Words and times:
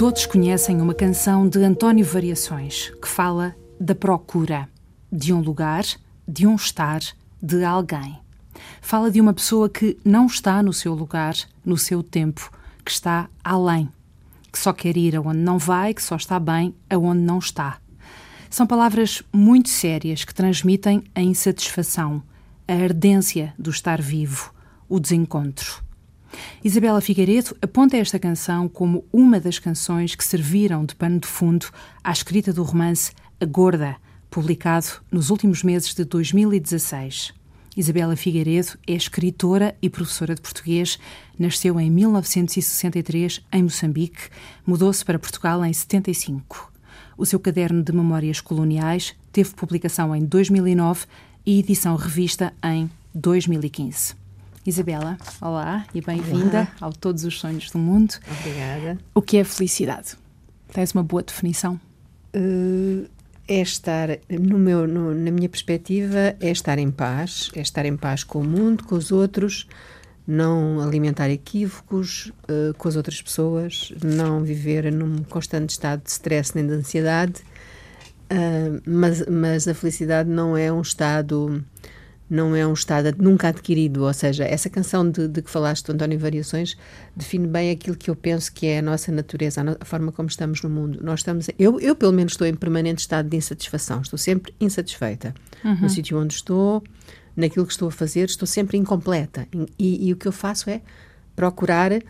Todos 0.00 0.24
conhecem 0.24 0.80
uma 0.80 0.94
canção 0.94 1.46
de 1.46 1.62
António 1.62 2.06
Variações 2.06 2.90
que 3.02 3.06
fala 3.06 3.54
da 3.78 3.94
procura, 3.94 4.66
de 5.12 5.30
um 5.30 5.42
lugar, 5.42 5.84
de 6.26 6.46
um 6.46 6.54
estar, 6.54 7.02
de 7.42 7.62
alguém. 7.62 8.18
Fala 8.80 9.10
de 9.10 9.20
uma 9.20 9.34
pessoa 9.34 9.68
que 9.68 9.98
não 10.02 10.24
está 10.24 10.62
no 10.62 10.72
seu 10.72 10.94
lugar, 10.94 11.34
no 11.62 11.76
seu 11.76 12.02
tempo, 12.02 12.50
que 12.82 12.90
está 12.90 13.28
além, 13.44 13.90
que 14.50 14.58
só 14.58 14.72
quer 14.72 14.96
ir 14.96 15.16
aonde 15.16 15.40
não 15.40 15.58
vai, 15.58 15.92
que 15.92 16.02
só 16.02 16.16
está 16.16 16.40
bem 16.40 16.74
aonde 16.88 17.20
não 17.20 17.38
está. 17.38 17.76
São 18.48 18.66
palavras 18.66 19.22
muito 19.30 19.68
sérias 19.68 20.24
que 20.24 20.34
transmitem 20.34 21.04
a 21.14 21.20
insatisfação, 21.20 22.22
a 22.66 22.72
ardência 22.72 23.52
do 23.58 23.68
estar 23.68 24.00
vivo, 24.00 24.50
o 24.88 24.98
desencontro. 24.98 25.89
Isabela 26.62 27.00
Figueiredo 27.00 27.56
aponta 27.60 27.96
esta 27.96 28.18
canção 28.18 28.68
como 28.68 29.04
uma 29.12 29.40
das 29.40 29.58
canções 29.58 30.14
que 30.14 30.24
serviram 30.24 30.84
de 30.84 30.94
pano 30.94 31.20
de 31.20 31.26
fundo 31.26 31.66
à 32.02 32.12
escrita 32.12 32.52
do 32.52 32.62
romance 32.62 33.12
A 33.40 33.44
Gorda, 33.44 33.96
publicado 34.30 34.86
nos 35.10 35.30
últimos 35.30 35.62
meses 35.62 35.94
de 35.94 36.04
2016. 36.04 37.34
Isabela 37.76 38.16
Figueiredo 38.16 38.78
é 38.86 38.92
escritora 38.94 39.76
e 39.80 39.88
professora 39.88 40.34
de 40.34 40.40
português. 40.40 40.98
Nasceu 41.38 41.78
em 41.80 41.90
1963 41.90 43.40
em 43.52 43.62
Moçambique, 43.62 44.28
mudou-se 44.66 45.04
para 45.04 45.18
Portugal 45.18 45.64
em 45.64 45.72
75. 45.72 46.70
O 47.16 47.24
seu 47.24 47.38
caderno 47.38 47.82
de 47.82 47.92
memórias 47.92 48.40
coloniais 48.40 49.14
teve 49.32 49.54
publicação 49.54 50.14
em 50.14 50.24
2009 50.24 51.06
e 51.46 51.58
edição 51.60 51.94
revista 51.96 52.52
em 52.62 52.90
2015. 53.14 54.14
Isabela, 54.66 55.16
olá 55.40 55.86
e 55.94 56.02
bem-vinda 56.02 56.68
ao 56.82 56.92
Todos 56.92 57.24
os 57.24 57.40
Sonhos 57.40 57.70
do 57.70 57.78
Mundo. 57.78 58.14
Obrigada. 58.40 58.98
O 59.14 59.22
que 59.22 59.38
é 59.38 59.44
felicidade? 59.44 60.18
Tens 60.70 60.92
uma 60.92 61.02
boa 61.02 61.22
definição? 61.22 61.80
Uh, 62.36 63.08
é 63.48 63.62
estar, 63.62 64.10
no 64.28 64.58
meu, 64.58 64.86
no, 64.86 65.14
na 65.14 65.30
minha 65.30 65.48
perspectiva, 65.48 66.36
é 66.38 66.50
estar 66.50 66.78
em 66.78 66.90
paz, 66.90 67.50
é 67.56 67.62
estar 67.62 67.86
em 67.86 67.96
paz 67.96 68.22
com 68.22 68.40
o 68.40 68.44
mundo, 68.44 68.84
com 68.84 68.96
os 68.96 69.10
outros, 69.10 69.66
não 70.26 70.78
alimentar 70.78 71.30
equívocos 71.30 72.30
uh, 72.44 72.74
com 72.76 72.86
as 72.86 72.96
outras 72.96 73.22
pessoas, 73.22 73.94
não 74.04 74.42
viver 74.42 74.92
num 74.92 75.22
constante 75.24 75.70
estado 75.70 76.02
de 76.02 76.10
stress 76.10 76.54
nem 76.54 76.66
de 76.66 76.74
ansiedade. 76.74 77.40
Uh, 78.30 78.78
mas, 78.86 79.26
mas 79.26 79.66
a 79.66 79.72
felicidade 79.72 80.28
não 80.28 80.54
é 80.54 80.70
um 80.70 80.82
estado 80.82 81.64
não 82.30 82.54
é 82.54 82.64
um 82.64 82.72
estado 82.72 83.12
nunca 83.18 83.48
adquirido, 83.48 84.04
ou 84.04 84.14
seja, 84.14 84.44
essa 84.44 84.70
canção 84.70 85.10
de, 85.10 85.26
de 85.26 85.42
que 85.42 85.50
falaste 85.50 85.84
do 85.86 85.92
António 85.92 86.16
Variações 86.16 86.76
define 87.14 87.48
bem 87.48 87.72
aquilo 87.72 87.96
que 87.96 88.08
eu 88.08 88.14
penso 88.14 88.52
que 88.52 88.68
é 88.68 88.78
a 88.78 88.82
nossa 88.82 89.10
natureza, 89.10 89.60
a, 89.60 89.64
no, 89.64 89.76
a 89.80 89.84
forma 89.84 90.12
como 90.12 90.28
estamos 90.28 90.62
no 90.62 90.70
mundo. 90.70 91.00
Nós 91.02 91.20
estamos, 91.20 91.48
eu, 91.58 91.80
eu 91.80 91.96
pelo 91.96 92.12
menos 92.12 92.34
estou 92.34 92.46
em 92.46 92.54
permanente 92.54 93.00
estado 93.00 93.28
de 93.28 93.36
insatisfação, 93.36 94.00
estou 94.00 94.16
sempre 94.16 94.54
insatisfeita 94.60 95.34
uhum. 95.64 95.80
no 95.80 95.90
sítio 95.90 96.20
onde 96.20 96.34
estou, 96.34 96.84
naquilo 97.36 97.66
que 97.66 97.72
estou 97.72 97.88
a 97.88 97.92
fazer, 97.92 98.26
estou 98.26 98.46
sempre 98.46 98.78
incompleta 98.78 99.48
e, 99.76 100.08
e 100.08 100.12
o 100.12 100.16
que 100.16 100.28
eu 100.28 100.32
faço 100.32 100.70
é 100.70 100.82
procurar 101.34 101.90
uh, 101.92 102.00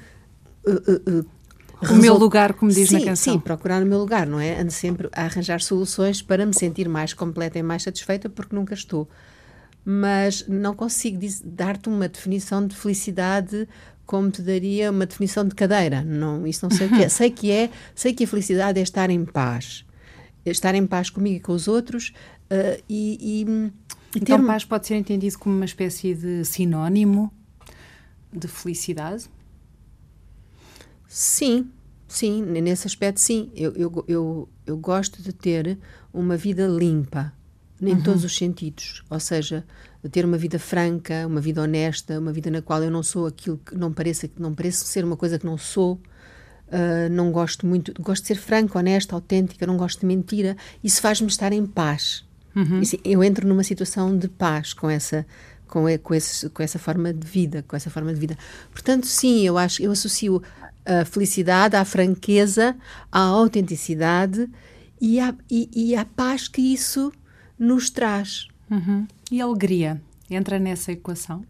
uh, 0.67 1.21
uh, 1.21 1.27
o 1.91 1.97
meu 1.97 2.15
lugar, 2.19 2.53
como 2.53 2.71
diz 2.71 2.91
sim, 2.91 2.99
na 2.99 3.05
canção. 3.07 3.33
Sim, 3.33 3.41
procurar 3.41 3.83
o 3.83 3.87
meu 3.87 3.99
lugar, 3.99 4.27
não 4.27 4.39
é? 4.39 4.61
Ando 4.61 4.71
sempre 4.71 5.09
a 5.15 5.25
arranjar 5.25 5.63
soluções 5.63 6.21
para 6.21 6.45
me 6.45 6.55
sentir 6.55 6.87
mais 6.91 7.15
completa 7.15 7.59
e 7.59 7.63
mais 7.63 7.85
satisfeita, 7.85 8.29
porque 8.29 8.55
nunca 8.55 8.75
estou 8.75 9.09
mas 9.85 10.47
não 10.47 10.75
consigo 10.75 11.19
dar-te 11.45 11.89
uma 11.89 12.09
definição 12.09 12.67
de 12.67 12.75
felicidade 12.77 13.67
como 14.11 14.31
te 14.31 14.43
daria 14.43 14.91
uma 14.91 15.07
definição 15.07 15.47
de 15.47 15.55
cadeira. 15.55 16.03
Não, 16.03 16.45
isso 16.47 16.67
não 16.69 16.77
sei 16.77 16.89
o 16.89 16.91
que 16.91 17.05
é. 17.05 17.09
Sei 17.09 17.31
que 17.31 17.51
é, 17.51 17.71
sei 17.95 18.13
que 18.13 18.25
a 18.25 18.27
felicidade 18.27 18.79
é 18.79 18.83
estar 18.83 19.09
em 19.09 19.25
paz. 19.25 19.85
Estar 20.45 20.75
em 20.75 20.87
paz 20.87 21.11
comigo 21.11 21.37
e 21.37 21.41
com 21.41 21.53
os 21.53 21.69
outros 21.69 22.13
uh, 22.51 22.83
e, 22.89 23.45
e, 23.47 23.71
Então, 24.17 24.41
ter... 24.41 24.47
paz 24.47 24.65
pode 24.65 24.87
ser 24.87 24.97
entendido 24.97 25.39
como 25.39 25.55
uma 25.55 25.65
espécie 25.65 26.15
de 26.15 26.45
sinónimo 26.45 27.33
de 28.33 28.49
felicidade? 28.49 29.27
Sim, 31.07 31.71
sim, 32.09 32.43
nesse 32.43 32.87
aspecto, 32.87 33.21
sim. 33.21 33.51
Eu, 33.55 33.73
eu, 33.75 34.05
eu, 34.09 34.49
eu 34.67 34.77
gosto 34.77 35.23
de 35.23 35.33
ter 35.33 35.79
uma 36.13 36.37
vida 36.37 36.67
limpa 36.67 37.33
em 37.83 37.95
uhum. 37.95 38.03
todos 38.03 38.25
os 38.25 38.37
sentidos, 38.37 39.03
ou 39.09 39.19
seja, 39.19 39.65
ter 40.11 40.25
uma 40.25 40.37
vida 40.37 40.59
franca, 40.59 41.27
uma 41.27 41.41
vida 41.41 41.63
honesta, 41.63 42.19
uma 42.19 42.33
vida 42.33 42.51
na 42.51 42.61
qual 42.61 42.83
eu 42.83 42.91
não 42.91 43.03
sou 43.03 43.27
aquilo 43.27 43.59
que 43.59 43.75
não 43.75 43.93
pareça 43.93 44.29
que 44.29 44.41
não 44.41 44.55
pareço 44.55 44.85
ser 44.85 45.05
uma 45.05 45.17
coisa 45.17 45.39
que 45.39 45.47
não 45.47 45.57
sou. 45.57 46.01
Uh, 46.69 47.11
não 47.11 47.33
gosto 47.33 47.67
muito, 47.67 47.93
gosto 48.01 48.23
de 48.23 48.29
ser 48.29 48.37
franca, 48.37 48.79
honesta, 48.79 49.17
autêntica, 49.17 49.67
não 49.67 49.77
gosto 49.77 50.01
de 50.01 50.07
mentira. 50.07 50.57
Isso 50.85 51.01
faz-me 51.01 51.27
estar 51.27 51.53
em 51.53 51.67
paz. 51.67 52.25
Uhum. 52.55 52.81
Isso, 52.81 52.97
eu 53.05 53.25
entro 53.25 53.47
numa 53.49 53.65
situação 53.65 54.17
de 54.17 54.29
paz 54.29 54.73
com 54.73 54.89
essa 54.89 55.27
com, 55.67 55.85
com, 56.03 56.15
esse, 56.15 56.49
com 56.51 56.63
essa 56.63 56.79
forma 56.79 57.13
de 57.13 57.27
vida, 57.27 57.65
com 57.67 57.77
essa 57.77 57.89
forma 57.89 58.13
de 58.13 58.21
vida. 58.21 58.37
Portanto, 58.73 59.07
sim, 59.07 59.47
eu 59.47 59.57
acho, 59.57 59.83
eu 59.83 59.93
associo 59.93 60.43
a 60.85 61.05
felicidade 61.05 61.77
à 61.77 61.85
franqueza, 61.85 62.77
à 63.11 63.21
autenticidade 63.21 64.49
e 65.01 65.21
à, 65.21 65.35
e, 65.51 65.71
e 65.73 65.95
à 65.95 66.05
paz 66.05 66.49
que 66.49 66.61
isso 66.61 67.13
nos 67.61 67.91
traz. 67.91 68.49
Uhum. 68.71 69.07
E 69.31 69.41
a 69.41 69.45
alegria 69.45 70.01
entra 70.31 70.59
nessa 70.59 70.91
equação? 70.91 71.45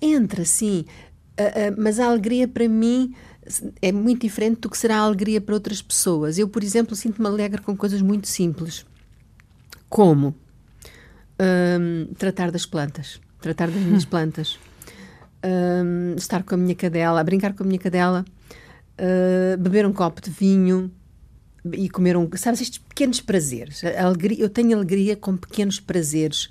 Entra, 0.00 0.44
sim. 0.44 0.84
Uh, 1.40 1.72
uh, 1.72 1.82
mas 1.82 1.98
a 1.98 2.06
alegria 2.06 2.46
para 2.46 2.68
mim 2.68 3.14
é 3.82 3.90
muito 3.90 4.22
diferente 4.22 4.60
do 4.60 4.70
que 4.70 4.78
será 4.78 4.96
a 4.98 5.00
alegria 5.00 5.40
para 5.40 5.54
outras 5.54 5.82
pessoas. 5.82 6.38
Eu, 6.38 6.48
por 6.48 6.62
exemplo, 6.62 6.94
sinto-me 6.94 7.26
alegre 7.26 7.60
com 7.62 7.76
coisas 7.76 8.00
muito 8.02 8.28
simples, 8.28 8.86
como 9.88 10.34
um, 11.40 12.14
tratar 12.14 12.50
das 12.50 12.66
plantas, 12.66 13.20
tratar 13.40 13.70
das 13.70 13.82
minhas 13.82 14.04
plantas, 14.04 14.58
um, 15.44 16.14
estar 16.16 16.42
com 16.42 16.54
a 16.54 16.58
minha 16.58 16.74
cadela, 16.74 17.22
brincar 17.22 17.54
com 17.54 17.62
a 17.62 17.66
minha 17.66 17.78
cadela, 17.78 18.24
uh, 18.98 19.58
beber 19.58 19.86
um 19.86 19.92
copo 19.92 20.20
de 20.20 20.30
vinho, 20.30 20.90
e 21.72 21.88
comer 21.88 22.16
um. 22.16 22.28
Sabes, 22.36 22.60
estes 22.60 22.78
pequenos 22.78 23.20
prazeres. 23.20 23.82
alegria, 23.84 24.40
eu 24.40 24.48
tenho 24.48 24.76
alegria 24.76 25.16
com 25.16 25.36
pequenos 25.36 25.80
prazeres. 25.80 26.50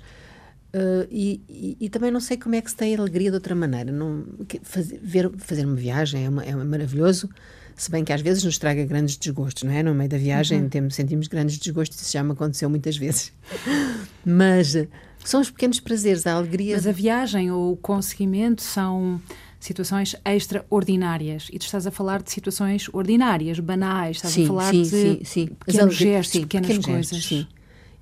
Uh, 0.74 1.06
e, 1.08 1.40
e, 1.48 1.76
e, 1.82 1.88
também 1.88 2.10
não 2.10 2.18
sei 2.18 2.36
como 2.36 2.56
é 2.56 2.60
que 2.60 2.68
se 2.68 2.74
tem 2.74 2.96
alegria 2.96 3.30
de 3.30 3.36
outra 3.36 3.54
maneira. 3.54 3.92
Não, 3.92 4.24
fazer, 4.62 4.98
ver, 5.00 5.30
fazer 5.38 5.64
uma 5.64 5.76
viagem 5.76 6.24
é, 6.24 6.28
uma, 6.28 6.44
é 6.44 6.52
maravilhoso, 6.52 7.30
se 7.76 7.88
bem 7.92 8.04
que 8.04 8.12
às 8.12 8.20
vezes 8.20 8.42
nos 8.42 8.58
traga 8.58 8.84
grandes 8.84 9.16
desgostos, 9.16 9.62
não 9.62 9.70
é? 9.72 9.84
No 9.84 9.94
meio 9.94 10.10
da 10.10 10.18
viagem 10.18 10.62
uhum. 10.62 10.68
temos, 10.68 10.96
sentimos 10.96 11.28
grandes 11.28 11.58
desgostos, 11.58 12.00
isso 12.00 12.12
já 12.12 12.24
me 12.24 12.32
aconteceu 12.32 12.68
muitas 12.68 12.96
vezes. 12.96 13.32
Mas 14.26 14.74
uh, 14.74 14.88
são 15.24 15.40
os 15.40 15.48
pequenos 15.48 15.78
prazeres, 15.78 16.26
a 16.26 16.32
alegria. 16.32 16.74
Mas 16.74 16.88
a 16.88 16.92
viagem 16.92 17.52
ou 17.52 17.72
o 17.72 17.76
conseguimento 17.76 18.60
são 18.60 19.20
situações 19.64 20.14
extraordinárias. 20.26 21.48
E 21.50 21.58
tu 21.58 21.62
estás 21.62 21.86
a 21.86 21.90
falar 21.90 22.22
de 22.22 22.30
situações 22.30 22.88
ordinárias, 22.92 23.58
banais, 23.58 24.16
estás 24.16 24.34
sim, 24.34 24.44
a 24.44 24.46
falar 24.46 24.70
sim, 24.70 24.82
de 24.82 24.88
sim, 24.88 25.20
sim. 25.24 25.46
pequenos 25.46 25.94
gestos, 25.94 26.32
sim, 26.32 26.40
pequenas 26.42 26.66
pequenos 26.66 26.86
coisas. 26.86 27.08
Gestos, 27.08 27.26
sim. 27.26 27.48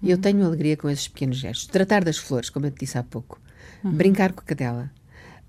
Uhum. 0.03 0.09
Eu 0.09 0.19
tenho 0.19 0.45
alegria 0.45 0.77
com 0.77 0.91
esses 0.91 1.07
pequenos 1.07 1.37
gestos. 1.37 1.69
Tratar 1.69 2.03
das 2.03 2.19
flores, 2.19 2.51
como 2.51 2.67
eu 2.67 2.71
te 2.73 2.81
disse 2.81 2.99
há 2.99 3.03
pouco. 3.05 3.41
Uhum. 3.85 3.93
Brincar 3.93 4.33
com 4.33 4.41
a 4.41 4.45
cadela. 4.45 4.91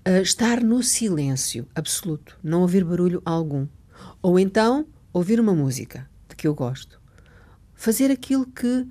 Uh, 0.06 0.22
estar 0.22 0.62
no 0.62 0.84
silêncio 0.84 1.66
absoluto, 1.74 2.38
não 2.44 2.62
ouvir 2.62 2.84
barulho 2.84 3.20
algum. 3.24 3.66
Ou 4.22 4.38
então 4.38 4.86
ouvir 5.12 5.40
uma 5.40 5.54
música 5.54 6.08
de 6.28 6.36
que 6.36 6.46
eu 6.46 6.54
gosto. 6.54 7.00
Fazer 7.74 8.12
aquilo 8.12 8.46
que. 8.46 8.86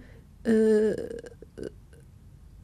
Uh, 0.45 1.31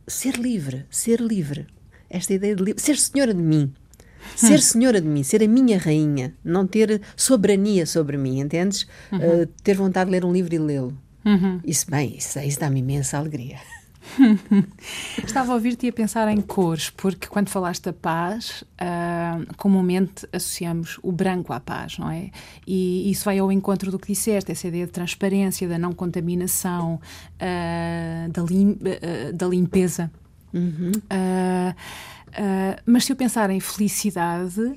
ser 0.06 0.36
livre, 0.36 0.86
ser 0.90 1.22
livre. 1.22 1.68
Esta 2.10 2.34
ideia 2.34 2.56
de 2.56 2.64
livre, 2.64 2.82
ser 2.82 2.98
senhora 2.98 3.34
de 3.34 3.42
mim. 3.42 3.74
Ser 4.36 4.60
senhora 4.60 5.02
de 5.02 5.08
mim, 5.08 5.24
ser 5.24 5.44
a 5.44 5.48
minha 5.48 5.78
rainha, 5.78 6.34
não 6.44 6.66
ter 6.66 7.02
soberania 7.16 7.86
sobre 7.86 8.18
mim, 8.18 8.40
entendes? 8.40 8.88
Uhum. 9.12 9.20
Uh, 9.20 9.46
ter 9.64 9.76
vontade 9.76 10.10
de 10.10 10.12
ler 10.12 10.26
um 10.26 10.32
livro 10.32 10.54
e 10.54 10.60
lê-lo. 10.60 10.98
Uhum. 11.26 11.60
Isso, 11.66 11.90
bem, 11.90 12.16
isso, 12.18 12.40
isso 12.40 12.60
dá-me 12.60 12.80
imensa 12.80 13.18
alegria. 13.18 13.58
Estava 15.24 15.52
a 15.52 15.56
ouvir-te 15.56 15.86
e 15.86 15.90
a 15.90 15.94
pensar 15.94 16.28
em 16.30 16.42
cores, 16.42 16.90
porque 16.90 17.28
quando 17.28 17.50
falaste 17.50 17.84
da 17.84 17.94
paz, 17.94 18.64
uh, 18.82 19.56
comumente 19.58 20.28
associamos 20.32 21.00
o 21.04 21.12
branco 21.12 21.54
à 21.54 21.60
paz, 21.60 21.98
não 21.98 22.10
é? 22.10 22.32
E 22.66 23.10
isso 23.12 23.26
vai 23.26 23.40
ao 23.40 23.52
encontro 23.52 23.92
do 23.92 24.00
que 24.00 24.14
disseste, 24.14 24.52
essa 24.52 24.68
ideia 24.68 24.86
de 24.86 24.92
transparência, 24.92 25.68
da 25.68 25.78
não 25.78 25.94
contaminação, 25.94 26.96
uh, 26.96 28.32
da, 28.32 28.42
lim 28.44 28.72
uh, 28.72 29.34
da 29.34 29.48
limpeza. 29.48 30.12
Uhum. 30.52 30.92
Uh, 32.30 32.82
mas 32.86 33.06
se 33.06 33.12
eu 33.12 33.16
pensar 33.16 33.50
em 33.50 33.60
felicidade, 33.60 34.62
uh, 34.62 34.76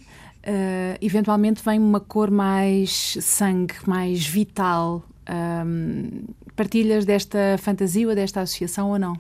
eventualmente 1.00 1.62
vem 1.64 1.78
uma 1.78 2.00
cor 2.00 2.30
mais 2.30 3.16
sangue, 3.20 3.74
mais 3.86 4.26
vital. 4.26 5.04
Um, 5.28 6.24
partilhas 6.56 7.04
desta 7.04 7.56
fantasia 7.58 8.08
ou 8.08 8.14
desta 8.14 8.40
associação 8.40 8.90
ou 8.90 8.98
não? 8.98 9.14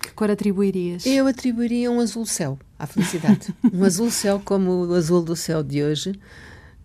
Que 0.00 0.12
cor 0.12 0.30
atribuirias? 0.30 1.06
Eu 1.06 1.26
atribuiria 1.26 1.90
um 1.90 2.00
azul 2.00 2.26
céu 2.26 2.58
à 2.78 2.86
felicidade. 2.86 3.54
um 3.72 3.84
azul 3.84 4.10
céu 4.10 4.40
como 4.44 4.86
o 4.86 4.94
azul 4.94 5.22
do 5.22 5.34
céu 5.34 5.62
de 5.62 5.82
hoje. 5.82 6.18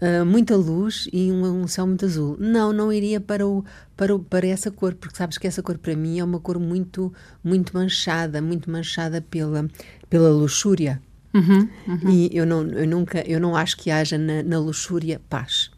Uh, 0.01 0.25
muita 0.25 0.55
luz 0.55 1.07
e 1.13 1.31
um, 1.31 1.61
um, 1.61 1.67
céu 1.67 1.87
muito 1.87 2.05
azul. 2.05 2.35
Não, 2.39 2.73
não 2.73 2.91
iria 2.91 3.21
para, 3.21 3.47
o, 3.47 3.63
para, 3.95 4.13
o, 4.13 4.19
para 4.19 4.45
essa 4.45 4.69
cor, 4.69 4.95
porque 4.95 5.15
sabes 5.15 5.37
que 5.37 5.47
essa 5.47 5.63
cor 5.63 5.77
para 5.77 5.95
mim 5.95 6.19
é 6.19 6.23
uma 6.23 6.39
cor 6.39 6.59
muito, 6.59 7.13
muito 7.43 7.73
manchada, 7.73 8.41
muito 8.41 8.69
manchada 8.69 9.21
pela, 9.21 9.65
pela 10.09 10.29
luxúria. 10.29 11.01
Uhum, 11.33 11.69
uhum. 11.87 12.09
E 12.09 12.29
eu 12.35 12.45
não, 12.45 12.63
eu 12.63 12.87
nunca, 12.87 13.21
eu 13.21 13.39
não 13.39 13.55
acho 13.55 13.77
que 13.77 13.89
haja 13.89 14.17
na, 14.17 14.43
na 14.43 14.59
luxúria 14.59 15.21
paz. 15.29 15.71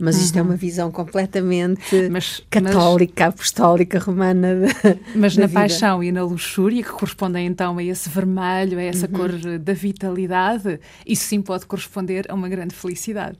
Mas 0.00 0.16
isto 0.16 0.36
é 0.36 0.40
uhum. 0.40 0.48
é 0.48 0.50
uma 0.50 0.56
visão 0.56 0.90
completamente 0.90 2.08
mas, 2.10 2.42
católica, 2.48 3.26
mas, 3.26 3.34
apostólica, 3.34 3.98
romana. 3.98 4.60
Da, 4.60 4.96
mas 5.14 5.36
da 5.36 5.42
na 5.42 5.46
vida. 5.46 5.60
paixão 5.60 6.02
e 6.02 6.10
na 6.10 6.24
luxúria, 6.24 6.82
que 6.82 6.88
correspondem 6.88 7.46
então 7.46 7.76
a 7.76 7.84
esse 7.84 8.08
vermelho, 8.08 8.78
a 8.78 8.82
essa 8.82 9.06
uhum. 9.06 9.12
cor 9.12 9.58
da 9.58 9.72
vitalidade, 9.74 10.80
isso 11.06 11.24
sim 11.26 11.42
pode 11.42 11.66
corresponder 11.66 12.24
a 12.30 12.34
uma 12.34 12.48
grande 12.48 12.74
felicidade. 12.74 13.38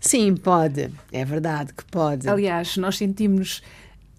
Sim, 0.00 0.34
pode. 0.36 0.90
É 1.12 1.24
verdade 1.24 1.72
que 1.72 1.84
pode. 1.84 2.28
Aliás, 2.28 2.76
nós 2.76 2.96
sentimos 2.96 3.62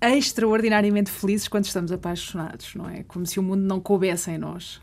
extraordinariamente 0.01 1.09
felizes 1.09 1.47
quando 1.47 1.65
estamos 1.65 1.91
apaixonados, 1.91 2.75
não 2.75 2.89
é? 2.89 3.03
Como 3.03 3.25
se 3.25 3.39
o 3.39 3.43
mundo 3.43 3.61
não 3.61 3.79
coubesse 3.79 4.31
em 4.31 4.37
nós. 4.37 4.81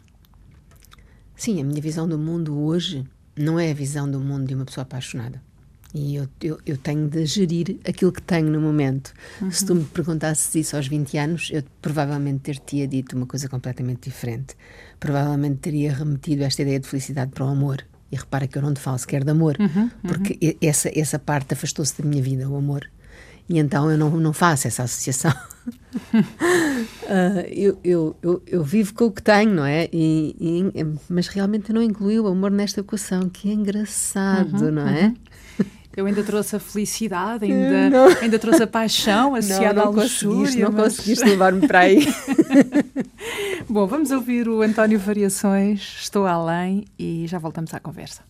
Sim, 1.37 1.61
a 1.61 1.65
minha 1.65 1.81
visão 1.81 2.09
do 2.09 2.19
mundo 2.19 2.59
hoje 2.59 3.05
não 3.37 3.59
é 3.59 3.71
a 3.71 3.75
visão 3.75 4.11
do 4.11 4.21
mundo 4.21 4.47
de 4.47 4.55
uma 4.55 4.65
pessoa 4.65 4.83
apaixonada. 4.83 5.43
E 5.95 6.17
eu, 6.17 6.27
eu, 6.41 6.59
eu, 6.65 6.77
tenho 6.79 7.07
de 7.07 7.27
gerir 7.27 7.79
aquilo 7.87 8.11
que 8.11 8.23
tenho 8.23 8.49
no 8.49 8.61
momento. 8.61 9.13
Uhum. 9.41 9.51
Se 9.51 9.67
tu 9.67 9.75
me 9.75 9.85
perguntasses 9.85 10.55
isso 10.55 10.75
aos 10.75 10.87
20 10.87 11.19
anos, 11.19 11.51
eu 11.53 11.63
provavelmente 11.83 12.41
ter-te 12.41 12.87
dito 12.87 13.15
uma 13.15 13.27
coisa 13.27 13.47
completamente 13.47 14.09
diferente. 14.09 14.57
Provavelmente 14.99 15.59
teria 15.59 15.93
remetido 15.93 16.45
esta 16.45 16.63
ideia 16.63 16.81
de 16.81 16.89
felicidade 16.89 17.33
para 17.33 17.45
o 17.45 17.49
amor. 17.49 17.85
E 18.13 18.17
repara 18.17 18.47
que 18.47 18.59
eu 18.59 18.63
não 18.63 18.75
te 18.75 18.81
falo 18.81 18.99
sequer 18.99 19.25
de 19.25 19.31
amor, 19.31 19.57
uhum, 19.59 19.83
uhum. 19.83 19.91
porque 20.07 20.59
essa, 20.61 20.91
essa 20.95 21.19
parte 21.19 21.55
afastou-se 21.55 22.01
da 22.01 22.07
minha 22.07 22.23
vida, 22.23 22.47
o 22.49 22.57
amor. 22.57 22.87
E 23.49 23.59
então 23.59 23.91
eu 23.91 23.99
não, 23.99 24.11
não 24.11 24.33
faço 24.33 24.69
essa 24.69 24.85
associação. 24.85 25.33
uh, 26.15 27.41
eu, 27.51 27.79
eu, 27.83 28.17
eu, 28.23 28.43
eu, 28.47 28.63
vivo 28.63 28.95
com 28.95 29.07
o 29.07 29.11
que 29.11 29.23
tenho, 29.23 29.55
não 29.55 29.65
é? 29.65 29.89
E, 29.93 30.37
e, 30.41 30.87
mas 31.09 31.27
realmente 31.29 31.71
eu 31.71 31.75
não 31.75 31.83
incluí 31.83 32.21
o 32.21 32.27
amor 32.27 32.51
nesta 32.51 32.81
equação, 32.81 33.29
que 33.29 33.51
é 33.51 33.55
engraçado, 33.55 34.67
uhum, 34.67 34.71
não 34.71 34.89
é? 34.89 35.15
Eu 35.97 36.07
ainda 36.07 36.23
trouxe 36.23 36.57
a 36.57 36.59
felicidade, 36.59 37.45
ainda, 37.45 38.19
ainda 38.21 38.39
trouxe 38.39 38.63
a 38.63 38.67
paixão 38.67 39.35
associada 39.37 39.85
não, 39.85 39.93
não 39.93 40.01
à 40.01 40.05
luxúria. 40.05 40.65
Não 40.65 40.73
mas... 40.73 40.97
conseguiste 40.97 41.25
levar-me 41.29 41.67
para 41.67 41.81
aí. 41.81 42.07
Bom, 43.69 43.87
vamos 43.87 44.11
ouvir 44.11 44.49
o 44.49 44.63
António 44.63 44.99
Variações, 44.99 45.99
Estou 46.01 46.27
Além, 46.27 46.85
e 46.99 47.27
já 47.27 47.39
voltamos 47.39 47.75
à 47.75 47.81
conversa. 47.81 48.23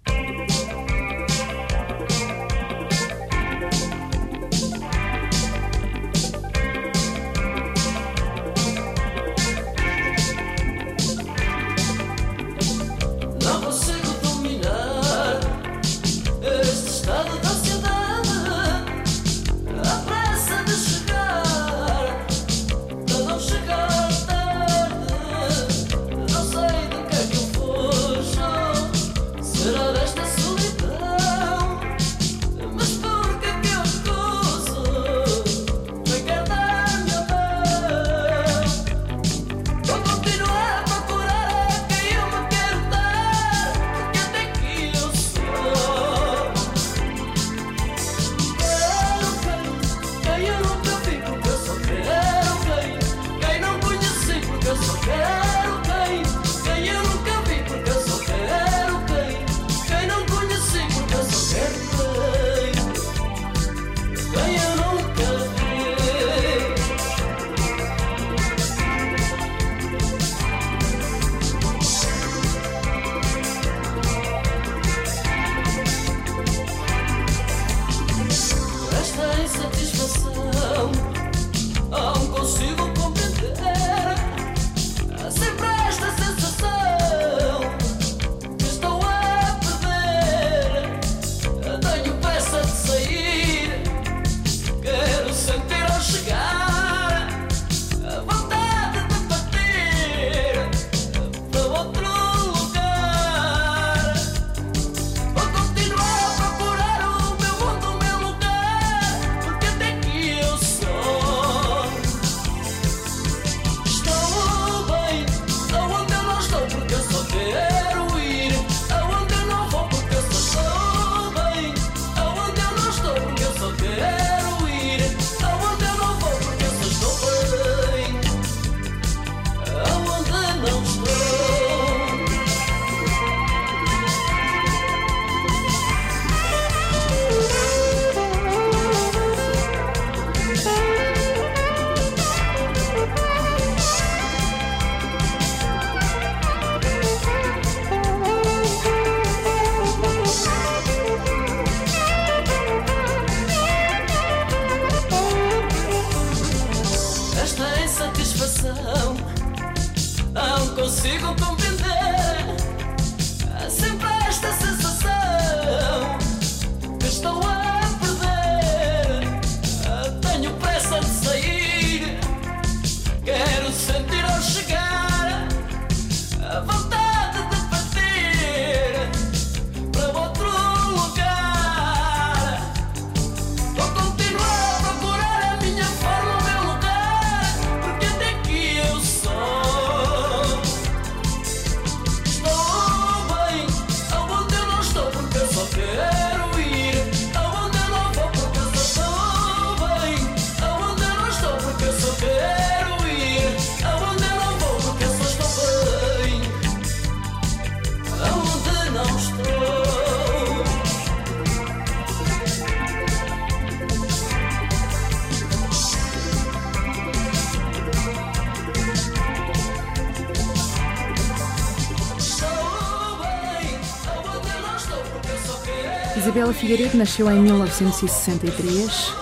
Figueiredo 226.62 226.96
nasceu 226.96 227.28
em 227.28 227.42
1963 227.42 229.12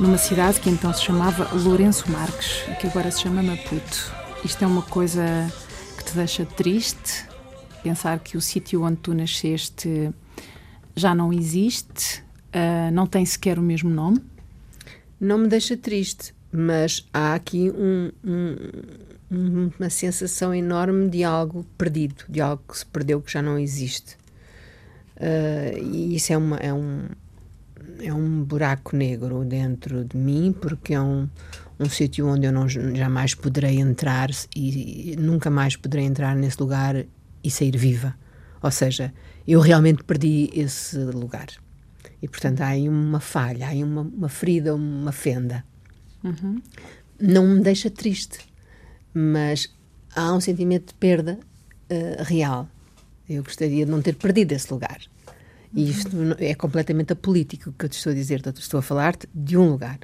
numa 0.00 0.18
cidade 0.18 0.58
que 0.58 0.68
então 0.68 0.92
se 0.92 1.04
chamava 1.04 1.48
Lourenço 1.56 2.10
Marques 2.10 2.64
e 2.68 2.74
que 2.74 2.88
agora 2.88 3.08
se 3.12 3.20
chama 3.20 3.40
Maputo. 3.40 4.12
Isto 4.44 4.64
é 4.64 4.66
uma 4.66 4.82
coisa 4.82 5.22
que 5.96 6.02
te 6.02 6.16
deixa 6.16 6.44
triste? 6.44 7.24
Pensar 7.84 8.18
que 8.18 8.36
o 8.36 8.40
sítio 8.40 8.82
onde 8.82 8.96
tu 8.96 9.14
nasceste 9.14 10.12
já 10.96 11.14
não 11.14 11.32
existe, 11.32 12.20
uh, 12.48 12.90
não 12.92 13.06
tem 13.06 13.24
sequer 13.24 13.60
o 13.60 13.62
mesmo 13.62 13.88
nome? 13.88 14.20
Não 15.20 15.38
me 15.38 15.46
deixa 15.46 15.76
triste, 15.76 16.34
mas 16.50 17.06
há 17.14 17.32
aqui 17.32 17.70
um, 17.70 18.10
um, 19.30 19.70
uma 19.78 19.88
sensação 19.88 20.52
enorme 20.52 21.08
de 21.08 21.22
algo 21.22 21.64
perdido, 21.78 22.24
de 22.28 22.40
algo 22.40 22.60
que 22.68 22.76
se 22.76 22.86
perdeu, 22.86 23.22
que 23.22 23.30
já 23.30 23.40
não 23.40 23.56
existe. 23.56 24.16
Uh, 25.18 25.78
e 25.78 26.14
isso 26.14 26.32
é, 26.32 26.36
uma, 26.36 26.56
é, 26.58 26.72
um, 26.72 27.06
é 28.00 28.14
um 28.14 28.44
buraco 28.44 28.96
negro 28.96 29.44
dentro 29.44 30.04
de 30.04 30.16
mim, 30.16 30.54
porque 30.58 30.94
é 30.94 31.00
um, 31.00 31.28
um 31.78 31.88
sítio 31.88 32.28
onde 32.28 32.46
eu 32.46 32.52
não, 32.52 32.68
jamais 32.68 33.34
poderei 33.34 33.80
entrar 33.80 34.30
e, 34.54 35.12
e 35.12 35.16
nunca 35.16 35.50
mais 35.50 35.76
poderei 35.76 36.06
entrar 36.06 36.36
nesse 36.36 36.60
lugar 36.60 37.04
e 37.42 37.50
sair 37.50 37.76
viva. 37.76 38.14
Ou 38.62 38.70
seja, 38.70 39.12
eu 39.46 39.60
realmente 39.60 40.04
perdi 40.04 40.50
esse 40.52 40.98
lugar. 40.98 41.48
E, 42.20 42.28
portanto, 42.28 42.60
há 42.60 42.68
aí 42.68 42.88
uma 42.88 43.20
falha, 43.20 43.66
há 43.66 43.70
aí 43.70 43.82
uma, 43.82 44.02
uma 44.02 44.28
ferida, 44.28 44.74
uma 44.74 45.12
fenda. 45.12 45.64
Uhum. 46.22 46.60
Não 47.20 47.46
me 47.46 47.60
deixa 47.60 47.90
triste, 47.90 48.38
mas 49.14 49.72
há 50.14 50.32
um 50.32 50.40
sentimento 50.40 50.88
de 50.88 50.94
perda 50.94 51.38
uh, 51.90 52.22
real. 52.24 52.68
Eu 53.28 53.42
gostaria 53.42 53.84
de 53.84 53.90
não 53.90 54.00
ter 54.00 54.14
perdido 54.14 54.52
esse 54.52 54.72
lugar. 54.72 55.00
E 55.74 55.84
uhum. 55.84 55.90
isto 55.90 56.16
é 56.38 56.54
completamente 56.54 57.12
apolítico 57.12 57.72
que 57.72 57.84
eu 57.84 57.88
te 57.88 57.96
estou 57.96 58.12
a 58.12 58.14
dizer. 58.14 58.42
Estou 58.56 58.78
a 58.78 58.82
falar-te 58.82 59.28
de 59.34 59.56
um 59.56 59.68
lugar 59.70 59.98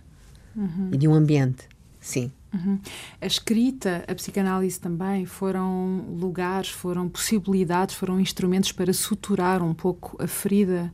uhum. 0.54 0.90
e 0.92 0.96
de 0.96 1.08
um 1.08 1.14
ambiente. 1.14 1.68
Sim. 2.00 2.30
Uhum. 2.52 2.78
A 3.20 3.26
escrita, 3.26 4.04
a 4.06 4.14
psicanálise 4.14 4.78
também 4.78 5.24
foram 5.26 6.04
lugares, 6.16 6.68
foram 6.68 7.08
possibilidades, 7.08 7.94
foram 7.94 8.20
instrumentos 8.20 8.70
para 8.70 8.92
suturar 8.92 9.62
um 9.62 9.74
pouco 9.74 10.22
a 10.22 10.26
ferida 10.26 10.92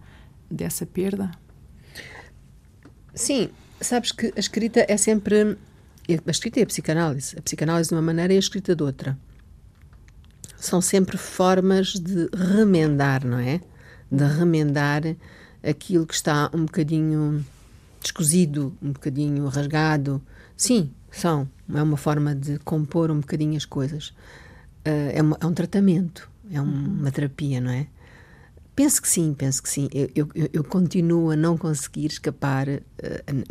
dessa 0.51 0.87
perda? 0.87 1.31
Sim, 3.15 3.51
sabes 3.81 4.13
que 4.13 4.33
a 4.35 4.41
escrita 4.41 4.85
é 4.89 4.97
sempre. 4.97 5.57
A 6.27 6.31
escrita 6.31 6.61
é 6.61 6.63
a 6.63 6.67
psicanálise. 6.67 7.39
A 7.39 7.43
psicanálise 7.43 7.91
de 7.91 7.95
uma 7.95 8.03
maneira 8.03 8.33
e 8.33 8.37
a 8.37 8.41
escrita 8.41 8.75
de 8.75 8.83
outra. 8.83 9.19
São 10.61 10.81
sempre 10.81 11.17
formas 11.17 11.95
de 11.95 12.29
remendar, 12.35 13.26
não 13.26 13.38
é? 13.38 13.61
De 14.12 14.25
remendar 14.25 15.02
aquilo 15.62 16.07
que 16.07 16.14
está 16.14 16.50
um 16.52 16.67
bocadinho 16.67 17.45
descozido, 18.02 18.76
um 18.83 18.93
bocadinho 18.93 19.47
rasgado. 19.49 20.21
Sim, 20.57 20.90
são. 21.11 21.49
É 21.73 21.83
uma 21.83 21.97
forma 21.97 22.35
de 22.35 22.59
compor 22.59 23.11
um 23.11 23.21
bocadinho 23.21 23.57
as 23.57 23.64
coisas. 23.64 24.09
Uh, 24.87 25.12
é, 25.12 25.23
uma, 25.23 25.38
é, 25.40 25.47
um 25.47 25.52
tratamento, 25.52 26.29
é 26.50 26.61
uma 26.61 27.11
terapia, 27.11 27.61
não 27.61 27.71
é? 27.71 27.87
Penso 28.81 29.03
que 29.03 29.09
sim, 29.11 29.35
penso 29.35 29.63
que 29.63 29.69
sim. 29.69 29.91
Eu, 29.93 30.09
eu, 30.15 30.49
eu 30.55 30.65
continuo 30.65 31.31
a 31.31 31.37
não 31.37 31.59
conseguir 31.59 32.07
escapar 32.07 32.67
uh, 32.67 32.81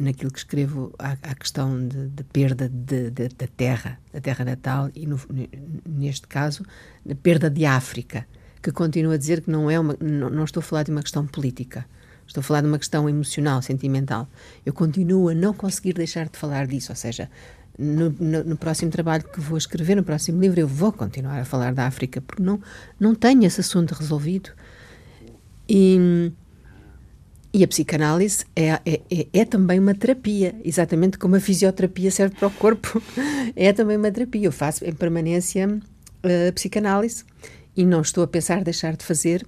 naquilo 0.02 0.32
que 0.32 0.40
escrevo 0.40 0.92
à, 0.98 1.12
à 1.22 1.36
questão 1.36 1.88
de, 1.88 2.08
de 2.08 2.24
perda 2.24 2.68
da 2.68 3.46
terra, 3.56 4.00
da 4.12 4.20
terra 4.20 4.44
natal 4.44 4.90
e, 4.96 5.06
no, 5.06 5.20
neste 5.88 6.26
caso, 6.26 6.66
da 7.06 7.14
perda 7.14 7.48
de 7.48 7.64
África, 7.64 8.26
que 8.60 8.72
continuo 8.72 9.12
a 9.12 9.18
dizer 9.18 9.42
que 9.42 9.52
não 9.52 9.70
é 9.70 9.80
uma. 9.80 9.96
Não, 10.02 10.32
não 10.32 10.46
estou 10.46 10.62
a 10.62 10.64
falar 10.64 10.82
de 10.82 10.90
uma 10.90 11.04
questão 11.04 11.28
política. 11.28 11.86
Estou 12.26 12.42
a 12.42 12.44
falar 12.44 12.62
de 12.62 12.68
uma 12.68 12.80
questão 12.80 13.08
emocional, 13.08 13.62
sentimental. 13.62 14.28
Eu 14.66 14.74
continuo 14.74 15.30
a 15.30 15.36
não 15.36 15.54
conseguir 15.54 15.94
deixar 15.94 16.28
de 16.28 16.40
falar 16.40 16.66
disso, 16.66 16.92
ou 16.92 16.96
seja, 16.96 17.30
no, 17.78 18.10
no, 18.20 18.44
no, 18.46 18.58
próximo 18.58 18.90
trabalho 18.90 19.26
que 19.26 19.40
vou 19.40 19.60
escrever, 19.60 19.96
no 19.96 20.04
próximo 20.04 20.42
livro, 20.42 20.60
eu 20.60 20.68
vou 20.68 20.92
continuar 20.92 21.40
a 21.40 21.46
falar 21.46 21.72
da 21.76 21.86
África, 21.86 22.20
porque 22.20 22.42
não, 22.42 22.60
não 23.00 23.14
tenho 23.14 23.46
esse 23.46 23.62
assunto 23.62 23.94
resolvido. 23.94 24.50
E, 25.70 26.32
e 27.54 27.64
a 27.64 27.68
psicanálise 27.68 28.44
é, 28.56 28.70
é, 28.70 29.02
é, 29.12 29.28
é, 29.32 29.46
também 29.46 29.80
uma 29.80 29.94
terapia, 29.94 30.60
exatamente 30.66 31.20
como 31.20 31.36
a 31.36 31.40
fisioterapia 31.40 32.10
serve 32.10 32.36
para 32.36 32.48
o 32.48 32.52
corpo, 32.52 33.02
é 33.56 33.72
também 33.72 33.98
uma 33.98 34.12
terapia. 34.12 34.46
Eu 34.46 34.52
faço 34.52 34.84
em 34.84 34.94
permanência 34.94 35.68
uh, 35.68 36.54
psicanálise 36.54 37.24
e 37.78 37.86
não 37.86 38.02
estou 38.02 38.24
a 38.24 38.28
pensar 38.28 38.64
deixar 38.64 38.96
de 38.98 39.06
fazer 39.06 39.46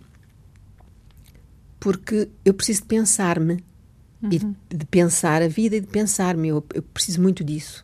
porque 1.79 2.29
eu 2.45 2.53
preciso 2.53 2.81
de 2.81 2.87
pensar-me 2.87 3.53
uhum. 4.21 4.29
e 4.31 4.37
de, 4.37 4.55
de, 4.69 4.85
pensar 4.85 5.41
a 5.41 5.47
vida 5.47 5.75
e 5.75 5.81
de 5.81 5.87
pensar-me. 5.87 6.49
Eu, 6.49 6.63
eu, 6.75 6.83
preciso 6.83 7.19
muito 7.19 7.43
disso, 7.43 7.83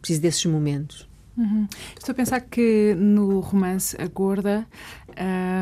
preciso 0.00 0.20
desses 0.20 0.44
momentos. 0.46 1.08
Uhum. 1.36 1.68
Estou 1.96 2.12
a 2.12 2.16
pensar 2.16 2.40
que 2.40 2.94
no 2.98 3.38
romance 3.38 3.96
A 4.00 4.06
Gorda, 4.08 4.66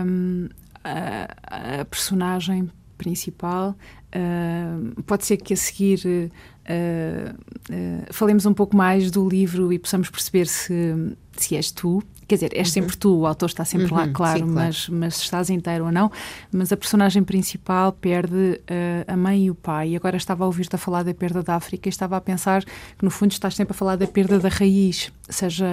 um, 0.06 0.48
a, 0.84 1.80
a, 1.80 1.84
personagem 1.86 2.70
principal 2.96 3.74
uh, 4.14 5.02
pode 5.02 5.24
ser 5.24 5.36
que 5.38 5.54
a 5.54 5.56
seguir 5.56 6.00
uh, 6.06 7.34
uh, 7.72 8.12
falemos 8.12 8.46
um 8.46 8.54
pouco 8.54 8.76
mais 8.76 9.10
do 9.10 9.28
livro 9.28 9.72
e 9.72 9.78
possamos 9.78 10.10
perceber 10.10 10.46
se, 10.46 10.94
se 11.32 11.56
és 11.56 11.70
tu 11.70 12.02
Quer 12.26 12.36
dizer, 12.36 12.50
és 12.54 12.70
sempre 12.70 12.96
tu, 12.96 13.18
o 13.18 13.26
autor 13.26 13.50
está 13.50 13.66
sempre 13.66 13.92
uhum, 13.92 13.98
lá, 13.98 14.08
claro, 14.08 14.38
sim, 14.38 14.52
claro, 14.52 14.54
Mas, 14.54 14.88
mas 14.88 15.16
estás 15.18 15.50
inteiro 15.50 15.84
ou 15.84 15.92
não. 15.92 16.10
Mas 16.50 16.72
a 16.72 16.76
personagem 16.76 17.22
principal 17.22 17.92
perde 17.92 18.62
a 19.06 19.14
mãe 19.14 19.44
e 19.44 19.50
o 19.50 19.54
pai. 19.54 19.90
E 19.90 19.96
agora 19.96 20.16
estava 20.16 20.42
a 20.42 20.46
ouvir-te 20.46 20.74
a 20.74 20.78
falar 20.78 21.02
da 21.02 21.12
perda 21.12 21.42
da 21.42 21.54
África 21.56 21.86
e 21.86 21.90
estava 21.90 22.16
a 22.16 22.20
pensar 22.22 22.64
que, 22.64 23.04
no 23.04 23.10
fundo, 23.10 23.32
estás 23.32 23.54
sempre 23.54 23.72
a 23.72 23.74
falar 23.74 23.96
da 23.96 24.06
perda 24.06 24.38
da 24.38 24.48
raiz, 24.48 25.12
seja 25.28 25.66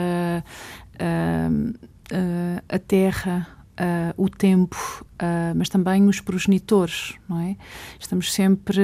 a 2.67 2.79
terra, 2.79 3.47
o 4.17 4.29
tempo, 4.29 5.05
mas 5.55 5.69
também 5.69 6.07
os 6.07 6.19
progenitores, 6.19 7.15
não 7.27 7.39
é? 7.39 7.55
Estamos 7.99 8.31
sempre 8.31 8.81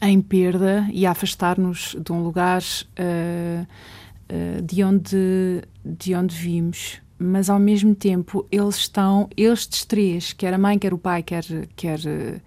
em 0.00 0.20
perda 0.20 0.88
e 0.92 1.06
a 1.06 1.10
afastar-nos 1.10 1.96
de 1.98 2.12
um 2.12 2.22
lugar 2.22 2.62
de 4.64 4.84
onde 4.84 5.62
de 5.84 6.14
onde 6.14 6.34
vimos, 6.34 7.00
mas 7.18 7.48
ao 7.48 7.58
mesmo 7.58 7.94
tempo 7.94 8.46
eles 8.52 8.76
estão, 8.76 9.28
estes 9.36 9.84
três, 9.84 10.32
quer 10.32 10.52
a 10.52 10.58
mãe, 10.58 10.78
quer 10.78 10.92
o 10.92 10.98
pai, 10.98 11.22
quer, 11.22 11.44
quer 11.74 11.98
uh, 11.98 12.40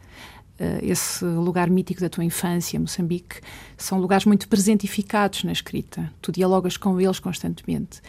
esse 0.82 1.26
lugar 1.26 1.70
mítico 1.70 2.02
da 2.02 2.10
tua 2.10 2.24
infância, 2.24 2.80
Moçambique, 2.80 3.42
são 3.76 4.00
lugares 4.00 4.26
muito 4.26 4.48
presentificados 4.48 5.44
na 5.44 5.52
escrita. 5.52 6.12
Tu 6.22 6.32
dialogas 6.32 6.78
com 6.78 7.02
eles 7.02 7.20
constantemente. 7.20 8.02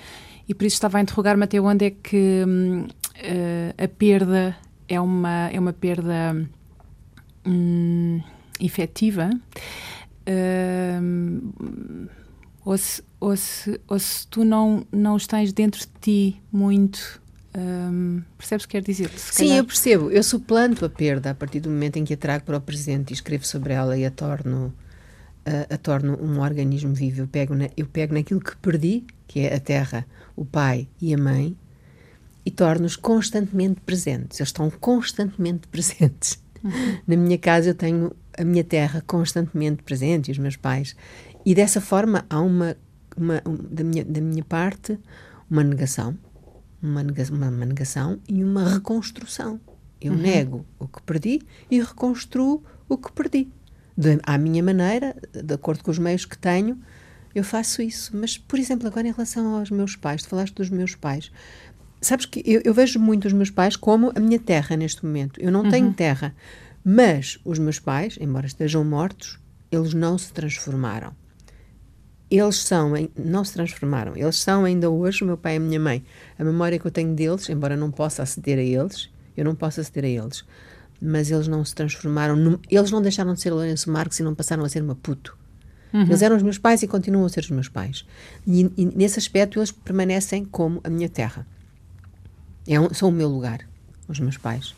E 0.48 0.54
por 0.54 0.64
isso 0.64 0.74
estava 0.74 0.98
a 0.98 1.00
interrogar-me 1.00 1.44
até 1.44 1.60
onde 1.60 1.86
é 1.86 1.90
que 1.90 2.44
uh, 2.44 3.82
a 3.82 3.88
perda 3.88 4.56
é 4.88 5.00
uma, 5.00 5.48
é 5.48 5.58
uma 5.58 5.72
perda 5.72 6.36
um, 7.46 8.20
efetiva. 8.60 9.30
Uh, 10.28 12.08
ou 12.64 12.78
se, 12.78 13.02
ou 13.18 13.36
se, 13.36 13.80
ou 13.88 13.98
se 13.98 14.26
tu 14.28 14.44
não, 14.44 14.86
não 14.92 15.14
os 15.14 15.26
tens 15.26 15.52
dentro 15.52 15.80
de 15.80 15.88
ti 16.00 16.42
muito. 16.50 17.20
Um, 17.54 18.22
percebes 18.38 18.64
o 18.64 18.68
que 18.68 18.72
quer 18.72 18.82
dizer? 18.82 19.10
Se 19.10 19.34
Sim, 19.34 19.44
calhar... 19.44 19.58
eu 19.58 19.64
percebo. 19.64 20.10
Eu 20.10 20.22
suplanto 20.22 20.84
a 20.84 20.88
perda 20.88 21.30
a 21.30 21.34
partir 21.34 21.60
do 21.60 21.68
momento 21.68 21.98
em 21.98 22.04
que 22.04 22.14
a 22.14 22.16
trago 22.16 22.44
para 22.44 22.56
o 22.56 22.60
presente 22.60 23.10
e 23.10 23.14
escrevo 23.14 23.46
sobre 23.46 23.74
ela 23.74 23.96
e 23.96 24.06
a 24.06 24.10
torno, 24.10 24.72
a, 25.44 25.74
a 25.74 25.78
torno 25.78 26.18
um 26.22 26.40
organismo 26.40 26.94
vivo. 26.94 27.22
Eu 27.22 27.28
pego, 27.28 27.54
na, 27.54 27.68
eu 27.76 27.86
pego 27.86 28.14
naquilo 28.14 28.40
que 28.40 28.56
perdi, 28.56 29.04
que 29.26 29.40
é 29.40 29.54
a 29.54 29.60
terra, 29.60 30.06
o 30.36 30.44
pai 30.44 30.88
e 31.00 31.14
a 31.14 31.18
mãe, 31.18 31.56
e 32.44 32.50
torno-os 32.50 32.96
constantemente 32.96 33.80
presentes. 33.80 34.40
Eles 34.40 34.48
estão 34.48 34.70
constantemente 34.70 35.68
presentes. 35.68 36.42
Uhum. 36.62 36.98
Na 37.06 37.16
minha 37.16 37.38
casa 37.38 37.70
eu 37.70 37.74
tenho 37.74 38.12
a 38.38 38.44
minha 38.44 38.64
terra 38.64 39.02
constantemente 39.06 39.82
presente 39.82 40.28
e 40.28 40.32
os 40.32 40.38
meus 40.38 40.56
pais. 40.56 40.96
E 41.44 41.54
dessa 41.54 41.80
forma 41.80 42.24
há 42.30 42.40
uma, 42.40 42.76
uma 43.16 43.42
um, 43.46 43.56
da, 43.56 43.84
minha, 43.84 44.04
da 44.04 44.20
minha 44.20 44.44
parte, 44.44 44.98
uma 45.50 45.62
negação, 45.62 46.16
uma 46.82 47.02
negação, 47.02 47.36
uma, 47.36 47.48
uma 47.48 47.66
negação 47.66 48.20
e 48.28 48.42
uma 48.42 48.68
reconstrução. 48.68 49.60
Eu 50.00 50.12
uhum. 50.12 50.18
nego 50.18 50.66
o 50.78 50.88
que 50.88 51.02
perdi 51.02 51.42
e 51.70 51.80
reconstruo 51.80 52.62
o 52.88 52.96
que 52.96 53.12
perdi. 53.12 53.48
De, 53.96 54.18
à 54.22 54.38
minha 54.38 54.62
maneira, 54.62 55.14
de 55.32 55.54
acordo 55.54 55.84
com 55.84 55.90
os 55.90 55.98
meios 55.98 56.24
que 56.24 56.36
tenho, 56.36 56.78
eu 57.34 57.44
faço 57.44 57.82
isso. 57.82 58.16
Mas, 58.16 58.38
por 58.38 58.58
exemplo, 58.58 58.86
agora 58.86 59.06
em 59.06 59.12
relação 59.12 59.54
aos 59.56 59.70
meus 59.70 59.96
pais, 59.96 60.22
tu 60.22 60.28
falaste 60.28 60.54
dos 60.54 60.70
meus 60.70 60.94
pais. 60.94 61.30
Sabes 62.00 62.26
que 62.26 62.42
eu, 62.44 62.60
eu 62.64 62.74
vejo 62.74 62.98
muito 62.98 63.26
os 63.26 63.32
meus 63.32 63.50
pais 63.50 63.76
como 63.76 64.12
a 64.14 64.20
minha 64.20 64.38
terra 64.38 64.76
neste 64.76 65.04
momento. 65.04 65.40
Eu 65.40 65.52
não 65.52 65.62
uhum. 65.62 65.70
tenho 65.70 65.92
terra. 65.92 66.34
Mas 66.84 67.38
os 67.44 67.58
meus 67.58 67.78
pais, 67.78 68.18
embora 68.20 68.46
estejam 68.46 68.84
mortos, 68.84 69.38
eles 69.70 69.94
não 69.94 70.18
se 70.18 70.32
transformaram 70.32 71.14
eles 72.38 72.56
são, 72.56 72.92
não 73.14 73.44
se 73.44 73.52
transformaram, 73.52 74.16
eles 74.16 74.38
são 74.38 74.64
ainda 74.64 74.88
hoje 74.88 75.22
o 75.22 75.26
meu 75.26 75.36
pai 75.36 75.54
e 75.54 75.56
a 75.58 75.60
minha 75.60 75.78
mãe. 75.78 76.02
A 76.38 76.42
memória 76.42 76.78
que 76.78 76.86
eu 76.86 76.90
tenho 76.90 77.14
deles, 77.14 77.48
embora 77.50 77.76
não 77.76 77.90
possa 77.90 78.22
aceder 78.22 78.58
a 78.58 78.62
eles, 78.62 79.10
eu 79.36 79.44
não 79.44 79.54
posso 79.54 79.82
aceder 79.82 80.04
a 80.04 80.08
eles, 80.08 80.42
mas 81.02 81.30
eles 81.30 81.48
não 81.48 81.64
se 81.64 81.74
transformaram, 81.74 82.60
eles 82.70 82.90
não 82.92 83.02
deixaram 83.02 83.34
de 83.34 83.40
ser 83.40 83.50
Lourenço 83.50 83.90
Marques 83.90 84.20
e 84.20 84.22
não 84.22 84.34
passaram 84.34 84.64
a 84.64 84.68
ser 84.68 84.82
Maputo. 84.82 85.36
Uhum. 85.92 86.02
Eles 86.02 86.22
eram 86.22 86.36
os 86.36 86.42
meus 86.42 86.58
pais 86.58 86.82
e 86.82 86.86
continuam 86.86 87.26
a 87.26 87.28
ser 87.28 87.40
os 87.40 87.50
meus 87.50 87.68
pais. 87.68 88.06
E, 88.46 88.70
e 88.76 88.86
nesse 88.86 89.18
aspecto 89.18 89.58
eles 89.58 89.72
permanecem 89.72 90.44
como 90.44 90.80
a 90.84 90.88
minha 90.88 91.08
terra. 91.08 91.44
É 92.68 92.78
um, 92.78 92.94
são 92.94 93.08
o 93.08 93.12
meu 93.12 93.28
lugar, 93.28 93.66
os 94.06 94.20
meus 94.20 94.38
pais. 94.38 94.74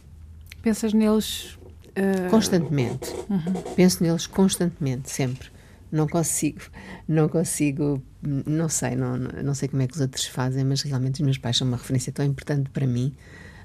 Pensas 0.62 0.94
neles 0.94 1.58
uh... 1.90 2.30
constantemente? 2.30 3.12
Uhum. 3.28 3.74
Penso 3.76 4.02
neles 4.02 4.26
constantemente, 4.26 5.10
sempre. 5.10 5.52
Não 5.92 6.08
consigo, 6.08 6.62
não 7.06 7.28
consigo, 7.28 8.02
não 8.22 8.68
sei, 8.68 8.96
não, 8.96 9.16
não 9.16 9.54
sei 9.54 9.68
como 9.68 9.82
é 9.82 9.86
que 9.86 9.94
os 9.94 10.00
outros 10.00 10.26
fazem, 10.26 10.64
mas 10.64 10.80
realmente 10.82 11.20
os 11.20 11.24
meus 11.24 11.38
pais 11.38 11.58
são 11.58 11.68
uma 11.68 11.76
referência 11.76 12.10
tão 12.10 12.24
importante 12.24 12.70
para 12.70 12.86
mim 12.86 13.14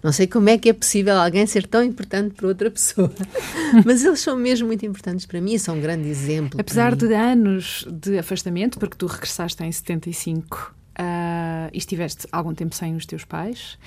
não 0.03 0.11
sei 0.11 0.27
como 0.27 0.49
é 0.49 0.57
que 0.57 0.69
é 0.69 0.73
possível 0.73 1.19
alguém 1.19 1.45
ser 1.45 1.67
tão 1.67 1.83
importante 1.83 2.33
para 2.35 2.47
outra 2.47 2.71
pessoa, 2.71 3.11
mas 3.85 4.03
eles 4.03 4.19
são 4.19 4.35
mesmo 4.35 4.67
muito 4.67 4.85
importantes 4.85 5.25
para 5.25 5.39
mim 5.41 5.53
e 5.53 5.59
são 5.59 5.77
um 5.77 5.81
grande 5.81 6.07
exemplo. 6.07 6.59
Apesar 6.59 6.95
de 6.95 7.13
anos 7.13 7.85
de 7.89 8.17
afastamento, 8.17 8.79
porque 8.79 8.95
tu 8.95 9.07
regressaste 9.07 9.63
em 9.63 9.71
75 9.71 10.79
Uh, 10.99 11.71
e 11.71 11.77
estiveste 11.77 12.27
algum 12.29 12.53
tempo 12.53 12.75
sem 12.75 12.93
os 12.93 13.05
teus 13.05 13.23
pais, 13.23 13.79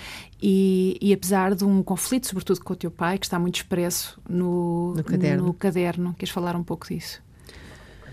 e, 0.42 0.97
e, 0.99 1.12
apesar 1.12 1.54
de 1.54 1.62
um 1.62 1.83
conflito, 1.83 2.26
sobretudo 2.26 2.61
com 2.64 2.73
o 2.73 2.76
teu 2.76 2.90
pai, 2.90 3.19
que 3.19 3.26
está 3.26 3.38
muito 3.38 3.57
expresso 3.57 4.19
no, 4.26 4.95
no, 4.95 5.04
caderno. 5.04 5.45
no 5.45 5.52
caderno, 5.52 6.14
queres 6.19 6.33
falar 6.33 6.57
um 6.57 6.64
pouco 6.64 6.88
disso? 6.88 7.23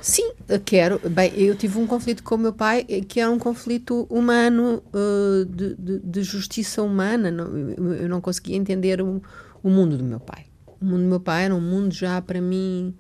Sim, 0.02 0.32
quero. 0.66 1.00
Bem, 1.10 1.34
eu 1.36 1.56
tive 1.56 1.78
um 1.78 1.86
conflito 1.86 2.24
com 2.24 2.36
o 2.36 2.38
meu 2.38 2.54
pai 2.54 2.84
que 2.84 3.20
era 3.20 3.30
um 3.30 3.38
conflito 3.38 4.08
humano, 4.10 4.82
uh, 4.94 5.46
de, 5.46 5.76
de, 5.76 6.00
de, 6.00 6.24
justiça 6.24 6.82
humana. 6.82 7.30
Não, 7.30 7.58
eu 7.94 8.08
não 8.08 8.22
conseguia 8.22 8.56
entender 8.56 9.02
o, 9.02 9.22
o, 9.62 9.70
mundo 9.70 9.98
do 9.98 10.04
meu 10.04 10.20
pai. 10.20 10.46
O 10.80 10.86
mundo 10.86 11.02
do 11.04 11.10
meu 11.10 11.20
pai 11.20 11.46
era 11.46 11.56
um 11.56 11.62
mundo 11.62 11.94
já 11.94 12.22
para 12.22 12.40
mim 12.40 12.96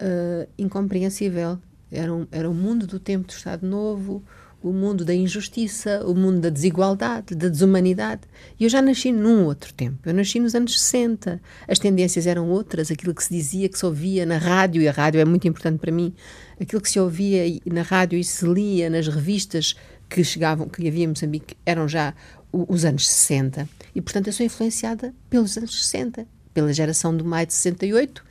uh, 0.00 0.48
incompreensível. 0.56 1.58
Era 1.90 2.14
um, 2.14 2.26
era 2.30 2.48
um 2.48 2.54
mundo 2.54 2.86
do 2.86 3.00
tempo 3.00 3.26
do 3.26 3.32
Estado 3.32 3.66
Novo, 3.66 4.22
o 4.62 4.72
mundo 4.72 5.04
da 5.04 5.14
injustiça, 5.14 6.02
o 6.06 6.14
mundo 6.14 6.40
da 6.40 6.50
desigualdade, 6.50 7.34
da 7.34 7.48
desumanidade. 7.48 8.22
E 8.58 8.64
eu 8.64 8.70
já 8.70 8.82
nasci 8.82 9.10
num 9.10 9.44
outro 9.44 9.72
tempo. 9.72 9.98
Eu 10.04 10.12
nasci 10.12 10.38
nos 10.38 10.54
anos 10.54 10.78
60. 10.78 11.40
As 11.66 11.78
tendências 11.78 12.26
eram 12.26 12.48
outras, 12.50 12.90
aquilo 12.90 13.14
que 13.14 13.24
se 13.24 13.32
dizia, 13.32 13.68
que 13.68 13.78
se 13.78 13.86
ouvia 13.86 14.26
na 14.26 14.36
rádio, 14.36 14.82
e 14.82 14.88
a 14.88 14.92
rádio 14.92 15.20
é 15.20 15.24
muito 15.24 15.48
importante 15.48 15.78
para 15.78 15.90
mim, 15.90 16.14
aquilo 16.60 16.80
que 16.82 16.90
se 16.90 17.00
ouvia 17.00 17.44
na 17.66 17.82
rádio 17.82 18.18
e 18.18 18.24
se 18.24 18.44
lia 18.46 18.90
nas 18.90 19.08
revistas 19.08 19.74
que 20.08 20.22
chegavam, 20.22 20.68
que 20.68 20.86
havia 20.86 21.04
em 21.04 21.08
Moçambique, 21.08 21.56
eram 21.64 21.88
já 21.88 22.14
os 22.52 22.84
anos 22.84 23.08
60. 23.08 23.68
E, 23.94 24.00
portanto, 24.00 24.26
eu 24.26 24.32
sou 24.32 24.44
influenciada 24.44 25.14
pelos 25.30 25.56
anos 25.56 25.86
60, 25.86 26.26
pela 26.52 26.72
geração 26.72 27.16
do 27.16 27.24
maio 27.24 27.46
de 27.46 27.54
68, 27.54 28.24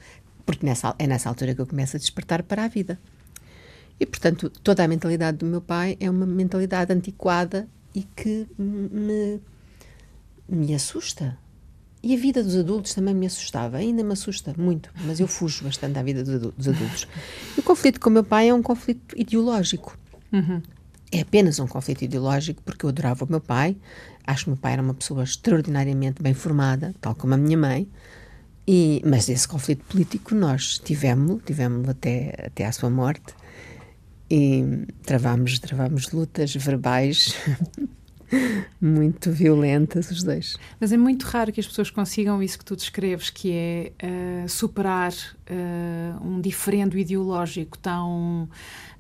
porque 0.46 0.66
nessa, 0.66 0.94
é 1.00 1.08
nessa 1.08 1.30
altura 1.30 1.56
que 1.56 1.62
eu 1.62 1.68
começo 1.68 1.96
a 1.96 2.00
despertar 2.00 2.44
para 2.44 2.66
a 2.66 2.68
vida. 2.68 3.00
E, 4.00 4.06
portanto, 4.06 4.50
toda 4.50 4.84
a 4.84 4.88
mentalidade 4.88 5.38
do 5.38 5.46
meu 5.46 5.62
pai 5.62 5.98
é 6.00 6.10
uma 6.10 6.26
mentalidade 6.26 6.94
antiquada 6.94 7.68
e 7.94 8.04
que 8.04 8.48
me, 8.58 9.42
me 10.48 10.74
assusta. 10.74 11.38
E 12.02 12.16
a 12.16 12.18
vida 12.18 12.42
dos 12.42 12.56
adultos 12.56 12.94
também 12.94 13.14
me 13.14 13.26
assustava, 13.26 13.78
ainda 13.78 14.02
me 14.04 14.14
assusta 14.14 14.54
muito, 14.58 14.90
mas 15.06 15.20
eu 15.20 15.28
fujo 15.28 15.66
bastante 15.66 15.94
da 15.94 16.04
vida 16.04 16.24
dos 16.24 16.68
adultos. 16.68 17.08
E 17.58 17.60
o 17.60 17.64
conflito 17.64 18.00
com 18.00 18.10
o 18.10 18.14
meu 18.14 18.24
pai 18.24 18.48
é 18.48 18.54
um 18.54 18.62
conflito 18.62 19.14
ideológico. 19.20 19.98
Uhum. 20.32 20.62
É 21.12 21.22
apenas 21.22 21.60
um 21.60 21.68
conflito 21.68 22.04
ideológico, 22.04 22.62
porque 22.64 22.86
eu 22.86 22.90
adorava 22.90 23.26
o 23.26 23.30
meu 23.30 23.42
pai, 23.42 23.76
acho 24.26 24.46
que 24.46 24.50
o 24.50 24.54
meu 24.54 24.62
pai 24.62 24.74
era 24.74 24.82
uma 24.82 24.94
pessoa 24.94 25.24
extraordinariamente 25.24 26.22
bem 26.22 26.34
formada, 26.34 26.96
tal 27.02 27.14
como 27.16 27.34
a 27.34 27.38
minha 27.38 27.58
mãe, 27.58 27.90
e, 28.66 29.02
mas 29.04 29.28
esse 29.28 29.48
conflito 29.48 29.84
político 29.86 30.36
nós 30.36 30.78
tivemos, 30.78 31.42
tivemos 31.44 31.90
até, 31.90 32.36
até 32.46 32.66
à 32.66 32.72
sua 32.72 32.90
morte, 32.90 33.34
e 34.30 34.86
travámos, 35.04 35.60
travámos 35.60 36.12
lutas 36.12 36.54
verbais 36.56 37.36
muito 38.80 39.32
violentas, 39.32 40.12
os 40.12 40.24
dois. 40.24 40.56
Mas 40.80 40.92
é 40.92 40.98
muito 40.98 41.24
raro 41.24 41.52
que 41.52 41.60
as 41.60 41.68
pessoas 41.68 41.90
consigam 41.90 42.42
isso 42.42 42.60
que 42.60 42.66
tu 42.66 42.76
descreves, 42.76 43.30
que 43.30 43.52
é 43.52 43.92
uh, 44.04 44.50
superar 44.50 45.12
uh, 45.12 46.26
um 46.28 46.40
diferendo 46.40 46.98
ideológico 46.98 47.78
tão 47.78 48.48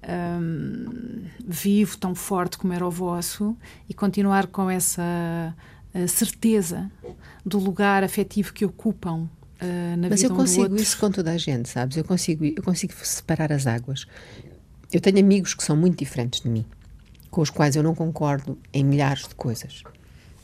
um, 0.07 1.23
vivo, 1.45 1.97
tão 1.97 2.15
forte 2.15 2.57
como 2.57 2.73
era 2.73 2.85
o 2.85 2.91
vosso, 2.91 3.55
e 3.87 3.93
continuar 3.93 4.47
com 4.47 4.69
essa 4.69 5.55
uh, 5.93 6.07
certeza 6.07 6.91
do 7.45 7.59
lugar 7.59 8.03
afetivo 8.03 8.53
que 8.53 8.65
ocupam 8.65 9.29
Uh, 9.61 10.07
Mas 10.09 10.23
eu 10.23 10.33
consigo 10.33 10.73
isso 10.77 10.97
com 10.97 11.11
toda 11.11 11.31
a 11.31 11.37
gente, 11.37 11.67
sabes? 11.67 11.97
Eu 11.97 12.05
consigo, 12.05 12.45
eu 12.45 12.63
consigo 12.63 12.93
separar 13.03 13.51
as 13.51 13.67
águas. 13.67 14.07
Eu 14.91 14.99
tenho 14.99 15.19
amigos 15.19 15.54
que 15.54 15.63
são 15.63 15.78
muito 15.78 15.97
diferentes 15.97 16.41
de 16.41 16.49
mim, 16.49 16.65
com 17.30 17.41
os 17.41 17.49
quais 17.49 17.75
eu 17.75 17.84
não 17.84 17.93
concordo 17.93 18.58
em 18.73 18.84
milhares 18.84 19.28
de 19.28 19.36
coisas. 19.36 19.84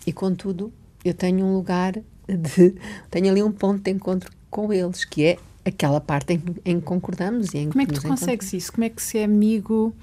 E 0.05 0.13
contudo, 0.13 0.71
eu 1.03 1.13
tenho 1.13 1.45
um 1.45 1.55
lugar 1.55 1.93
de. 2.27 2.75
tenho 3.09 3.29
ali 3.29 3.41
um 3.41 3.51
ponto 3.51 3.81
de 3.81 3.91
encontro 3.91 4.31
com 4.49 4.71
eles, 4.71 5.03
que 5.03 5.25
é 5.25 5.37
aquela 5.65 5.99
parte 5.99 6.33
em, 6.33 6.43
em 6.63 6.79
que 6.79 6.85
concordamos 6.85 7.53
e 7.53 7.57
em 7.57 7.69
Como 7.69 7.81
é 7.81 7.85
que 7.87 7.93
tu 7.93 8.03
consegues 8.03 8.53
isso? 8.53 8.71
Como 8.71 8.83
é 8.83 8.89
que 8.89 9.01
se 9.01 9.17
é 9.17 9.23
amigo? 9.23 9.93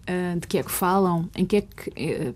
Uh, 0.00 0.40
de 0.40 0.46
que 0.46 0.58
é 0.58 0.62
que 0.62 0.72
falam? 0.72 1.28
Em 1.36 1.44
que 1.44 1.56
é 1.56 1.60
que, 1.60 1.90
uh, 1.90 2.34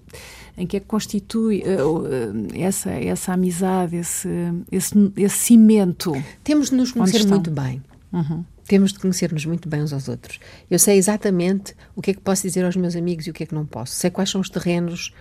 em 0.56 0.66
que, 0.66 0.76
é 0.76 0.80
que 0.80 0.86
constitui 0.86 1.62
uh, 1.62 2.46
essa, 2.54 2.90
essa 2.90 3.32
amizade, 3.32 3.96
esse, 3.96 4.28
esse, 4.70 4.94
esse 5.16 5.36
cimento? 5.36 6.12
Temos 6.44 6.68
de 6.68 6.76
nos 6.76 6.92
conhecer 6.92 7.26
muito 7.26 7.50
bem. 7.50 7.82
Uhum 8.12 8.44
temos 8.66 8.92
de 8.92 8.98
conhecer-nos 8.98 9.44
muito 9.44 9.68
bem 9.68 9.82
uns 9.82 9.92
aos 9.92 10.08
outros. 10.08 10.40
Eu 10.70 10.78
sei 10.78 10.96
exatamente 10.96 11.74
o 11.94 12.02
que 12.02 12.10
é 12.10 12.14
que 12.14 12.20
posso 12.20 12.42
dizer 12.42 12.64
aos 12.64 12.76
meus 12.76 12.96
amigos 12.96 13.26
e 13.26 13.30
o 13.30 13.32
que 13.32 13.42
é 13.42 13.46
que 13.46 13.54
não 13.54 13.66
posso. 13.66 13.94
Sei 13.94 14.10
quais 14.10 14.30
são 14.30 14.40
os 14.40 14.48
terrenos 14.48 15.14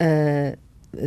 uh, 0.00 0.58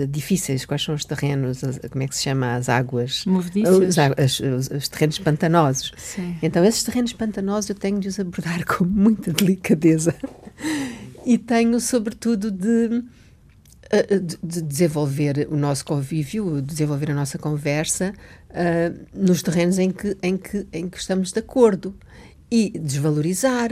difíceis, 0.08 0.66
quais 0.66 0.84
são 0.84 0.96
os 0.96 1.04
terrenos, 1.04 1.62
como 1.90 2.04
é 2.04 2.08
que 2.08 2.16
se 2.16 2.24
chama, 2.24 2.56
as 2.56 2.70
águas... 2.70 3.26
Os, 3.68 3.98
os, 3.98 4.70
os, 4.70 4.88
terrenos 4.88 5.20
pantanosos. 5.20 5.92
Sim. 5.98 6.38
Então, 6.42 6.64
esses 6.64 6.84
terrenos 6.84 7.14
pantanosos 7.14 7.70
eu 7.70 7.76
tenho 7.76 8.00
de 8.00 8.08
os 8.08 8.20
abordar 8.20 8.64
com 8.68 8.86
muita 8.86 9.34
delicadeza. 9.34 10.16
e 11.26 11.38
tenho, 11.38 11.80
sobretudo, 11.80 12.52
de 12.52 13.04
de 14.42 14.62
desenvolver 14.62 15.48
o 15.50 15.58
nosso 15.58 15.84
convívio, 15.84 16.62
desenvolver 16.62 17.12
a 17.12 17.16
nossa 17.16 17.38
conversa 17.38 18.14
uh, 18.50 19.08
nos 19.14 19.44
terrenos 19.44 19.78
em 19.80 19.92
que, 19.92 20.18
em, 20.24 20.38
que, 20.38 20.66
em 20.72 20.90
que 20.90 20.98
estamos 20.98 21.32
de 21.32 21.40
acordo 21.40 21.94
e 22.50 22.70
desvalorizar. 22.70 23.70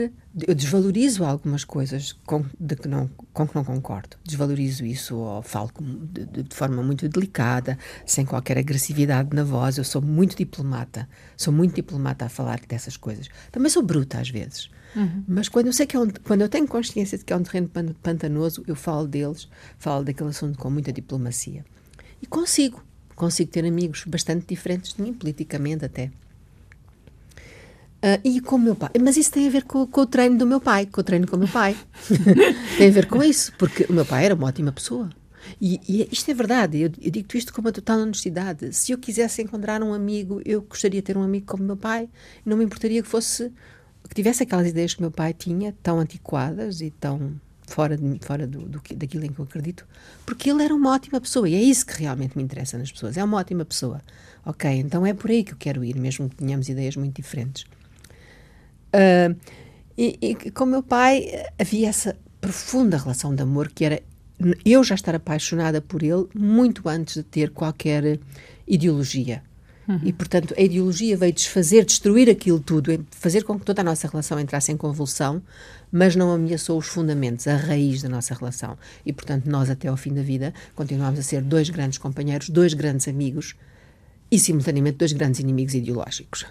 Eu 0.47 0.55
desvalorizo 0.55 1.25
algumas 1.25 1.65
coisas 1.65 2.13
com, 2.25 2.45
de 2.57 2.75
que 2.75 2.87
não, 2.87 3.09
com 3.33 3.47
que 3.47 3.55
não 3.55 3.63
concordo. 3.63 4.15
Desvalorizo 4.23 4.85
isso 4.85 5.17
ou 5.17 5.41
falo 5.41 5.69
de, 5.81 6.25
de, 6.25 6.43
de, 6.43 6.55
forma 6.55 6.81
muito 6.81 7.09
delicada, 7.09 7.77
sem 8.05 8.25
qualquer 8.25 8.57
agressividade 8.57 9.35
na 9.35 9.43
voz. 9.43 9.77
Eu 9.77 9.83
sou 9.83 10.01
muito 10.01 10.37
diplomata. 10.37 11.09
Sou 11.35 11.51
muito 11.51 11.75
diplomata 11.75 12.25
a 12.25 12.29
falar 12.29 12.61
dessas 12.67 12.95
coisas. 12.95 13.27
Também 13.51 13.69
sou 13.69 13.83
bruta 13.83 14.19
às 14.19 14.29
vezes. 14.29 14.69
Uhum. 14.95 15.23
Mas 15.27 15.47
quando 15.47 15.67
eu 15.67 15.73
sei 15.73 15.85
que 15.85 15.95
é 15.95 15.99
um, 15.99 16.07
quando 16.23 16.41
eu 16.41 16.49
tenho 16.49 16.67
consciência 16.67 17.17
de 17.17 17.23
que 17.23 17.31
é 17.31 17.35
um 17.35 17.43
terreno 17.43 17.69
pantanoso, 18.01 18.63
eu 18.67 18.75
falo 18.75 19.07
deles, 19.07 19.47
falo 19.77 20.03
daquele 20.03 20.29
assunto 20.29 20.57
com 20.57 20.69
muita 20.69 20.91
diplomacia. 20.91 21.63
E 22.21 22.25
consigo, 22.25 22.83
consigo 23.15 23.51
ter 23.51 23.65
amigos 23.65 24.03
bastante 24.05 24.45
diferentes 24.47 24.93
de 24.93 25.01
mim, 25.01 25.13
politicamente 25.13 25.85
até. 25.85 26.11
Uh, 28.01 28.19
e 28.23 28.39
com 28.39 28.55
o 28.55 28.59
meu 28.59 28.75
pai. 28.75 28.91
Mas 29.01 29.17
isso 29.17 29.31
tem 29.31 29.47
a 29.47 29.49
ver 29.49 29.63
com, 29.63 29.85
com, 29.85 30.01
o 30.01 30.05
treino 30.05 30.37
do 30.37 30.45
meu 30.45 30.61
pai, 30.61 30.85
com 30.85 31.01
o 31.01 31.03
treino 31.03 31.27
com 31.27 31.35
o 31.35 31.39
meu 31.39 31.49
pai. 31.49 31.75
tem 32.77 32.87
a 32.87 32.91
ver 32.91 33.07
com 33.07 33.21
isso, 33.21 33.53
porque 33.57 33.85
o 33.89 33.93
meu 33.93 34.05
pai 34.05 34.25
era 34.25 34.35
uma 34.35 34.47
ótima 34.47 34.71
pessoa. 34.71 35.09
E, 35.59 35.79
e 35.87 36.07
isto 36.11 36.29
é 36.29 36.33
verdade, 36.33 36.79
eu, 36.79 36.91
eu 37.01 37.11
digo 37.11 37.27
isto 37.33 37.53
com 37.53 37.61
uma 37.61 37.71
total 37.71 37.99
honestidade. 37.99 38.73
Se 38.73 38.91
eu 38.91 38.97
quisesse 38.97 39.41
encontrar 39.41 39.81
um 39.83 39.93
amigo, 39.93 40.41
eu 40.45 40.61
gostaria 40.61 41.01
de 41.01 41.05
ter 41.05 41.17
um 41.17 41.23
amigo 41.23 41.45
como 41.45 41.63
meu 41.63 41.77
pai, 41.77 42.09
não 42.45 42.55
me 42.57 42.63
importaria 42.63 43.01
que 43.01 43.07
fosse 43.07 43.51
que 44.07 44.15
tivesse 44.15 44.43
aquelas 44.43 44.67
ideias 44.67 44.93
que 44.93 45.01
meu 45.01 45.11
pai 45.11 45.33
tinha, 45.33 45.75
tão 45.83 45.99
antiquadas 45.99 46.81
e 46.81 46.89
tão 46.89 47.39
fora, 47.67 47.95
de, 47.95 48.19
fora 48.21 48.47
do, 48.47 48.59
do, 48.61 48.81
daquilo 48.95 49.25
em 49.25 49.31
que 49.31 49.39
eu 49.39 49.45
acredito, 49.45 49.85
porque 50.25 50.49
ele 50.49 50.63
era 50.63 50.73
uma 50.73 50.91
ótima 50.91 51.21
pessoa 51.21 51.47
e 51.47 51.55
é 51.55 51.61
isso 51.61 51.85
que 51.85 52.01
realmente 52.01 52.35
me 52.37 52.43
interessa 52.43 52.77
nas 52.77 52.91
pessoas. 52.91 53.17
É 53.17 53.23
uma 53.23 53.37
ótima 53.37 53.63
pessoa. 53.63 54.01
Ok, 54.45 54.69
então 54.69 55.05
é 55.05 55.13
por 55.13 55.29
aí 55.29 55.43
que 55.43 55.53
eu 55.53 55.57
quero 55.57 55.83
ir, 55.83 55.95
mesmo 55.95 56.29
que 56.29 56.37
tenhamos 56.37 56.69
ideias 56.69 56.95
muito 56.95 57.15
diferentes. 57.15 57.63
Uh, 58.93 59.35
e, 59.97 60.17
e 60.21 60.51
com 60.51 60.65
meu 60.65 60.81
pai 60.81 61.45
havia 61.59 61.89
essa 61.89 62.17
profunda 62.41 62.97
relação 62.97 63.35
de 63.35 63.43
amor 63.43 63.69
que 63.69 63.85
era 63.85 64.01
eu 64.65 64.83
já 64.83 64.95
estar 64.95 65.13
apaixonada 65.13 65.81
por 65.81 66.01
ele 66.01 66.27
muito 66.33 66.87
antes 66.87 67.15
de 67.15 67.23
ter 67.23 67.49
qualquer 67.51 68.19
ideologia. 68.65 69.43
Uhum. 69.89 69.99
E, 70.03 70.13
portanto, 70.13 70.53
a 70.55 70.61
ideologia 70.61 71.17
veio 71.17 71.33
desfazer, 71.33 71.83
destruir 71.83 72.29
aquilo 72.29 72.59
tudo, 72.59 73.03
fazer 73.09 73.43
com 73.43 73.57
que 73.59 73.65
toda 73.65 73.81
a 73.81 73.83
nossa 73.83 74.07
relação 74.07 74.39
entrasse 74.39 74.71
em 74.71 74.77
convulsão, 74.77 75.41
mas 75.91 76.15
não 76.15 76.31
ameaçou 76.31 76.77
os 76.77 76.85
fundamentos, 76.85 77.47
a 77.47 77.55
raiz 77.55 78.03
da 78.03 78.07
nossa 78.07 78.35
relação. 78.35 78.77
E, 79.03 79.11
portanto, 79.11 79.47
nós, 79.47 79.67
até 79.67 79.87
ao 79.87 79.97
fim 79.97 80.13
da 80.13 80.21
vida, 80.21 80.53
continuamos 80.75 81.19
a 81.19 81.23
ser 81.23 81.41
dois 81.41 81.71
grandes 81.71 81.97
companheiros, 81.97 82.49
dois 82.49 82.75
grandes 82.75 83.07
amigos 83.07 83.55
e, 84.31 84.37
simultaneamente, 84.37 84.97
dois 84.97 85.11
grandes 85.11 85.39
inimigos 85.39 85.73
ideológicos. 85.73 86.45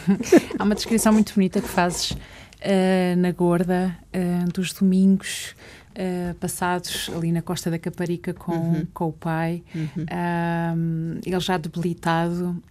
Há 0.58 0.64
uma 0.64 0.74
descrição 0.74 1.12
muito 1.12 1.34
bonita 1.34 1.60
que 1.60 1.68
fazes 1.68 2.12
uh, 2.12 3.16
na 3.18 3.32
Gorda 3.32 3.94
uh, 4.14 4.50
dos 4.50 4.72
domingos 4.72 5.54
uh, 5.98 6.34
passados 6.36 7.10
ali 7.14 7.32
na 7.32 7.42
Costa 7.42 7.70
da 7.70 7.78
Caparica 7.78 8.32
com, 8.32 8.52
uhum. 8.52 8.86
com 8.94 9.08
o 9.08 9.12
pai, 9.12 9.62
uhum. 9.74 11.20
ele 11.24 11.40
já 11.40 11.58
debilitado 11.58 12.62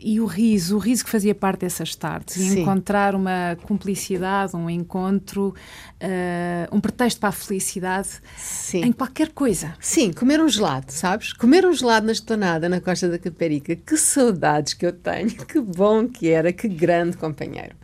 e 0.00 0.20
o 0.20 0.26
riso, 0.26 0.76
o 0.76 0.78
riso 0.78 1.04
que 1.04 1.10
fazia 1.10 1.34
parte 1.34 1.60
dessas 1.60 1.94
tardes, 1.94 2.36
e 2.36 2.60
encontrar 2.60 3.14
uma 3.14 3.56
cumplicidade, 3.62 4.54
um 4.56 4.68
encontro, 4.68 5.48
uh, 5.48 6.76
um 6.76 6.80
pretexto 6.80 7.20
para 7.20 7.30
a 7.30 7.32
felicidade 7.32 8.08
Sim. 8.36 8.84
em 8.84 8.92
qualquer 8.92 9.30
coisa. 9.30 9.74
Sim, 9.80 10.12
comer 10.12 10.40
um 10.40 10.48
gelado, 10.48 10.92
sabes? 10.92 11.32
Comer 11.32 11.66
um 11.66 11.72
gelado 11.72 12.06
na 12.06 12.12
estonada, 12.12 12.68
na 12.68 12.80
Costa 12.80 13.08
da 13.08 13.18
Caparica, 13.18 13.74
que 13.74 13.96
saudades 13.96 14.74
que 14.74 14.86
eu 14.86 14.92
tenho, 14.92 15.30
que 15.46 15.60
bom 15.60 16.06
que 16.08 16.28
era, 16.28 16.52
que 16.52 16.68
grande 16.68 17.16
companheiro. 17.16 17.76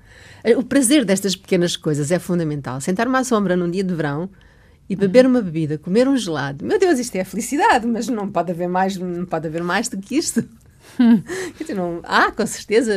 O 0.56 0.62
prazer 0.62 1.06
destas 1.06 1.34
pequenas 1.34 1.74
coisas 1.74 2.10
é 2.10 2.18
fundamental. 2.18 2.78
Sentar-me 2.80 3.16
à 3.16 3.24
sombra 3.24 3.56
num 3.56 3.70
dia 3.70 3.82
de 3.82 3.94
verão 3.94 4.28
e 4.88 4.94
beber 4.94 5.24
uma 5.26 5.40
bebida, 5.40 5.78
comer 5.78 6.06
um 6.06 6.16
gelado. 6.16 6.64
Meu 6.64 6.78
Deus, 6.78 6.98
isto 6.98 7.16
é 7.16 7.22
a 7.22 7.24
felicidade, 7.24 7.86
mas 7.86 8.08
não 8.08 8.30
pode 8.30 8.52
haver 8.52 8.68
mais, 8.68 8.96
não 8.96 9.24
pode 9.24 9.46
haver 9.46 9.62
mais 9.62 9.88
do 9.88 9.96
que 9.96 10.16
isto. 10.16 10.46
Não, 11.74 12.00
ah, 12.04 12.30
com 12.30 12.46
certeza, 12.46 12.92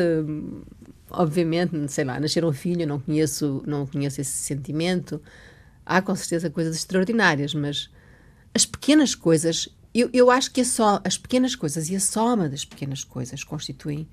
obviamente, 1.09 1.89
sei 1.89 2.03
lá, 2.03 2.19
nascer 2.19 2.43
um 2.43 2.51
filho, 2.51 2.85
não 2.85 2.99
conheço, 2.99 3.63
não 3.65 3.87
conheço 3.87 4.19
esse 4.19 4.31
sentimento. 4.31 5.21
Há 5.85 6.01
com 6.01 6.13
certeza 6.13 6.49
coisas 6.49 6.75
extraordinárias, 6.75 7.53
mas 7.53 7.89
as 8.53 8.65
pequenas 8.65 9.15
coisas, 9.15 9.69
eu, 9.93 10.09
eu 10.11 10.29
acho 10.29 10.51
que 10.51 10.61
é 10.61 10.63
só 10.65 11.01
as 11.03 11.17
pequenas 11.17 11.55
coisas 11.55 11.89
e 11.89 11.95
a 11.95 11.99
soma 11.99 12.49
das 12.49 12.65
pequenas 12.65 13.03
coisas 13.03 13.43
constituem 13.43 14.07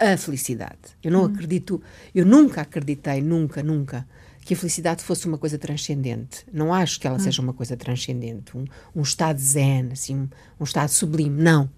a 0.00 0.16
felicidade. 0.16 0.96
Eu 1.02 1.12
não 1.12 1.22
hum. 1.22 1.26
acredito, 1.26 1.82
eu 2.14 2.24
nunca 2.24 2.62
acreditei, 2.62 3.20
nunca, 3.20 3.62
nunca, 3.62 4.08
que 4.42 4.54
a 4.54 4.56
felicidade 4.56 5.04
fosse 5.04 5.26
uma 5.26 5.36
coisa 5.36 5.58
transcendente. 5.58 6.44
Não 6.50 6.72
acho 6.72 6.98
que 6.98 7.06
ela 7.06 7.16
hum. 7.16 7.20
seja 7.20 7.42
uma 7.42 7.52
coisa 7.52 7.76
transcendente, 7.76 8.56
um, 8.56 8.64
um 8.96 9.02
estado 9.02 9.38
zen, 9.38 9.90
assim, 9.92 10.16
um, 10.16 10.28
um 10.58 10.64
estado 10.64 10.88
sublime. 10.88 11.42
Não. 11.42 11.68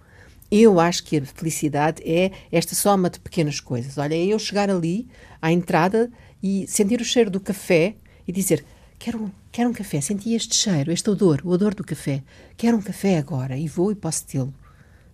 Eu 0.51 0.79
acho 0.79 1.03
que 1.05 1.17
a 1.17 1.25
felicidade 1.25 2.03
é 2.05 2.31
esta 2.53 2.75
soma 2.75 3.11
de 3.11 3.19
pequenas 3.19 3.59
coisas. 3.59 3.99
Olha, 3.99 4.15
é 4.15 4.27
eu 4.27 4.39
chegar 4.39 4.71
ali 4.71 5.09
à 5.41 5.51
entrada 5.51 6.11
e 6.43 6.67
sentir 6.69 7.01
o 7.01 7.05
cheiro 7.05 7.31
do 7.31 7.41
café 7.41 7.97
e 8.29 8.33
dizer: 8.33 8.65
Quero, 8.99 9.33
quero 9.51 9.71
um 9.71 9.73
café, 9.73 10.01
senti 10.01 10.35
este 10.35 10.55
cheiro, 10.55 10.93
este 10.93 11.11
odor, 11.11 11.41
o 11.43 11.49
odor 11.49 11.75
do 11.75 11.83
café. 11.83 12.23
Quero 12.57 12.77
um 12.77 12.83
café 12.83 13.19
agora 13.19 13.57
e 13.57 13.67
vou 13.67 13.91
e 13.91 13.95
posso 13.95 14.27
tê-lo. 14.27 14.55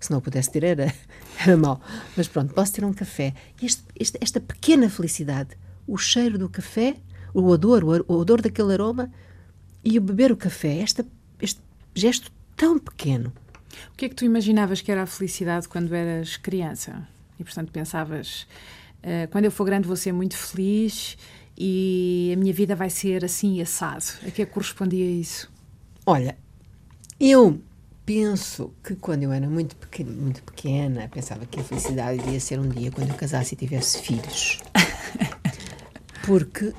Se 0.01 0.11
não 0.11 0.21
pudesse 0.21 0.51
ter, 0.51 0.65
era, 0.65 0.95
era 1.41 1.57
mau. 1.57 1.81
Mas 2.17 2.29
pronto, 2.29 2.55
posso 2.55 2.73
ter 2.73 2.85
um 2.85 2.93
café. 2.93 3.35
E 3.61 3.67
este, 3.67 3.83
este, 3.99 4.19
esta 4.21 4.41
pequena 4.41 4.89
felicidade, 4.89 5.51
o 5.87 5.97
cheiro 5.97 6.39
do 6.39 6.49
café, 6.49 6.97
o 7.35 7.47
odor, 7.47 7.85
o, 7.85 8.15
odor 8.15 8.41
daquele 8.41 8.73
aroma 8.73 9.11
e 9.85 9.99
o 9.99 10.01
beber 10.01 10.33
o 10.33 10.37
café, 10.37 10.79
esta, 10.79 11.05
este 11.41 11.61
gesto 11.95 12.31
tão 12.57 12.79
pequeno 12.79 13.33
o 13.93 13.97
que 13.97 14.07
é 14.07 14.09
que 14.09 14.15
tu 14.15 14.25
imaginavas 14.25 14.81
que 14.81 14.91
era 14.91 15.03
a 15.03 15.07
felicidade 15.07 15.69
quando 15.69 15.95
eras 15.95 16.37
criança? 16.37 17.07
E, 17.39 17.45
portanto, 17.45 17.71
pensavas, 17.71 18.47
uh, 19.03 19.29
quando 19.31 19.45
eu 19.45 19.51
for 19.51 19.65
grande 19.65 19.87
vou 19.87 19.97
ser 19.97 20.13
muito 20.13 20.37
feliz 20.37 21.17
e 21.57 22.33
a 22.35 22.39
minha 22.39 22.53
vida 22.53 22.75
vai 22.75 22.91
ser 22.91 23.25
assim 23.25 23.61
assado. 23.61 24.05
A 24.27 24.31
que 24.31 24.43
é 24.43 24.47
que 24.47 24.53
correspondia 24.53 25.09
isso? 25.11 25.51
Olha, 26.05 26.37
eu 27.21 27.61
penso 28.09 28.73
que 28.83 28.97
quando 28.97 29.25
eu 29.25 29.33
era 29.33 29.47
muito 29.47 29.77
pequena, 29.77 30.11
muito 30.11 30.43
pequena 30.43 31.11
pensava 31.13 31.45
que 31.45 31.61
a 31.61 31.63
felicidade 31.63 32.19
iria 32.23 32.41
ser 32.41 32.59
um 32.59 32.67
dia 32.67 32.91
quando 32.91 33.11
eu 33.11 33.15
casasse 33.15 33.53
e 33.53 33.59
tivesse 33.59 34.01
filhos. 34.01 34.61
Porque 36.25 36.73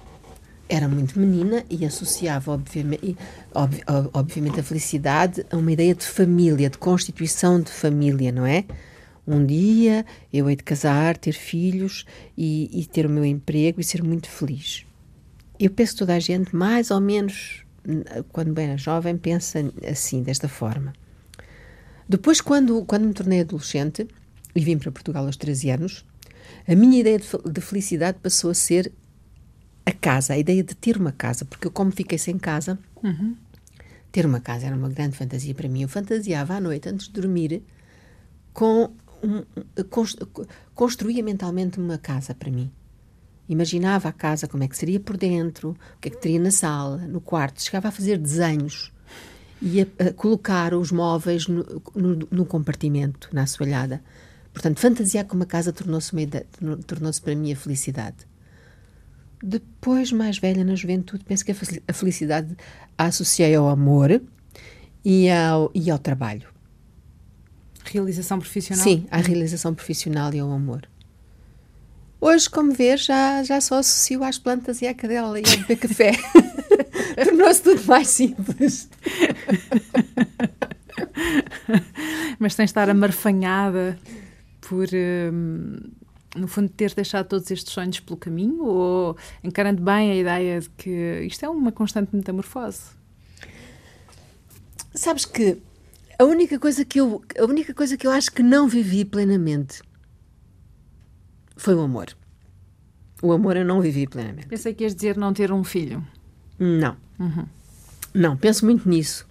era 0.68 0.88
muito 0.88 1.20
menina 1.20 1.64
e 1.70 1.86
associava, 1.86 2.52
obviamente, 2.52 3.16
ob, 3.54 3.80
obviamente, 4.12 4.60
a 4.60 4.64
felicidade 4.64 5.46
a 5.52 5.58
uma 5.58 5.72
ideia 5.72 5.94
de 5.94 6.04
família, 6.04 6.68
de 6.68 6.80
constituição 6.80 7.62
de 7.62 7.72
família, 7.72 8.32
não 8.32 8.48
é? 8.48 8.66
Um 9.28 9.46
dia 9.46 10.08
eu 10.34 10.50
hei 10.50 10.56
de 10.56 10.64
casar, 10.64 11.16
ter 11.16 11.34
filhos 11.34 12.08
e, 12.36 12.72
e 12.74 12.88
ter 12.88 13.06
o 13.06 13.10
meu 13.10 13.24
emprego 13.24 13.80
e 13.80 13.84
ser 13.84 14.02
muito 14.02 14.28
feliz. 14.28 14.84
Eu 15.60 15.70
penso 15.70 15.94
que 15.94 16.00
toda 16.00 16.16
a 16.16 16.20
gente, 16.20 16.56
mais 16.56 16.90
ou 16.90 17.00
menos, 17.00 17.64
quando 18.32 18.52
bem 18.52 18.70
era 18.70 18.78
jovem, 18.80 19.16
pensa 19.16 19.60
assim, 19.88 20.24
desta 20.24 20.48
forma. 20.48 20.92
Depois, 22.10 22.42
quando, 22.42 22.84
quando 22.86 23.06
me 23.06 23.14
tornei 23.14 23.42
adolescente 23.42 24.08
e 24.56 24.60
vim 24.62 24.80
para 24.80 24.92
Portugal 24.92 25.28
aos 25.28 25.38
13 25.38 25.70
anos, 25.70 26.06
a 26.68 26.74
minha 26.74 27.00
ideia 27.00 27.20
de, 27.20 27.28
de 27.52 27.62
felicidade 27.62 28.18
passou 28.20 28.50
a 28.50 28.56
ser 28.56 28.92
a 29.86 29.92
casa, 29.92 30.34
a 30.34 30.38
ideia 30.38 30.64
de 30.64 30.74
ter 30.76 30.98
uma 30.98 31.12
casa, 31.12 31.46
porque 31.46 31.68
eu, 31.68 31.72
como 31.72 31.92
fiquei 31.92 32.18
sem 32.18 32.40
casa, 32.40 32.80
uhum. 33.04 33.36
ter 34.12 34.26
uma 34.26 34.40
casa 34.40 34.66
era 34.66 34.76
uma 34.76 34.90
grande 34.90 35.16
fantasia 35.16 35.54
para 35.54 35.70
mim. 35.70 35.84
Eu 35.84 35.88
fantasiava 35.88 36.56
à 36.56 36.60
noite, 36.60 36.90
antes 36.90 37.08
de 37.08 37.14
dormir, 37.14 37.62
com 38.54 38.92
um, 39.24 39.44
construía 40.74 41.22
mentalmente 41.22 41.80
uma 41.80 42.00
casa 42.00 42.34
para 42.34 42.50
mim. 42.50 42.72
Imaginava 43.48 44.10
a 44.10 44.12
casa, 44.12 44.48
como 44.48 44.64
é 44.64 44.68
que 44.68 44.78
seria 44.78 45.00
por 45.00 45.16
dentro, 45.16 45.78
o 45.98 46.00
que 46.00 46.10
é 46.10 46.12
que 46.12 46.18
teria 46.18 46.40
na 46.40 46.52
sala, 46.52 46.98
no 46.98 47.22
quarto. 47.22 47.62
Chegava 47.62 47.90
a 47.90 47.92
fazer 47.92 48.18
desenhos 48.18 48.92
e 49.62 49.82
a, 49.82 49.88
a 50.08 50.14
colocar 50.14 50.74
os 50.74 50.92
móveis 50.92 51.48
no, 51.48 51.66
no, 51.96 52.28
no, 52.32 52.46
compartimento, 52.46 53.30
na 53.32 53.44
assoalhada. 53.44 54.02
Portanto, 54.54 54.80
fantasiar 54.80 55.26
com 55.26 55.36
uma 55.36 55.46
casa 55.46 55.72
tornou-se 55.72 56.12
tornou 56.88 57.12
para 57.24 57.36
mim 57.36 57.52
a 57.52 57.56
felicidade. 57.56 58.18
Depois, 59.42 60.12
mais 60.12 60.38
velha, 60.38 60.64
na 60.64 60.76
juventude, 60.76 61.24
penso 61.24 61.46
que 61.46 61.52
a 61.88 61.94
felicidade 61.94 62.58
a 62.98 63.06
associei 63.06 63.56
ao 63.56 63.70
amor 63.70 64.22
e 65.04 65.30
ao, 65.30 65.72
e 65.74 65.90
ao 65.90 65.98
trabalho. 65.98 66.48
Realização 67.86 68.40
profissional? 68.40 68.84
Sim, 68.84 69.08
à 69.10 69.18
realização 69.18 69.74
profissional 69.74 70.34
e 70.34 70.40
ao 70.40 70.52
amor. 70.52 70.88
Hoje, 72.20 72.50
como 72.50 72.74
vês, 72.74 73.06
já, 73.06 73.42
já 73.44 73.62
só 73.62 73.76
associo 73.76 74.24
às 74.24 74.38
plantas 74.38 74.82
e 74.82 74.88
à 74.88 74.94
cadela 74.94 75.40
e 75.40 75.44
ao 75.46 75.58
beber 75.58 75.78
café. 75.78 76.12
Tornou-se 77.16 77.62
tudo 77.62 77.84
mais 77.86 78.08
simples. 78.08 78.90
Mas 82.40 82.56
tens 82.56 82.66
de 82.66 82.72
estar 82.72 82.90
amarfanhada 82.90 83.98
por. 84.62 84.88
Hum 84.94 85.78
no 86.36 86.48
fundo, 86.48 86.70
ter 86.70 86.94
deixado 86.94 87.28
todos 87.28 87.50
estes 87.50 87.74
sonhos 87.74 88.00
pelo 88.00 88.18
caminho 88.18 88.64
ou 88.64 89.18
encarando 89.44 89.82
bem 89.82 90.12
a 90.12 90.16
ideia 90.16 90.60
de 90.60 90.70
que 90.70 91.22
isto 91.26 91.46
é 91.46 91.50
uma 91.50 91.72
constante 91.72 92.16
metamorfose? 92.16 92.82
Sabes 94.94 95.26
que 95.26 95.58
a 96.18 96.24
única 96.24 96.60
coisa 96.60 96.84
que 96.86 97.00
eu, 97.00 97.24
a 97.38 97.46
única 97.46 97.74
coisa 97.74 97.98
que 97.98 98.06
eu 98.06 98.12
acho 98.12 98.32
que 98.32 98.44
não 98.44 98.68
vivi 98.68 99.06
plenamente 99.06 99.82
foi 101.56 101.76
o 101.76 101.82
amor. 101.82 102.16
O 103.22 103.32
amor 103.32 103.58
eu 103.58 103.66
não 103.66 103.82
vivi 103.82 104.08
plenamente. 104.08 104.48
Pensei 104.48 104.74
que 104.74 104.84
ias 104.84 104.96
dizer 104.96 105.18
não 105.18 105.34
ter 105.34 105.52
um 105.52 105.64
filho. 105.64 106.06
Não. 106.60 106.96
Uhum. 107.20 107.46
Não, 108.14 108.38
penso 108.38 108.66
muito 108.66 108.88
nisso. 108.88 109.26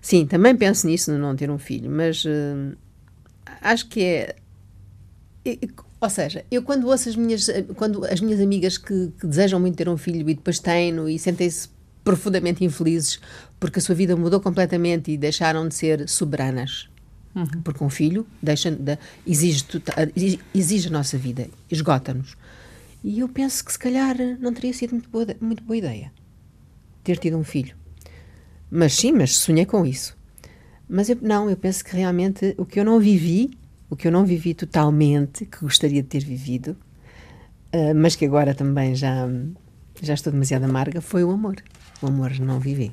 Sim, 0.00 0.26
também 0.26 0.56
penso 0.56 0.86
nisso, 0.86 1.10
no 1.12 1.18
não 1.18 1.34
ter 1.34 1.50
um 1.50 1.58
filho, 1.58 1.90
mas 1.90 2.24
uh, 2.24 2.76
acho 3.60 3.88
que 3.88 4.02
é 4.02 4.36
ou 6.00 6.10
seja, 6.10 6.44
eu 6.50 6.62
quando 6.62 6.86
ouço 6.86 7.08
as 7.08 7.16
minhas, 7.16 7.48
quando 7.74 8.04
as 8.04 8.20
minhas 8.20 8.40
amigas 8.40 8.78
que, 8.78 9.12
que 9.18 9.26
desejam 9.26 9.58
muito 9.58 9.76
ter 9.76 9.88
um 9.88 9.96
filho 9.96 10.28
e 10.28 10.34
depois 10.34 10.58
têm-no 10.58 11.08
e 11.08 11.18
sentem-se 11.18 11.68
profundamente 12.04 12.64
infelizes 12.64 13.18
porque 13.58 13.78
a 13.78 13.82
sua 13.82 13.94
vida 13.94 14.14
mudou 14.14 14.40
completamente 14.40 15.10
e 15.10 15.16
deixaram 15.16 15.66
de 15.66 15.74
ser 15.74 16.08
soberanas. 16.08 16.88
Uhum. 17.34 17.62
Porque 17.62 17.82
um 17.82 17.90
filho 17.90 18.26
deixa, 18.42 18.70
de, 18.70 18.98
exige, 19.26 19.64
exige 20.54 20.88
a 20.88 20.90
nossa 20.90 21.18
vida, 21.18 21.48
esgota-nos. 21.70 22.36
E 23.02 23.20
eu 23.20 23.28
penso 23.28 23.64
que 23.64 23.72
se 23.72 23.78
calhar 23.78 24.16
não 24.40 24.52
teria 24.52 24.72
sido 24.72 24.92
muito 24.92 25.08
boa, 25.08 25.26
muito 25.40 25.62
boa 25.62 25.76
ideia 25.76 26.12
ter 27.14 27.18
tido 27.18 27.36
um 27.36 27.44
filho. 27.44 27.74
Mas 28.70 28.94
sim, 28.94 29.12
mas 29.12 29.36
sonhei 29.36 29.64
com 29.64 29.84
isso. 29.84 30.16
Mas 30.88 31.08
eu, 31.08 31.18
não, 31.20 31.48
eu 31.50 31.56
penso 31.56 31.84
que 31.84 31.96
realmente 31.96 32.54
o 32.56 32.64
que 32.64 32.78
eu 32.80 32.84
não 32.84 32.98
vivi 33.00 33.50
o 33.90 33.96
que 33.96 34.06
eu 34.06 34.12
não 34.12 34.24
vivi 34.24 34.54
totalmente, 34.54 35.46
que 35.46 35.60
gostaria 35.60 36.02
de 36.02 36.08
ter 36.08 36.24
vivido, 36.24 36.76
uh, 37.74 37.94
mas 37.94 38.14
que 38.14 38.24
agora 38.24 38.54
também 38.54 38.94
já, 38.94 39.28
já 40.02 40.14
estou 40.14 40.32
demasiado 40.32 40.64
amarga, 40.64 41.00
foi 41.00 41.24
o 41.24 41.30
amor. 41.30 41.56
O 42.02 42.06
amor 42.06 42.38
não 42.38 42.60
vivi. 42.60 42.92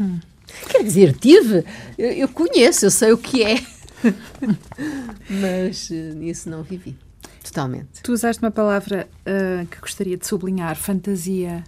Hum. 0.00 0.20
Quer 0.68 0.84
dizer, 0.84 1.16
tive, 1.16 1.64
eu, 1.98 2.10
eu, 2.12 2.28
conheço, 2.28 2.86
eu 2.86 2.90
sei 2.90 3.12
o 3.12 3.18
que 3.18 3.42
é, 3.42 3.56
mas 5.28 5.90
uh, 5.90 6.22
isso 6.22 6.48
não 6.48 6.62
vivi. 6.62 6.96
Totalmente. 7.42 8.02
Tu 8.02 8.12
usaste 8.12 8.40
uma 8.42 8.50
palavra 8.50 9.08
uh, 9.26 9.66
que 9.66 9.80
gostaria 9.80 10.16
de 10.16 10.26
sublinhar, 10.26 10.76
fantasia, 10.76 11.64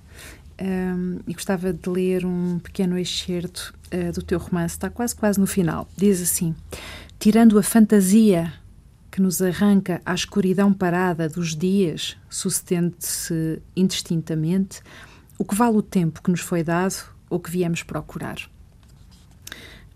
um, 0.61 1.21
e 1.27 1.35
gostava 1.35 1.73
de 1.73 1.89
ler 1.89 2.25
um 2.25 2.59
pequeno 2.59 2.99
excerto 2.99 3.75
uh, 3.93 4.13
do 4.13 4.23
teu 4.23 4.39
romance, 4.39 4.75
está 4.75 4.89
quase 4.91 5.15
quase 5.15 5.39
no 5.39 5.47
final. 5.47 5.89
Diz 5.97 6.23
assim: 6.23 6.55
tirando 7.19 7.59
a 7.59 7.63
fantasia 7.63 8.53
que 9.11 9.21
nos 9.21 9.41
arranca 9.41 10.01
à 10.05 10.15
escuridão 10.15 10.73
parada 10.73 11.29
dos 11.29 11.55
dias, 11.55 12.17
sucedendo-se 12.29 13.63
indistintamente, 13.77 14.81
o 15.39 15.45
que 15.45 15.55
vale 15.55 15.77
o 15.77 15.83
tempo 15.83 16.21
que 16.23 16.31
nos 16.31 16.41
foi 16.41 16.65
dado 16.65 16.97
ou 17.31 17.39
que 17.39 17.51
viemos 17.51 17.83
procurar. 17.83 18.37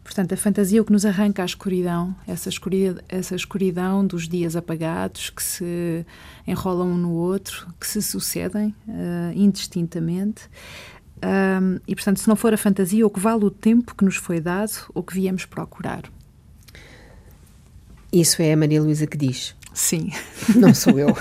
Portanto, 0.08 0.32
a 0.32 0.38
fantasia 0.38 0.78
é 0.78 0.80
o 0.80 0.86
que 0.86 0.90
nos 0.90 1.04
arranca 1.04 1.42
à 1.42 1.44
escuridão, 1.44 2.16
essa 2.26 2.48
escuridão, 2.48 2.96
essa 3.10 3.36
escuridão 3.36 4.06
dos 4.06 4.26
dias 4.26 4.56
apagados 4.56 5.28
que 5.28 5.42
se 5.42 6.06
enrolam 6.46 6.92
um 6.92 6.96
no 6.96 7.12
outro, 7.12 7.68
que 7.78 7.86
se 7.86 8.00
sucedem 8.00 8.74
uh, 8.88 9.32
indistintamente. 9.34 10.48
Um, 11.22 11.78
e, 11.86 11.94
portanto, 11.94 12.20
se 12.20 12.26
não 12.26 12.36
for 12.36 12.54
a 12.54 12.56
fantasia, 12.56 13.06
o 13.06 13.10
que 13.10 13.20
vale 13.20 13.44
o 13.44 13.50
tempo 13.50 13.94
que 13.94 14.02
nos 14.02 14.16
foi 14.16 14.40
dado 14.40 14.72
ou 14.94 15.02
que 15.02 15.12
viemos 15.12 15.44
procurar. 15.44 16.04
Isso 18.10 18.40
é 18.40 18.54
a 18.54 18.56
Maria 18.56 18.80
Luísa 18.80 19.06
que 19.06 19.18
diz. 19.18 19.54
Sim. 19.74 20.10
Não 20.56 20.72
sou 20.72 20.96
eu. 20.98 21.14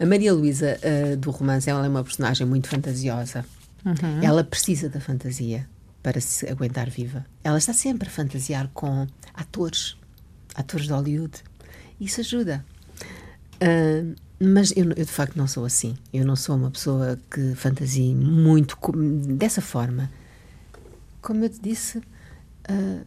a 0.00 0.04
Maria 0.04 0.34
Luísa 0.34 0.80
uh, 0.82 1.16
do 1.16 1.30
romance 1.30 1.70
ela 1.70 1.86
é 1.86 1.88
uma 1.88 2.02
personagem 2.02 2.44
muito 2.44 2.66
fantasiosa. 2.66 3.44
Uhum. 3.84 4.20
Ela 4.20 4.42
precisa 4.42 4.88
da 4.88 4.98
fantasia 4.98 5.68
para 6.06 6.20
se 6.20 6.48
aguentar 6.48 6.88
viva. 6.88 7.26
Ela 7.42 7.58
está 7.58 7.72
sempre 7.72 8.06
a 8.06 8.10
fantasiar 8.12 8.70
com 8.72 9.08
atores, 9.34 9.96
atores 10.54 10.86
de 10.86 10.92
Hollywood. 10.92 11.42
Isso 12.00 12.20
ajuda. 12.20 12.64
Uh, 13.56 14.14
mas 14.38 14.70
eu, 14.76 14.84
eu, 14.90 15.04
de 15.04 15.06
facto 15.06 15.34
não 15.34 15.48
sou 15.48 15.64
assim. 15.64 15.96
Eu 16.14 16.24
não 16.24 16.36
sou 16.36 16.54
uma 16.54 16.70
pessoa 16.70 17.18
que 17.28 17.56
fantasie 17.56 18.14
muito 18.14 18.78
dessa 19.36 19.60
forma. 19.60 20.08
Como 21.20 21.44
eu 21.44 21.48
te 21.48 21.60
disse, 21.60 21.98
uh, 21.98 23.04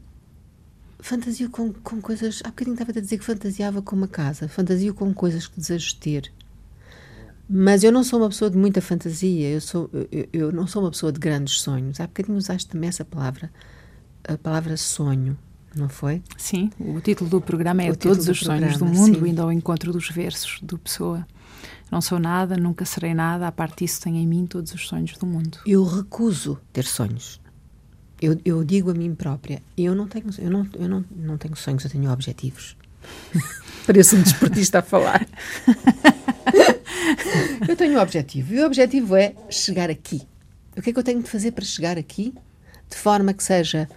fantasio 1.00 1.50
com, 1.50 1.72
com 1.72 2.02
coisas. 2.02 2.42
Há 2.44 2.50
bocadinho 2.50 2.74
estava 2.74 2.92
a 2.92 3.02
dizer 3.02 3.18
que 3.18 3.24
fantasiava 3.24 3.82
com 3.82 3.96
uma 3.96 4.10
casa, 4.10 4.50
fantasio 4.50 4.94
com 4.94 5.14
coisas 5.14 5.48
que 5.48 5.58
desejo 5.58 5.96
ter. 5.96 6.34
Mas 7.50 7.84
eu 7.84 7.92
não 7.92 8.04
sou 8.04 8.20
uma 8.20 8.30
pessoa 8.30 8.52
de 8.52 8.58
muita 8.58 8.80
fantasia, 8.82 9.50
eu, 9.50 9.62
sou, 9.62 9.90
eu, 10.12 10.28
eu 10.32 10.52
não 10.52 10.68
sou 10.68 10.84
uma 10.84 10.92
pessoa 10.92 11.12
de 11.12 11.20
grandes 11.20 11.62
sonhos. 11.62 12.00
Há 12.00 12.06
bocadinho 12.06 12.38
usaste 12.38 12.70
também 12.70 12.90
essa 12.90 13.04
palavra, 13.04 13.52
a 14.28 14.38
palavra 14.38 14.78
sonho, 14.78 15.38
não 15.76 15.90
foi? 15.90 16.22
Sim, 16.38 16.70
o 16.80 17.00
título 17.02 17.30
do 17.30 17.42
programa 17.42 17.82
é 17.82 17.90
o 17.90 17.96
Todos 17.96 18.28
os 18.28 18.40
Sonhos 18.40 18.78
do 18.78 18.86
Mundo, 18.86 19.20
sim. 19.20 19.30
indo 19.30 19.42
ao 19.42 19.52
encontro 19.52 19.92
dos 19.92 20.10
versos 20.10 20.60
do 20.62 20.78
Pessoa. 20.78 21.26
Não 21.92 22.02
sou 22.02 22.20
nada, 22.20 22.56
nunca 22.56 22.86
serei 22.86 23.16
nada, 23.16 23.48
a 23.48 23.52
parte 23.52 23.84
disso 23.84 24.02
tenho 24.02 24.18
em 24.18 24.28
mim 24.28 24.46
todos 24.46 24.72
os 24.74 24.88
sonhos 24.88 25.18
do 25.18 25.26
mundo. 25.26 25.58
Eu 25.66 25.84
recuso 25.84 26.60
ter 26.72 26.86
sonhos 26.86 27.42
eu, 28.22 28.40
eu 28.44 28.64
digo 28.64 28.92
a 28.92 28.94
mim 28.94 29.16
própria, 29.16 29.62
eu 29.78 29.96
não 29.96 30.08
tenho, 30.08 30.26
eu 30.38 30.52
não, 30.52 30.68
eu 30.74 30.90
não, 30.90 31.06
não 31.16 31.38
tenho 31.38 31.56
sonhos, 31.56 31.84
eu 31.84 31.90
tenho 31.90 32.12
objetivos. 32.12 32.76
Pareço 33.88 34.18
um 34.18 34.22
desportista 34.22 34.80
a 34.80 34.82
falar. 34.82 35.26
eu 37.68 37.76
tenho 37.76 37.98
um 37.98 38.02
objetivo 38.02 38.54
e 38.54 38.60
o 38.62 38.66
objetivo 38.66 39.16
é 39.16 39.34
chegar 39.50 39.90
aqui. 39.90 40.22
O 40.78 40.82
que 40.82 40.90
é 40.90 40.94
que 40.94 41.00
eu 41.00 41.04
tenho 41.04 41.22
de 41.22 41.30
fazer 41.30 41.52
para 41.52 41.66
chegar 41.66 41.98
aqui 41.98 42.34
de 42.90 42.98
forma 42.98 43.34
que 43.34 43.44
seja 43.44 43.90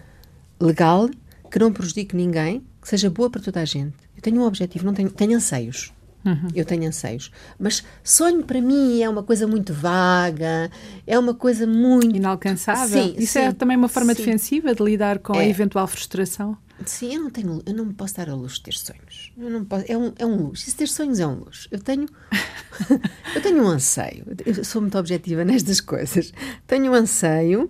legal, 0.59 1.09
que 1.49 1.59
não 1.59 1.71
prejudique 1.71 2.15
ninguém, 2.15 2.63
que 2.81 2.89
seja 2.89 3.09
boa 3.09 3.29
para 3.29 3.41
toda 3.41 3.61
a 3.61 3.65
gente? 3.65 3.95
Eu 4.15 4.21
tenho 4.21 4.41
um 4.41 4.45
objetivo, 4.45 4.85
não 4.85 4.93
tenho, 4.93 5.09
tenho 5.09 5.35
anseios. 5.35 5.93
Uhum. 6.25 6.47
Eu 6.55 6.63
tenho 6.63 6.87
anseios. 6.87 7.31
Mas 7.59 7.83
sonho 8.03 8.43
para 8.43 8.61
mim 8.61 9.01
é 9.01 9.09
uma 9.09 9.23
coisa 9.23 9.45
muito 9.45 9.73
vaga, 9.73 10.71
é 11.05 11.19
uma 11.19 11.33
coisa 11.33 11.67
muito. 11.67 12.15
Inalcançável. 12.15 13.03
Sim, 13.03 13.15
Isso 13.17 13.37
é 13.37 13.41
sim, 13.41 13.47
é 13.47 13.51
também 13.51 13.75
uma 13.75 13.89
forma 13.89 14.13
sim. 14.13 14.23
defensiva 14.23 14.73
de 14.73 14.83
lidar 14.83 15.19
com 15.19 15.35
é. 15.35 15.39
a 15.39 15.47
eventual 15.47 15.85
frustração. 15.87 16.57
Sim, 16.85 17.15
eu 17.15 17.21
não 17.21 17.29
tenho, 17.29 17.61
eu 17.65 17.73
não 17.73 17.85
me 17.85 17.93
posso 17.93 18.15
dar 18.15 18.29
a 18.29 18.35
luz 18.35 18.53
de 18.53 18.63
ter 18.63 18.73
sonhos. 18.73 19.31
Eu 19.37 19.49
não 19.49 19.65
posso, 19.65 19.85
é 19.87 19.97
um, 19.97 20.13
é 20.17 20.25
um 20.25 20.35
luxo. 20.35 20.65
Se 20.65 20.75
ter 20.75 20.87
sonhos 20.87 21.19
é 21.19 21.27
um 21.27 21.35
luxo. 21.35 21.67
Eu 21.71 21.79
tenho, 21.79 22.07
eu 23.35 23.41
tenho 23.41 23.63
um 23.63 23.67
anseio. 23.67 24.25
Eu 24.45 24.63
sou 24.63 24.81
muito 24.81 24.97
objetiva 24.97 25.43
nestas 25.43 25.79
coisas. 25.79 26.33
Tenho 26.67 26.91
um 26.91 26.95
anseio, 26.95 27.69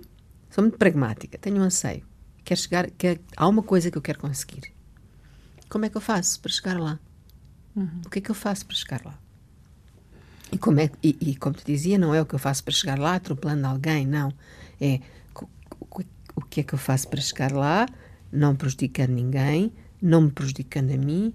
sou 0.50 0.64
muito 0.64 0.78
pragmática. 0.78 1.38
Tenho 1.38 1.58
um 1.58 1.64
anseio. 1.64 2.04
Quero 2.44 2.60
chegar, 2.60 2.92
quer, 2.92 3.20
há 3.38 3.48
uma 3.48 3.64
coisa 3.64 3.90
que 3.90 3.98
eu 3.98 4.02
quero 4.02 4.20
conseguir. 4.20 4.74
Como 5.70 5.86
é 5.86 5.90
que 5.90 5.98
eu 5.98 6.02
faço 6.02 6.40
para 6.40 6.52
chegar 6.52 6.80
lá? 6.80 7.00
Uhum. 7.76 8.02
O 8.06 8.10
que 8.10 8.20
é 8.20 8.22
que 8.22 8.30
eu 8.30 8.36
faço 8.36 8.66
para 8.66 8.76
chegar 8.76 9.02
lá? 9.04 9.18
E 10.52 10.58
como, 10.58 10.80
é, 10.80 10.92
e, 11.02 11.18
e, 11.20 11.36
como 11.36 11.56
te 11.56 11.66
dizia, 11.66 11.98
não 11.98 12.14
é 12.14 12.22
o 12.22 12.26
que 12.26 12.36
eu 12.36 12.40
faço 12.40 12.64
para 12.64 12.74
chegar 12.74 13.00
lá 13.00 13.16
atropelando 13.16 13.66
alguém, 13.66 14.06
não. 14.06 14.32
É 14.80 15.00
o, 15.36 16.04
o 16.36 16.42
que 16.42 16.60
é 16.60 16.64
que 16.64 16.74
eu 16.74 16.78
faço 16.78 17.08
para 17.08 17.20
chegar 17.20 17.52
lá, 17.52 17.88
não 18.34 18.56
prejudicando 18.56 19.12
ninguém, 19.12 19.72
não 20.02 20.22
me 20.22 20.32
prejudicando 20.32 20.92
a 20.92 20.98
mim. 20.98 21.34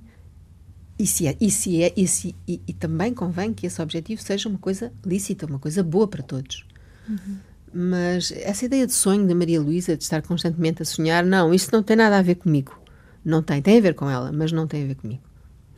E, 0.99 1.07
se 1.07 1.29
é, 1.29 1.37
e, 1.41 1.51
se 1.51 1.83
é, 1.83 1.93
e, 1.97 2.09
se, 2.09 2.35
e, 2.47 2.61
e 2.67 2.73
também 2.73 3.15
convém 3.15 3.55
que 3.55 3.67
esse 3.67 3.81
objetivo 3.81 4.21
seja 4.21 4.49
uma 4.49 4.59
coisa 4.59 4.93
lícita, 5.07 5.47
uma 5.47 5.61
coisa 5.61 5.83
boa 5.83 6.09
para 6.09 6.23
todos. 6.25 6.67
Uhum. 7.09 7.37
Mas 7.73 8.33
essa 8.33 8.65
ideia 8.65 8.87
de 8.87 8.93
sonho 8.93 9.27
da 9.27 9.35
Maria 9.35 9.61
Luísa, 9.61 9.97
de 9.97 10.03
estar 10.03 10.23
constantemente 10.23 10.83
a 10.83 10.85
sonhar, 10.85 11.25
não, 11.25 11.55
isso 11.55 11.69
não 11.73 11.83
tem 11.83 11.97
nada 11.97 12.19
a 12.19 12.23
ver 12.23 12.35
comigo. 12.35 12.77
Não 13.25 13.43
tem, 13.43 13.63
tem 13.63 13.79
a 13.79 13.81
ver 13.81 13.95
com 13.95 14.11
ela, 14.11 14.33
mas 14.33 14.51
não 14.51 14.67
tem 14.67 14.83
a 14.83 14.87
ver 14.89 14.97
comigo. 14.97 15.23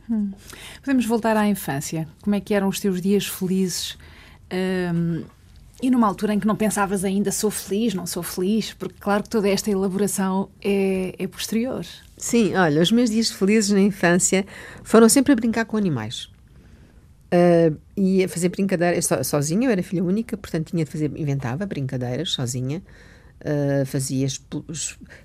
Hum. 0.09 0.31
Podemos 0.79 1.05
voltar 1.05 1.37
à 1.37 1.47
infância. 1.47 2.07
Como 2.21 2.35
é 2.35 2.39
que 2.39 2.53
eram 2.53 2.67
os 2.67 2.79
teus 2.79 2.99
dias 2.99 3.27
felizes? 3.27 3.97
Um, 4.51 5.23
e 5.81 5.89
numa 5.89 6.07
altura 6.07 6.33
em 6.33 6.39
que 6.39 6.47
não 6.47 6.55
pensavas 6.55 7.03
ainda 7.03 7.31
sou 7.31 7.49
feliz, 7.49 7.93
não 7.93 8.05
sou 8.05 8.21
feliz, 8.21 8.73
porque 8.73 8.95
claro 8.99 9.23
que 9.23 9.29
toda 9.29 9.49
esta 9.49 9.69
elaboração 9.69 10.49
é, 10.61 11.15
é 11.17 11.27
posterior. 11.27 11.85
Sim, 12.17 12.55
olha, 12.55 12.81
os 12.81 12.91
meus 12.91 13.09
dias 13.09 13.31
felizes 13.31 13.71
na 13.71 13.81
infância 13.81 14.45
foram 14.83 15.09
sempre 15.09 15.33
a 15.33 15.35
brincar 15.35 15.65
com 15.65 15.77
animais. 15.77 16.29
Uh, 17.33 17.77
e 17.95 18.23
a 18.23 18.27
fazer 18.27 18.49
brincadeiras 18.49 19.05
so, 19.05 19.23
sozinha, 19.23 19.67
eu 19.67 19.71
era 19.71 19.81
filha 19.81 20.03
única, 20.03 20.35
portanto 20.35 20.71
tinha 20.71 20.83
de 20.83 20.91
fazer, 20.91 21.11
inventava 21.17 21.65
brincadeiras 21.65 22.31
sozinha. 22.31 22.83
Uh, 23.41 23.85
fazia, 23.87 24.27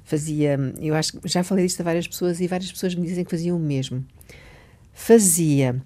fazia, 0.02 0.58
eu 0.80 0.94
acho 0.94 1.18
que 1.18 1.28
já 1.28 1.44
falei 1.44 1.66
disto 1.66 1.80
a 1.80 1.84
várias 1.84 2.08
pessoas 2.08 2.40
e 2.40 2.46
várias 2.46 2.72
pessoas 2.72 2.94
me 2.94 3.06
dizem 3.06 3.24
que 3.24 3.30
faziam 3.30 3.56
o 3.56 3.60
mesmo 3.60 4.02
fazia 4.96 5.76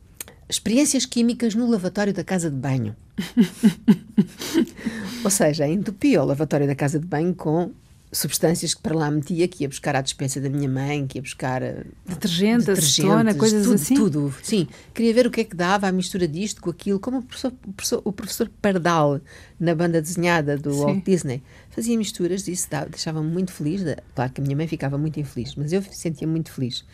experiências 0.48 1.04
químicas 1.04 1.54
no 1.54 1.68
lavatório 1.68 2.14
da 2.14 2.24
casa 2.24 2.48
de 2.48 2.56
banho. 2.56 2.96
Ou 5.24 5.30
seja, 5.30 5.68
entupia 5.68 6.22
o 6.22 6.26
lavatório 6.26 6.66
da 6.66 6.74
casa 6.74 6.98
de 6.98 7.06
banho 7.06 7.34
com 7.34 7.72
substâncias 8.12 8.74
que 8.74 8.82
para 8.82 8.94
lá 8.94 9.10
metia, 9.10 9.46
que 9.46 9.62
ia 9.62 9.68
buscar 9.68 9.94
à 9.94 10.00
dispensa 10.00 10.40
da 10.40 10.48
minha 10.48 10.68
mãe, 10.68 11.06
que 11.06 11.18
ia 11.18 11.22
buscar 11.22 11.62
uh, 11.62 11.84
detergente, 12.04 12.70
acetona, 12.70 13.34
coisas 13.34 13.64
tudo, 13.64 13.74
assim. 13.74 13.94
Tudo, 13.94 14.34
sim. 14.42 14.68
Queria 14.92 15.14
ver 15.14 15.26
o 15.26 15.30
que 15.30 15.42
é 15.42 15.44
que 15.44 15.54
dava 15.54 15.86
a 15.86 15.92
mistura 15.92 16.26
disto 16.26 16.60
com 16.60 16.70
aquilo, 16.70 16.98
como 16.98 17.18
o 17.18 17.22
professor, 17.22 17.52
o 17.66 17.72
professor, 17.72 18.02
o 18.04 18.12
professor 18.12 18.50
Pardal 18.60 19.20
na 19.58 19.74
banda 19.74 20.02
desenhada 20.02 20.58
do 20.58 20.72
sim. 20.72 20.80
Walt 20.80 21.04
Disney. 21.04 21.42
Fazia 21.70 21.96
misturas 21.96 22.48
e 22.48 22.52
isso 22.52 22.68
deixava-me 22.88 23.30
muito 23.30 23.52
feliz. 23.52 23.82
Claro 24.14 24.32
que 24.32 24.40
a 24.40 24.44
minha 24.44 24.56
mãe 24.56 24.66
ficava 24.66 24.98
muito 24.98 25.20
infeliz, 25.20 25.54
mas 25.54 25.72
eu 25.72 25.82
sentia 25.82 26.26
muito 26.26 26.52
feliz. 26.52 26.84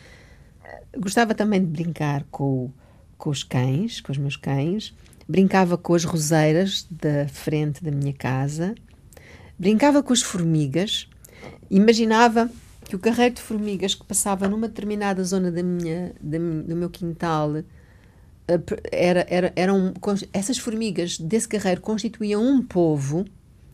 Gostava 0.95 1.33
também 1.33 1.59
de 1.59 1.67
brincar 1.67 2.25
com, 2.29 2.71
com 3.17 3.29
os 3.29 3.43
cães, 3.43 4.01
com 4.01 4.11
os 4.11 4.17
meus 4.17 4.35
cães. 4.35 4.93
Brincava 5.27 5.77
com 5.77 5.93
as 5.93 6.03
roseiras 6.03 6.87
da 6.89 7.27
frente 7.27 7.83
da 7.83 7.91
minha 7.91 8.13
casa. 8.13 8.75
Brincava 9.59 10.01
com 10.01 10.13
as 10.13 10.21
formigas. 10.21 11.09
Imaginava 11.69 12.49
que 12.85 12.95
o 12.95 12.99
carreiro 12.99 13.35
de 13.35 13.41
formigas 13.41 13.93
que 13.93 14.05
passava 14.05 14.47
numa 14.47 14.67
determinada 14.67 15.23
zona 15.23 15.51
da 15.51 15.61
minha, 15.61 16.13
da, 16.21 16.37
do 16.37 16.75
meu 16.75 16.89
quintal 16.89 17.57
eh, 17.57 18.59
era, 18.91 19.25
era, 19.29 19.53
eram 19.55 19.93
essas 20.31 20.57
formigas 20.57 21.17
desse 21.17 21.49
carreiro 21.49 21.81
constituíam 21.81 22.41
um 22.41 22.61
povo 22.61 23.25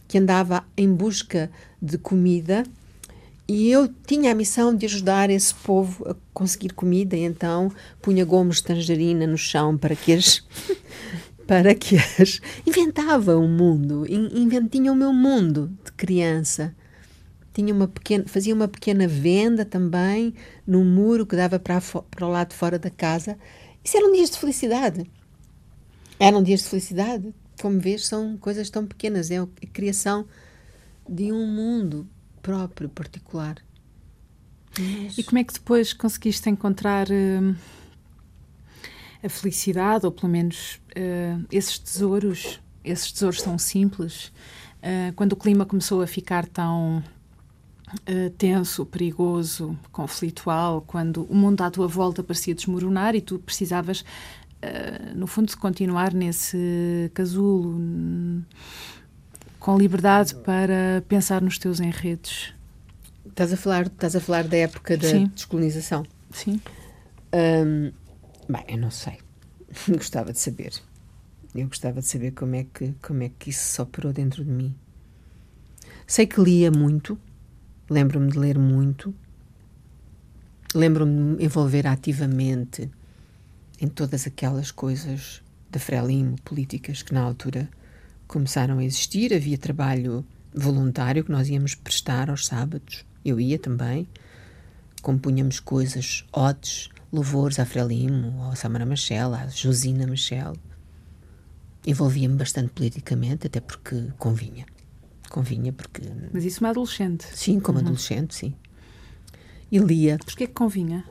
que 0.08 0.18
andava 0.18 0.64
em 0.76 0.92
busca 0.92 1.52
de 1.80 2.00
comida 2.00 2.64
e 3.48 3.70
eu 3.70 3.90
tinha 4.08 4.32
a 4.32 4.36
missão 4.36 4.74
de 4.74 4.86
ajudar 4.86 5.30
esse 5.30 5.54
povo 5.54 6.10
a 6.10 6.16
conseguir 6.34 6.70
comida, 6.70 7.16
e 7.16 7.24
então 7.24 7.72
punha 8.02 8.24
gomos 8.24 8.58
de 8.58 8.64
tangerina 8.64 9.28
no 9.28 9.38
chão 9.38 9.78
para 9.78 9.96
que 9.96 10.14
as. 10.14 10.44
Para 11.48 11.76
que 11.76 11.98
as. 11.98 12.40
inventava 12.66 13.36
o 13.36 13.44
um 13.44 13.48
mundo, 13.48 14.06
invent, 14.10 14.70
tinha 14.72 14.92
o 14.92 14.96
meu 14.96 15.14
mundo 15.14 15.72
de 15.84 15.92
criança. 15.92 16.76
Tinha 17.54 17.74
uma 17.74 17.88
pequena, 17.88 18.24
fazia 18.28 18.54
uma 18.54 18.68
pequena 18.68 19.08
venda 19.08 19.64
também 19.64 20.34
no 20.66 20.84
muro 20.84 21.26
que 21.26 21.36
dava 21.36 21.60
para, 21.60 21.80
para 22.10 22.26
o 22.26 22.30
lado 22.30 22.54
fora 22.54 22.80
da 22.80 22.90
casa. 22.90 23.38
Isso 23.84 23.96
eram 23.96 24.12
dias 24.12 24.32
de 24.32 24.40
felicidade. 24.40 25.06
Eram 26.20 26.42
dias 26.42 26.62
de 26.62 26.70
felicidade. 26.70 27.34
Como 27.62 27.80
vês, 27.80 28.08
são 28.08 28.38
coisas 28.38 28.70
tão 28.72 28.88
pequenas. 28.88 29.30
É 29.30 29.38
a 29.38 29.48
criação 29.72 30.26
de 31.08 31.32
um 31.32 31.46
mundo 31.46 32.08
próprio, 32.42 32.90
particular. 32.90 33.58
Mas... 34.80 35.18
E 35.18 35.24
como 35.24 35.38
é 35.38 35.44
que 35.44 35.54
depois 35.54 35.94
conseguiste 35.94 36.50
encontrar 36.50 37.08
uh, 37.10 37.56
a 39.24 39.30
felicidade, 39.30 40.06
ou 40.06 40.12
pelo 40.12 40.32
menos 40.32 40.82
uh, 40.98 41.46
esses 41.52 41.80
tesouros, 41.80 42.60
esses 42.84 43.12
tesouros 43.12 43.42
tão 43.42 43.58
simples, 43.58 44.32
uh, 44.80 45.14
quando 45.16 45.34
o 45.34 45.36
clima 45.36 45.66
começou 45.66 46.02
a 46.02 46.08
ficar 46.08 46.46
tão 46.46 47.02
uh, 47.94 48.30
tenso, 48.38 48.86
perigoso, 48.86 49.78
conflitual, 49.92 50.84
quando 50.86 51.24
o 51.24 51.36
mundo 51.36 51.62
à 51.62 51.72
tua 51.72 51.88
volta 51.88 52.22
parecia 52.22 52.54
desmoronar 52.54 53.16
e 53.16 53.22
tu 53.22 53.40
precisavas, 53.40 54.02
uh, 54.02 55.16
no 55.16 55.26
fundo, 55.26 55.48
de 55.48 55.56
continuar 55.58 56.14
nesse 56.14 57.10
casulo, 57.14 57.80
com 59.58 59.78
liberdade 59.78 60.36
para 60.36 61.02
pensar 61.08 61.42
nos 61.42 61.58
teus 61.58 61.80
enredos. 61.80 62.54
Estás 63.26 63.54
a 63.54 63.58
falar, 63.58 63.88
estás 63.88 64.16
a 64.18 64.20
falar 64.20 64.44
da 64.44 64.58
época 64.58 64.98
da 64.98 65.08
Sim. 65.08 65.32
descolonização? 65.34 66.06
Sim. 66.30 66.60
Um, 67.34 67.92
bem, 68.52 68.64
eu 68.68 68.78
não 68.78 68.92
sei. 68.92 69.18
gostava 69.90 70.32
de 70.32 70.40
saber. 70.40 70.74
Eu 71.56 71.68
gostava 71.68 72.02
de 72.02 72.08
saber 72.08 72.32
como 72.32 72.56
é 72.56 72.64
que 72.64 72.94
como 73.02 73.24
é 73.24 73.30
que 73.30 73.50
isso 73.50 73.64
se 73.64 73.82
operou 73.82 74.12
dentro 74.12 74.44
de 74.44 74.50
mim. 74.50 74.76
Sei 76.08 76.26
que 76.26 76.42
lia 76.42 76.72
muito, 76.72 77.18
lembro-me 77.90 78.32
de 78.32 78.38
ler 78.38 78.58
muito, 78.58 79.14
lembro-me 80.74 81.16
de 81.16 81.22
me 81.22 81.46
envolver 81.46 81.88
ativamente 81.88 82.90
em 83.80 83.88
todas 83.88 84.26
aquelas 84.26 84.72
coisas 84.72 85.42
da 85.70 85.80
Frelimo, 85.80 86.36
políticas 86.44 87.02
que 87.02 87.14
na 87.14 87.22
altura 87.22 87.70
começaram 88.28 88.80
a 88.80 88.84
existir. 88.84 89.34
Havia 89.34 89.58
trabalho 89.58 90.26
voluntário 90.54 91.24
que 91.24 91.32
nós 91.32 91.50
íamos 91.50 91.76
prestar 91.76 92.30
aos 92.30 92.46
sábados. 92.46 93.06
Eu 93.24 93.40
ia 93.40 93.60
também. 93.60 94.08
Compunhamos 95.02 95.60
coisas, 95.60 96.26
odes, 96.32 96.90
louvores 97.14 97.60
à 97.60 97.66
Frelimo, 97.66 98.44
ao 98.44 98.56
Samara 98.56 98.86
Machel, 98.86 99.34
à 99.34 99.48
Josina 99.48 100.06
Machel. 100.06 100.54
Envolvia-me 101.86 102.36
bastante 102.36 102.72
politicamente, 102.72 103.48
até 103.48 103.62
porque 103.62 104.08
convinha 104.18 104.66
convinha 105.34 105.74
porque... 105.74 106.04
Mas 106.32 106.46
isso 106.46 106.64
uma 106.64 106.70
adolescente? 106.70 107.26
Sim, 107.34 107.60
como 107.60 107.80
uhum. 107.80 107.86
adolescente, 107.86 108.36
sim. 108.36 108.54
E 109.72 109.80
lia. 109.80 110.20
Porquê 110.24 110.46
que 110.46 110.54
convinha? 110.54 111.04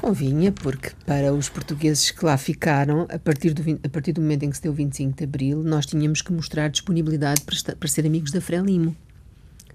Convinha 0.00 0.50
porque 0.50 0.90
para 1.04 1.32
os 1.34 1.50
portugueses 1.50 2.10
que 2.10 2.24
lá 2.24 2.38
ficaram, 2.38 3.06
a 3.10 3.18
partir, 3.18 3.52
do, 3.52 3.62
a 3.84 3.88
partir 3.90 4.12
do 4.12 4.22
momento 4.22 4.44
em 4.44 4.50
que 4.50 4.56
se 4.56 4.62
deu 4.62 4.72
25 4.72 5.18
de 5.18 5.24
Abril, 5.24 5.62
nós 5.62 5.84
tínhamos 5.84 6.22
que 6.22 6.32
mostrar 6.32 6.68
disponibilidade 6.68 7.42
para, 7.42 7.76
para 7.76 7.88
ser 7.88 8.06
amigos 8.06 8.30
da 8.30 8.40
Frelimo, 8.40 8.96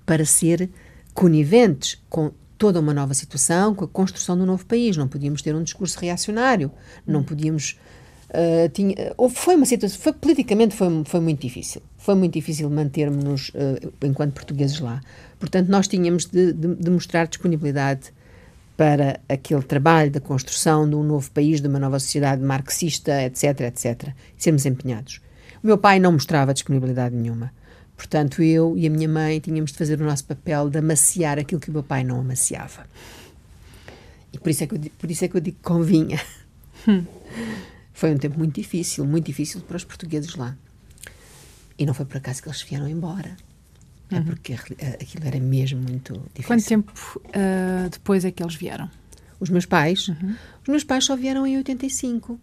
para 0.07 0.25
ser 0.25 0.67
coniventes 1.13 2.01
com 2.09 2.31
toda 2.59 2.79
uma 2.79 2.93
nova 2.93 3.15
situação, 3.15 3.73
com 3.73 3.85
a 3.85 3.87
construção 3.87 4.37
do 4.37 4.45
novo 4.45 4.63
país. 4.65 4.95
Não 4.95 5.07
podíamos 5.07 5.41
ter 5.41 5.55
um 5.55 5.63
discurso 5.63 5.97
reacionário, 5.99 6.71
não 7.07 7.23
podíamos 7.23 7.79
Uh, 8.29 8.69
tinha, 8.69 8.95
foi 9.31 9.55
uma 9.55 9.65
situação, 9.65 9.99
foi, 9.99 10.13
politicamente 10.13 10.75
foi, 10.75 11.03
foi 11.03 11.19
muito 11.19 11.41
difícil. 11.41 11.81
Foi 11.97 12.13
muito 12.13 12.35
difícil 12.35 12.69
mantermos-nos 12.69 13.49
uh, 13.49 13.91
enquanto 14.03 14.33
portugueses 14.33 14.79
lá. 14.79 15.01
Portanto, 15.39 15.69
nós 15.69 15.87
tínhamos 15.87 16.25
de, 16.25 16.53
de, 16.53 16.75
de, 16.75 16.89
mostrar 16.91 17.25
disponibilidade 17.25 18.13
para 18.77 19.19
aquele 19.27 19.63
trabalho 19.63 20.11
da 20.11 20.19
construção 20.19 20.87
de 20.87 20.95
um 20.95 21.01
novo 21.03 21.31
país, 21.31 21.59
de 21.59 21.67
uma 21.67 21.79
nova 21.79 21.99
sociedade 21.99 22.43
marxista, 22.43 23.23
etc, 23.23 23.61
etc. 23.61 24.09
E 24.37 24.43
sermos 24.43 24.63
empenhados. 24.63 25.21
O 25.63 25.65
meu 25.65 25.79
pai 25.79 25.99
não 25.99 26.11
mostrava 26.11 26.53
disponibilidade 26.53 27.15
nenhuma. 27.15 27.51
Portanto, 27.99 28.41
eu 28.41 28.77
e 28.77 28.87
a 28.87 28.89
minha 28.89 29.09
mãe 29.09 29.41
tínhamos 29.41 29.73
de 29.73 29.77
fazer 29.77 29.99
o 29.99 30.05
nosso 30.05 30.23
papel 30.23 30.69
de 30.69 30.77
amaciar 30.77 31.37
aquilo 31.37 31.59
que 31.59 31.69
o 31.69 31.73
meu 31.73 31.83
pai 31.83 32.01
não 32.01 32.21
amaciava. 32.21 32.87
E 34.31 34.39
por 34.39 34.49
isso 34.49 34.63
é 34.63 34.67
que 34.67 34.75
eu, 34.75 34.79
por 34.97 35.11
isso 35.11 35.25
é 35.25 35.27
que 35.27 35.35
eu 35.35 35.41
digo 35.41 35.57
que 35.57 35.63
convinha. 35.63 36.17
Hum. 36.87 37.03
Foi 37.91 38.13
um 38.13 38.17
tempo 38.17 38.37
muito 38.37 38.55
difícil, 38.55 39.05
muito 39.05 39.25
difícil 39.25 39.59
para 39.59 39.75
os 39.75 39.83
portugueses 39.83 40.33
lá. 40.35 40.55
E 41.77 41.85
não 41.85 41.93
foi 41.93 42.05
por 42.05 42.15
acaso 42.15 42.41
que 42.41 42.47
eles 42.47 42.61
vieram 42.61 42.87
embora. 42.87 43.35
É 44.09 44.15
uhum. 44.15 44.21
É 44.21 44.23
porque 44.23 44.53
aquilo 44.53 45.27
era 45.27 45.39
mesmo 45.41 45.81
muito 45.81 46.13
difícil. 46.33 46.47
Quanto 46.47 46.65
tempo 46.65 46.93
uh, 47.25 47.89
depois 47.91 48.23
é 48.23 48.31
que 48.31 48.41
eles 48.41 48.55
vieram? 48.55 48.89
Os 49.41 49.49
meus 49.49 49.65
pais? 49.65 50.07
Uhum. 50.07 50.35
Os 50.61 50.69
meus 50.69 50.85
pais 50.85 51.03
só 51.03 51.17
vieram 51.17 51.45
em 51.45 51.57
85 51.57 52.39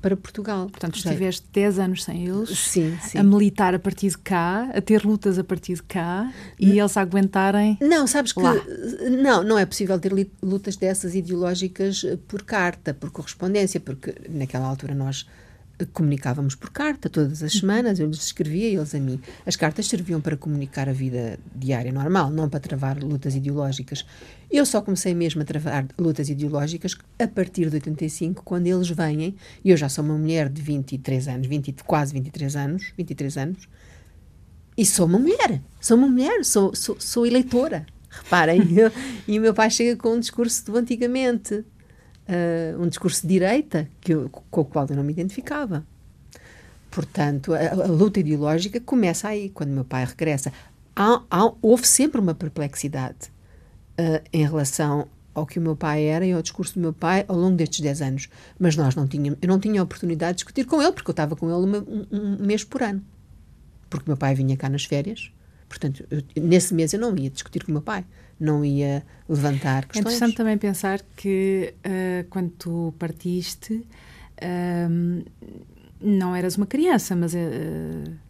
para 0.00 0.16
Portugal. 0.16 0.68
Portanto, 0.68 0.96
estiveste 0.96 1.46
10 1.52 1.78
anos 1.78 2.04
sem 2.04 2.26
eles, 2.26 2.50
sim, 2.50 2.96
sim. 3.02 3.18
a 3.18 3.22
militar 3.22 3.74
a 3.74 3.78
partir 3.78 4.10
de 4.10 4.18
cá, 4.18 4.70
a 4.74 4.80
ter 4.80 5.04
lutas 5.04 5.38
a 5.38 5.44
partir 5.44 5.74
de 5.74 5.82
cá 5.82 6.32
e 6.58 6.78
eles 6.78 6.96
aguentarem. 6.96 7.78
Não, 7.80 8.06
sabes 8.06 8.32
que 8.32 8.40
não, 9.10 9.42
não 9.42 9.58
é 9.58 9.66
possível 9.66 9.98
ter 9.98 10.12
lutas 10.42 10.76
dessas 10.76 11.14
ideológicas 11.14 12.04
por 12.26 12.42
carta, 12.42 12.94
por 12.94 13.10
correspondência, 13.10 13.80
porque 13.80 14.14
naquela 14.28 14.66
altura 14.66 14.94
nós 14.94 15.26
comunicávamos 15.86 16.54
por 16.54 16.70
carta 16.70 17.08
todas 17.08 17.42
as 17.42 17.52
semanas, 17.52 18.00
eu 18.00 18.06
lhes 18.06 18.24
escrevia 18.24 18.68
e 18.68 18.76
eles 18.76 18.94
a 18.94 19.00
mim. 19.00 19.20
As 19.46 19.56
cartas 19.56 19.86
serviam 19.86 20.20
para 20.20 20.36
comunicar 20.36 20.88
a 20.88 20.92
vida 20.92 21.38
diária 21.54 21.92
normal, 21.92 22.30
não 22.30 22.48
para 22.48 22.60
travar 22.60 22.98
lutas 23.02 23.34
ideológicas. 23.34 24.04
Eu 24.50 24.64
só 24.66 24.80
comecei 24.80 25.14
mesmo 25.14 25.42
a 25.42 25.44
travar 25.44 25.86
lutas 25.98 26.28
ideológicas 26.28 26.96
a 27.18 27.26
partir 27.26 27.68
de 27.68 27.76
85, 27.76 28.42
quando 28.42 28.66
eles 28.66 28.88
vêm, 28.88 29.34
e 29.64 29.70
eu 29.70 29.76
já 29.76 29.88
sou 29.88 30.04
uma 30.04 30.16
mulher 30.16 30.48
de 30.48 30.60
23 30.62 31.28
anos, 31.28 31.46
20, 31.46 31.72
quase 31.84 32.12
23 32.12 32.56
anos, 32.56 32.92
23 32.96 33.36
anos, 33.36 33.68
e 34.76 34.86
sou 34.86 35.06
uma 35.06 35.18
mulher, 35.18 35.60
sou 35.80 35.96
uma 35.96 36.08
mulher, 36.08 36.44
sou, 36.44 36.74
sou, 36.74 36.96
sou 37.00 37.26
eleitora. 37.26 37.84
Reparem, 38.10 38.62
e 39.28 39.38
o 39.38 39.42
meu 39.42 39.52
pai 39.52 39.70
chega 39.70 39.96
com 40.00 40.14
um 40.14 40.20
discurso 40.20 40.64
do 40.66 40.76
antigamente 40.78 41.64
uh, 42.28 42.80
um 42.80 42.88
discurso 42.88 43.22
de 43.22 43.28
direita 43.28 43.88
que 44.00 44.14
eu, 44.14 44.28
com 44.28 44.60
o 44.60 44.64
qual 44.64 44.86
eu 44.88 44.96
não 44.96 45.02
me 45.02 45.12
identificava. 45.12 45.84
Portanto, 46.90 47.54
a, 47.54 47.84
a, 47.84 47.86
luta 47.86 48.20
ideológica 48.20 48.80
começa 48.80 49.28
aí, 49.28 49.50
quando 49.50 49.70
meu 49.70 49.84
pai 49.84 50.04
regressa. 50.04 50.52
Há, 50.94 51.22
há, 51.30 51.52
houve 51.62 51.86
sempre 51.86 52.20
uma 52.20 52.34
perplexidade 52.34 53.30
uh, 53.98 54.22
em 54.32 54.44
relação 54.44 55.08
ao 55.34 55.46
que 55.46 55.58
o 55.58 55.62
meu 55.62 55.76
pai 55.76 56.04
era 56.04 56.26
e 56.26 56.32
ao 56.32 56.42
discurso 56.42 56.74
do 56.74 56.80
meu 56.80 56.92
pai 56.92 57.24
ao 57.28 57.36
longo 57.36 57.56
destes 57.56 57.80
10 57.80 58.02
anos. 58.02 58.28
Mas 58.58 58.76
nós 58.76 58.94
não 58.94 59.06
tínhamos, 59.06 59.38
eu 59.40 59.48
não 59.48 59.60
tinha 59.60 59.82
oportunidade 59.82 60.32
de 60.32 60.36
discutir 60.38 60.64
com 60.64 60.82
ele, 60.82 60.92
porque 60.92 61.10
eu 61.10 61.12
estava 61.12 61.36
com 61.36 61.46
ele 61.46 61.64
uma, 61.64 61.78
um, 61.78 62.06
um, 62.10 62.46
mês 62.46 62.64
por 62.64 62.82
ano. 62.82 63.02
Porque 63.88 64.08
meu 64.08 64.16
pai 64.16 64.34
vinha 64.34 64.56
cá 64.56 64.68
nas 64.68 64.84
férias. 64.84 65.30
Portanto, 65.68 66.04
eu, 66.10 66.22
nesse 66.42 66.74
mês 66.74 66.92
eu 66.92 66.98
não 66.98 67.16
ia 67.16 67.30
discutir 67.30 67.64
com 67.64 67.70
o 67.70 67.74
meu 67.74 67.82
pai 67.82 68.04
não 68.38 68.64
ia 68.64 69.04
levantar 69.28 69.86
questões. 69.86 69.96
É 69.96 70.00
interessante 70.00 70.36
também 70.36 70.56
pensar 70.56 71.02
que 71.16 71.74
uh, 71.78 72.28
quando 72.30 72.50
tu 72.50 72.94
partiste 72.98 73.74
uh, 73.74 75.24
não 76.00 76.34
eras 76.34 76.56
uma 76.56 76.66
criança, 76.66 77.16
mas 77.16 77.34
uh, 77.34 78.28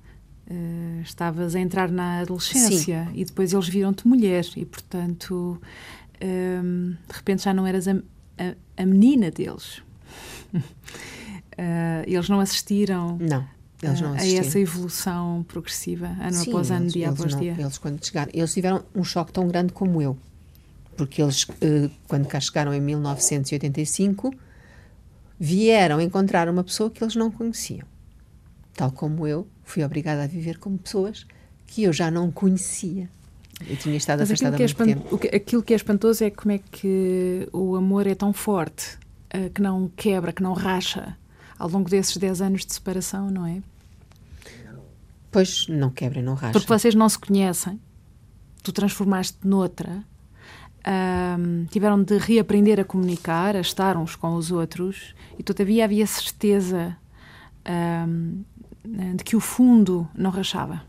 estavas 1.02 1.54
a 1.54 1.60
entrar 1.60 1.90
na 1.90 2.20
adolescência 2.20 3.04
Sim. 3.04 3.20
e 3.20 3.24
depois 3.24 3.52
eles 3.52 3.68
viram-te 3.68 4.08
mulher 4.08 4.46
e, 4.56 4.64
portanto, 4.64 5.60
ehm, 6.18 6.92
de 7.06 7.12
repente 7.14 7.42
já 7.42 7.52
não 7.52 7.66
eras 7.66 7.86
a, 7.86 7.92
a, 7.92 8.82
a 8.82 8.86
menina 8.86 9.30
deles. 9.30 9.82
eles 12.06 12.30
não 12.30 12.40
assistiram. 12.40 13.18
Não. 13.20 13.46
Eles 13.82 14.00
não 14.00 14.12
a 14.12 14.26
essa 14.26 14.58
evolução 14.58 15.44
progressiva, 15.46 16.08
ano 16.20 16.32
Sim, 16.32 16.50
após 16.50 16.70
ano, 16.70 16.82
eles, 16.84 16.92
dia 16.92 17.06
eles 17.06 17.20
após 17.20 17.34
não, 17.34 17.40
dia. 17.40 17.56
Eles, 17.58 17.78
quando 17.78 18.04
chegaram, 18.04 18.30
eles 18.34 18.52
tiveram 18.52 18.84
um 18.94 19.04
choque 19.04 19.32
tão 19.32 19.46
grande 19.46 19.72
como 19.72 20.02
eu. 20.02 20.18
Porque 20.96 21.22
eles, 21.22 21.46
eh, 21.60 21.88
quando 22.08 22.26
cá 22.26 22.40
chegaram 22.40 22.74
em 22.74 22.80
1985, 22.80 24.34
vieram 25.38 26.00
encontrar 26.00 26.48
uma 26.48 26.64
pessoa 26.64 26.90
que 26.90 27.02
eles 27.02 27.14
não 27.14 27.30
conheciam. 27.30 27.86
Tal 28.74 28.90
como 28.90 29.26
eu, 29.28 29.46
fui 29.62 29.84
obrigada 29.84 30.24
a 30.24 30.26
viver 30.26 30.58
como 30.58 30.76
pessoas 30.76 31.24
que 31.68 31.84
eu 31.84 31.92
já 31.92 32.10
não 32.10 32.32
conhecia. 32.32 33.08
Eu 33.68 33.76
tinha 33.76 33.96
estado 33.96 34.20
Mas 34.20 34.30
afastada 34.30 34.56
há 34.56 34.58
muito 34.58 34.84
tempo. 34.84 35.18
Que, 35.18 35.28
aquilo 35.28 35.62
que 35.62 35.72
é 35.72 35.76
espantoso 35.76 36.24
é 36.24 36.30
como 36.30 36.50
é 36.50 36.58
que 36.58 37.48
o 37.52 37.76
amor 37.76 38.08
é 38.08 38.14
tão 38.14 38.32
forte, 38.32 38.98
uh, 39.34 39.50
que 39.50 39.62
não 39.62 39.88
quebra, 39.94 40.32
que 40.32 40.42
não 40.42 40.52
racha 40.52 41.16
ao 41.58 41.68
longo 41.68 41.88
desses 41.90 42.16
10 42.16 42.40
anos 42.40 42.64
de 42.64 42.72
separação, 42.72 43.30
não 43.30 43.44
é? 43.46 43.62
Pois, 45.30 45.66
não 45.68 45.90
quebra, 45.90 46.22
não 46.22 46.34
racha. 46.34 46.52
Porque 46.52 46.68
vocês 46.68 46.94
não 46.94 47.08
se 47.08 47.18
conhecem, 47.18 47.78
tu 48.62 48.72
transformaste 48.72 49.36
noutra, 49.44 50.02
um, 51.38 51.66
tiveram 51.66 52.02
de 52.02 52.16
reaprender 52.16 52.80
a 52.80 52.84
comunicar, 52.84 53.54
a 53.54 53.60
estar 53.60 53.96
uns 53.96 54.16
com 54.16 54.34
os 54.34 54.50
outros, 54.50 55.14
e 55.38 55.42
todavia 55.42 55.84
havia 55.84 56.06
certeza 56.06 56.96
um, 58.04 58.42
de 59.16 59.22
que 59.24 59.36
o 59.36 59.40
fundo 59.40 60.08
não 60.14 60.30
rachava. 60.30 60.82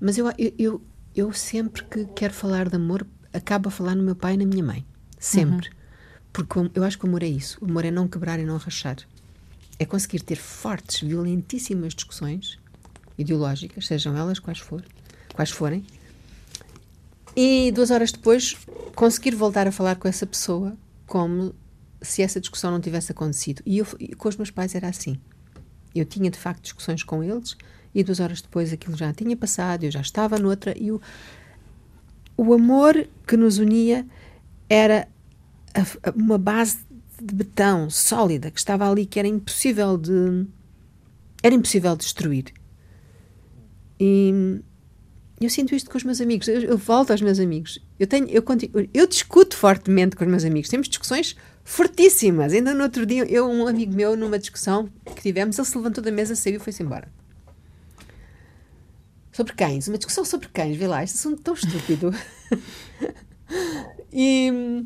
Mas 0.00 0.16
eu, 0.16 0.28
eu, 0.38 0.52
eu, 0.58 0.82
eu, 1.14 1.32
sempre 1.32 1.84
que 1.84 2.06
quero 2.06 2.32
falar 2.32 2.68
de 2.68 2.76
amor, 2.76 3.06
acabo 3.32 3.68
a 3.68 3.70
falar 3.70 3.94
no 3.94 4.02
meu 4.02 4.16
pai 4.16 4.34
e 4.34 4.36
na 4.38 4.46
minha 4.46 4.64
mãe. 4.64 4.86
Sempre. 5.18 5.68
Uhum. 5.68 5.74
Porque 6.32 6.70
eu 6.74 6.84
acho 6.84 6.98
que 6.98 7.04
o 7.04 7.08
amor 7.08 7.22
é 7.22 7.26
isso. 7.26 7.58
O 7.60 7.66
amor 7.66 7.84
é 7.84 7.90
não 7.90 8.08
quebrar 8.08 8.38
e 8.38 8.44
não 8.44 8.56
rachar 8.56 8.96
é 9.80 9.86
conseguir 9.86 10.20
ter 10.20 10.36
fortes, 10.36 11.00
violentíssimas 11.00 11.94
discussões 11.94 12.58
ideológicas, 13.16 13.86
sejam 13.86 14.14
elas 14.14 14.38
quais, 14.38 14.58
for, 14.58 14.84
quais 15.34 15.50
forem, 15.50 15.82
e 17.34 17.72
duas 17.72 17.90
horas 17.90 18.12
depois 18.12 18.58
conseguir 18.94 19.34
voltar 19.34 19.66
a 19.66 19.72
falar 19.72 19.96
com 19.96 20.06
essa 20.06 20.26
pessoa 20.26 20.76
como 21.06 21.54
se 22.02 22.20
essa 22.20 22.38
discussão 22.38 22.70
não 22.70 22.80
tivesse 22.80 23.10
acontecido. 23.10 23.62
E, 23.64 23.78
eu, 23.78 23.86
com 24.18 24.28
os 24.28 24.36
meus 24.36 24.50
pais 24.50 24.74
era 24.74 24.88
assim. 24.88 25.18
Eu 25.94 26.04
tinha 26.04 26.30
de 26.30 26.38
facto 26.38 26.62
discussões 26.62 27.02
com 27.02 27.24
eles 27.24 27.56
e 27.94 28.04
duas 28.04 28.20
horas 28.20 28.42
depois 28.42 28.74
aquilo 28.74 28.96
já 28.96 29.12
tinha 29.14 29.34
passado, 29.34 29.84
eu 29.84 29.90
já 29.90 30.02
estava 30.02 30.38
noutra 30.38 30.76
e 30.76 30.92
o, 30.92 31.00
o 32.36 32.52
amor 32.52 33.08
que 33.26 33.36
nos 33.36 33.56
unia 33.58 34.06
era 34.68 35.08
a, 35.74 36.10
a, 36.10 36.12
uma 36.14 36.36
base 36.36 36.78
de 37.24 37.34
betão 37.34 37.90
sólida 37.90 38.50
que 38.50 38.58
estava 38.58 38.90
ali 38.90 39.06
que 39.06 39.18
era 39.18 39.28
impossível 39.28 39.96
de 39.96 40.46
era 41.42 41.54
impossível 41.54 41.96
destruir. 41.96 42.52
E 43.98 44.62
eu 45.40 45.48
sinto 45.48 45.74
isto 45.74 45.90
com 45.90 45.96
os 45.96 46.04
meus 46.04 46.20
amigos. 46.20 46.48
Eu, 46.48 46.60
eu 46.60 46.76
volto 46.78 47.12
aos 47.12 47.22
meus 47.22 47.38
amigos. 47.38 47.78
Eu 47.98 48.06
tenho, 48.06 48.28
eu, 48.28 48.42
continuo, 48.42 48.86
eu 48.92 49.06
discuto 49.06 49.56
fortemente 49.56 50.14
com 50.14 50.24
os 50.24 50.30
meus 50.30 50.44
amigos. 50.44 50.68
Temos 50.68 50.86
discussões 50.86 51.34
fortíssimas. 51.64 52.52
Ainda 52.52 52.74
no 52.74 52.82
outro 52.82 53.06
dia, 53.06 53.24
eu 53.24 53.48
um 53.48 53.66
amigo 53.66 53.94
meu 53.94 54.16
numa 54.16 54.38
discussão 54.38 54.88
que 55.14 55.22
tivemos, 55.22 55.58
ele 55.58 55.66
se 55.66 55.76
levantou 55.76 56.04
da 56.04 56.10
mesa, 56.10 56.34
saiu 56.34 56.56
e 56.56 56.58
foi-se 56.58 56.82
embora. 56.82 57.10
Sobre 59.32 59.54
cães, 59.54 59.88
uma 59.88 59.96
discussão 59.96 60.24
sobre 60.24 60.48
cães, 60.48 60.76
vê 60.76 60.86
lá, 60.86 61.02
este 61.02 61.16
assunto 61.16 61.40
tão 61.40 61.54
estúpido. 61.54 62.14
e 64.12 64.84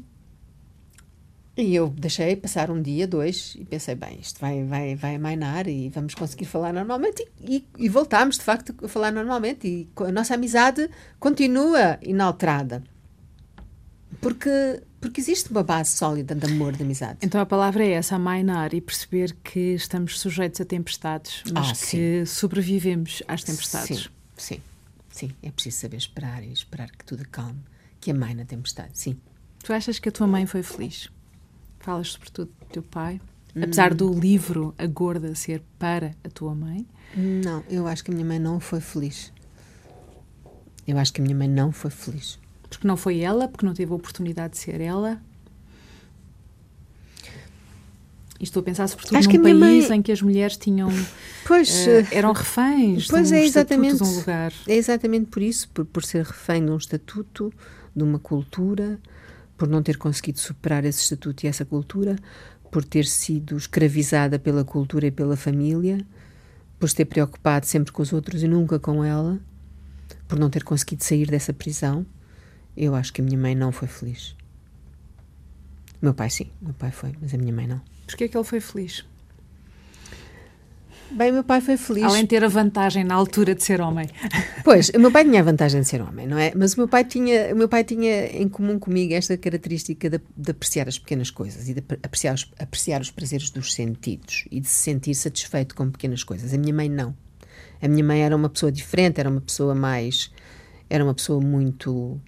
e 1.57 1.75
eu 1.75 1.89
deixei 1.89 2.35
passar 2.35 2.69
um 2.69 2.83
dia, 2.83 3.07
dois, 3.07 3.55
e 3.57 3.65
pensei, 3.65 3.95
bem, 3.95 4.19
isto 4.21 4.41
vai, 4.41 4.65
vai, 4.65 4.97
vai 4.97 5.15
amainar 5.15 5.69
e 5.69 5.89
vamos 5.89 6.15
conseguir 6.15 6.47
falar 6.47 6.73
normalmente. 6.73 7.25
E, 7.41 7.57
e, 7.79 7.85
e 7.85 7.89
voltámos, 7.89 8.39
de 8.39 8.43
facto, 8.43 8.75
a 8.83 8.89
falar 8.89 9.13
normalmente. 9.13 9.69
E 9.69 9.89
a 10.03 10.11
nossa 10.11 10.35
amizade 10.35 10.91
continua 11.21 11.97
inalterada. 12.03 12.83
Porque, 14.21 14.83
porque 15.01 15.21
existe 15.21 15.51
uma 15.53 15.63
base 15.63 15.93
sólida 15.93 16.35
de 16.35 16.45
amor, 16.47 16.73
de 16.73 16.83
amizade. 16.83 17.19
Então 17.23 17.41
a 17.41 17.47
palavra 17.47 17.85
é 17.85 17.93
essa, 17.93 18.17
amainar, 18.17 18.75
e 18.75 18.81
perceber 18.81 19.37
que 19.45 19.75
estamos 19.75 20.19
sujeitos 20.19 20.61
a 20.61 20.65
tempestades, 20.65 21.45
mas 21.53 21.71
ah, 21.71 21.87
que 21.91 22.27
sobrevivemos 22.27 23.23
às 23.29 23.45
tempestades. 23.45 24.11
Sim, 24.37 24.57
sim, 24.57 25.29
sim. 25.29 25.33
É 25.41 25.53
preciso 25.53 25.79
saber 25.79 25.99
esperar 25.99 26.43
e 26.43 26.53
esperar 26.53 26.91
que 26.91 27.05
tudo 27.05 27.29
calme, 27.29 27.61
que 28.01 28.11
amaine 28.11 28.43
a 28.43 28.45
tempestade, 28.45 28.91
sim. 28.95 29.17
Tu 29.63 29.73
achas 29.73 30.01
que 30.01 30.09
a 30.09 30.13
tua 30.13 30.27
mãe 30.27 30.47
foi 30.47 30.63
feliz? 30.63 31.11
Falas 31.85 32.09
sobretudo 32.09 32.51
do 32.61 32.67
teu 32.67 32.83
pai, 32.83 33.21
hum. 33.55 33.63
apesar 33.63 33.93
do 33.93 34.13
livro 34.13 34.75
A 34.79 34.87
Gorda 34.87 35.35
ser 35.35 35.63
para 35.79 36.15
a 36.25 36.29
tua 36.31 36.55
mãe. 36.55 36.87
Não, 37.17 37.63
eu 37.69 37.87
acho 37.87 38.03
que 38.03 38.11
a 38.11 38.15
minha 38.15 38.27
mãe 38.27 38.39
não 38.39 38.59
foi 38.59 38.81
feliz. 38.81 39.33
Eu 40.87 40.99
acho 40.99 41.13
que 41.13 41.21
a 41.21 41.25
minha 41.25 41.37
mãe 41.37 41.49
não 41.49 41.71
foi 41.71 41.91
feliz. 41.91 42.39
Porque 42.69 42.87
não 42.89 42.97
foi 42.97 43.21
ela, 43.21 43.47
porque 43.47 43.65
não 43.65 43.75
teve 43.75 43.93
a 43.93 43.95
oportunidade 43.95 44.55
de 44.55 44.59
ser 44.59 44.81
ela. 44.81 45.21
E 48.41 48.45
estou 48.45 48.61
a 48.61 48.65
pensar 48.65 48.89
sobretudo 48.89 49.17
acho 49.17 49.29
num 49.31 49.43
país 49.43 49.89
mãe... 49.89 49.99
em 49.99 50.03
que 50.03 50.11
as 50.11 50.21
mulheres 50.21 50.57
tinham 50.57 50.91
pois, 51.47 51.87
uh, 51.87 52.09
eram 52.11 52.33
reféns 52.33 53.07
pois 53.07 53.29
de 53.29 53.35
um 53.35 53.37
é 53.39 53.45
exatamente, 53.45 53.97
de 53.97 54.03
um 54.03 54.17
lugar. 54.17 54.53
É 54.67 54.75
exatamente 54.75 55.27
por 55.27 55.41
isso, 55.41 55.69
por, 55.69 55.85
por 55.85 56.03
ser 56.03 56.25
refém 56.25 56.65
de 56.65 56.71
um 56.71 56.77
estatuto, 56.77 57.53
de 57.95 58.03
uma 58.03 58.19
cultura, 58.19 58.99
por 59.57 59.69
não 59.69 59.83
ter 59.83 59.97
conseguido 59.97 60.39
superar 60.39 60.85
esse 60.85 61.03
estatuto 61.03 61.45
e 61.45 61.49
essa 61.49 61.65
cultura, 61.65 62.17
por 62.71 62.85
ter 62.85 63.07
sido 63.07 63.57
escravizada 63.57 64.39
pela 64.39 64.65
cultura 64.65 65.07
e 65.07 65.11
pela 65.11 65.37
família, 65.37 66.05
por 66.79 66.89
se 66.89 66.97
ter 66.97 67.05
preocupado 67.05 67.67
sempre 67.67 67.93
com 67.93 68.03
os 68.03 68.13
outros 68.13 68.43
e 68.43 68.49
nunca 68.49 68.79
com 68.79 69.05
ela, 69.05 69.39
por 70.27 70.39
não 70.39 70.51
ter 70.51 70.65
conseguido 70.65 71.05
sair 71.05 71.31
dessa 71.31 71.53
prisão. 71.53 72.05
Eu 72.77 72.95
acho 72.95 73.13
que 73.13 73.21
a 73.21 73.25
minha 73.25 73.39
mãe 73.39 73.55
não 73.55 73.71
foi 73.71 73.87
feliz. 73.87 74.37
Meu 76.03 76.13
pai 76.13 76.29
sim, 76.29 76.51
meu 76.61 76.75
pai 76.75 76.91
foi, 76.91 77.15
mas 77.21 77.33
a 77.33 77.39
minha 77.39 77.53
mãe 77.53 77.67
não. 77.67 77.81
Porquê 78.07 78.25
é 78.25 78.29
que 78.29 78.37
ele 78.37 78.45
foi 78.45 78.61
feliz? 78.61 79.05
Bem, 81.11 81.31
meu 81.31 81.45
pai 81.45 81.61
foi 81.61 81.77
feliz. 81.77 82.05
Além 82.05 82.23
de 82.23 82.29
ter 82.29 82.43
a 82.43 82.49
vantagem 82.49 83.05
na 83.05 83.15
altura 83.15 83.55
de 83.55 83.63
ser 83.63 83.81
homem. 83.81 84.09
Pois, 84.65 84.89
o 84.89 84.99
meu 84.99 85.13
pai 85.13 85.25
tinha 85.25 85.41
a 85.41 85.43
vantagem 85.43 85.83
de 85.83 85.87
ser 85.87 86.01
homem, 86.01 86.27
não 86.27 86.39
é? 86.39 86.51
Mas 86.57 86.73
o 86.73 86.79
meu 86.79 86.89
pai 86.89 87.05
tinha, 87.05 87.53
o 87.53 87.57
meu 87.57 87.69
pai 87.69 87.85
tinha 87.85 88.27
em 88.35 88.49
comum 88.49 88.79
comigo 88.79 89.13
esta 89.13 89.37
característica 89.37 90.09
de, 90.09 90.19
de 90.35 90.51
apreciar 90.51 90.89
as 90.89 90.99
pequenas 90.99 91.31
coisas 91.31 91.69
e 91.69 91.75
de 91.75 91.85
apreciar 92.03 92.35
os, 92.35 92.51
apreciar 92.59 93.01
os 93.03 93.11
prazeres 93.11 93.51
dos 93.51 93.75
sentidos 93.75 94.47
e 94.51 94.61
de 94.61 94.67
se 94.67 94.83
sentir 94.83 95.15
satisfeito 95.15 95.75
com 95.75 95.91
pequenas 95.91 96.25
coisas. 96.25 96.55
A 96.55 96.57
minha 96.57 96.73
mãe 96.73 96.89
não. 96.89 97.15
A 97.83 97.87
minha 97.87 98.03
mãe 98.03 98.23
era 98.23 98.35
uma 98.35 98.49
pessoa 98.49 98.73
diferente, 98.73 99.21
era 99.21 99.29
uma 99.29 99.43
pessoa 99.43 99.75
mais. 99.75 100.31
Era 100.89 101.05
uma 101.05 101.13
pessoa 101.13 101.41
muito 101.41 102.19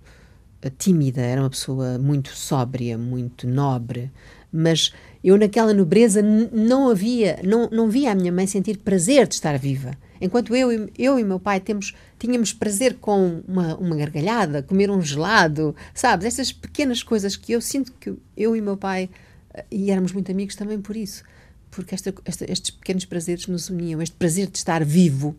eh, 0.60 0.70
tímida, 0.76 1.22
era 1.22 1.40
uma 1.40 1.50
pessoa 1.50 1.98
muito 1.98 2.30
sóbria, 2.30 2.98
muito 2.98 3.46
nobre, 3.46 4.10
mas 4.52 4.92
eu 5.22 5.36
naquela 5.36 5.74
nobreza 5.74 6.22
não 6.22 6.88
havia, 6.88 7.40
não, 7.42 7.68
não 7.70 7.88
via 7.88 8.12
a 8.12 8.14
minha 8.14 8.30
mãe 8.30 8.46
sentir 8.46 8.78
prazer 8.78 9.26
de 9.26 9.34
estar 9.34 9.58
viva. 9.58 9.96
Enquanto 10.20 10.54
eu, 10.54 10.88
eu 10.96 11.18
e 11.18 11.24
meu 11.24 11.38
pai 11.38 11.60
temos, 11.60 11.94
tínhamos 12.18 12.52
prazer 12.52 12.94
com 12.94 13.42
uma, 13.46 13.76
uma 13.76 13.96
gargalhada, 13.96 14.62
comer 14.62 14.90
um 14.90 15.02
gelado, 15.02 15.74
sabes? 15.94 16.26
Essas 16.26 16.52
pequenas 16.52 17.02
coisas 17.02 17.36
que 17.36 17.52
eu 17.52 17.60
sinto 17.60 17.92
que 17.92 18.14
eu 18.36 18.56
e 18.56 18.60
meu 18.60 18.76
pai, 18.76 19.10
eh, 19.52 19.64
e 19.70 19.90
éramos 19.90 20.12
muito 20.12 20.30
amigos 20.30 20.54
também 20.56 20.80
por 20.80 20.96
isso, 20.96 21.22
porque 21.70 21.94
esta, 21.94 22.14
esta, 22.24 22.50
estes 22.50 22.70
pequenos 22.70 23.04
prazeres 23.04 23.46
nos 23.46 23.68
uniam, 23.68 24.00
este 24.00 24.16
prazer 24.16 24.46
de 24.46 24.56
estar 24.58 24.84
vivo 24.84 25.36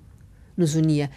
nos 0.55 0.75
unia. 0.75 1.09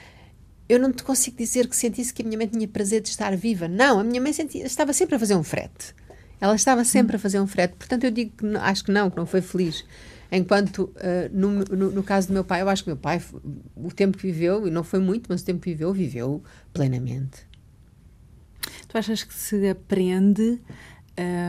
Eu 0.69 0.79
não 0.79 0.93
te 0.93 1.03
consigo 1.03 1.37
dizer 1.37 1.67
que 1.67 1.75
sentisse 1.75 2.15
que 2.15 2.23
a 2.23 2.25
minha 2.25 2.39
mãe 2.39 2.47
tinha 2.47 2.69
prazer 2.69 3.01
de 3.01 3.09
estar 3.09 3.37
viva. 3.37 3.67
Não, 3.67 3.99
a 3.99 4.05
minha 4.05 4.21
mãe 4.21 4.33
sentia, 4.33 4.65
estava 4.65 4.93
sempre 4.93 5.17
a 5.17 5.19
fazer 5.19 5.35
um 5.35 5.43
frete. 5.43 5.95
Ela 6.41 6.55
estava 6.55 6.85
sempre 6.85 7.17
a 7.17 7.19
fazer 7.19 7.41
um 7.41 7.47
frete. 7.47 7.75
Portanto, 7.75 8.05
eu 8.05 8.11
digo 8.11 8.33
que 8.37 8.47
acho 8.57 8.85
que 8.85 8.91
não, 8.91 9.11
que 9.11 9.17
não 9.17 9.27
foi 9.27 9.43
feliz. 9.43 9.85
Enquanto, 10.33 10.85
uh, 10.85 10.95
no, 11.33 11.51
no, 11.51 11.91
no, 11.91 12.03
caso 12.03 12.29
do 12.29 12.33
meu 12.33 12.45
pai, 12.45 12.63
eu 12.63 12.69
acho 12.69 12.85
que 12.85 12.91
meu 12.91 12.97
pai, 12.97 13.21
o 13.75 13.91
tempo 13.91 14.17
que 14.17 14.27
viveu, 14.27 14.67
e 14.67 14.71
não 14.71 14.85
foi 14.85 15.01
muito, 15.01 15.27
mas 15.29 15.43
o 15.43 15.45
tempo 15.45 15.61
que 15.61 15.71
viveu, 15.71 15.93
viveu 15.93 16.43
plenamente. 16.73 17.49
Tu 18.89 18.97
achas 18.97 19.25
que 19.25 19.35
se 19.35 19.69
aprende 19.69 20.61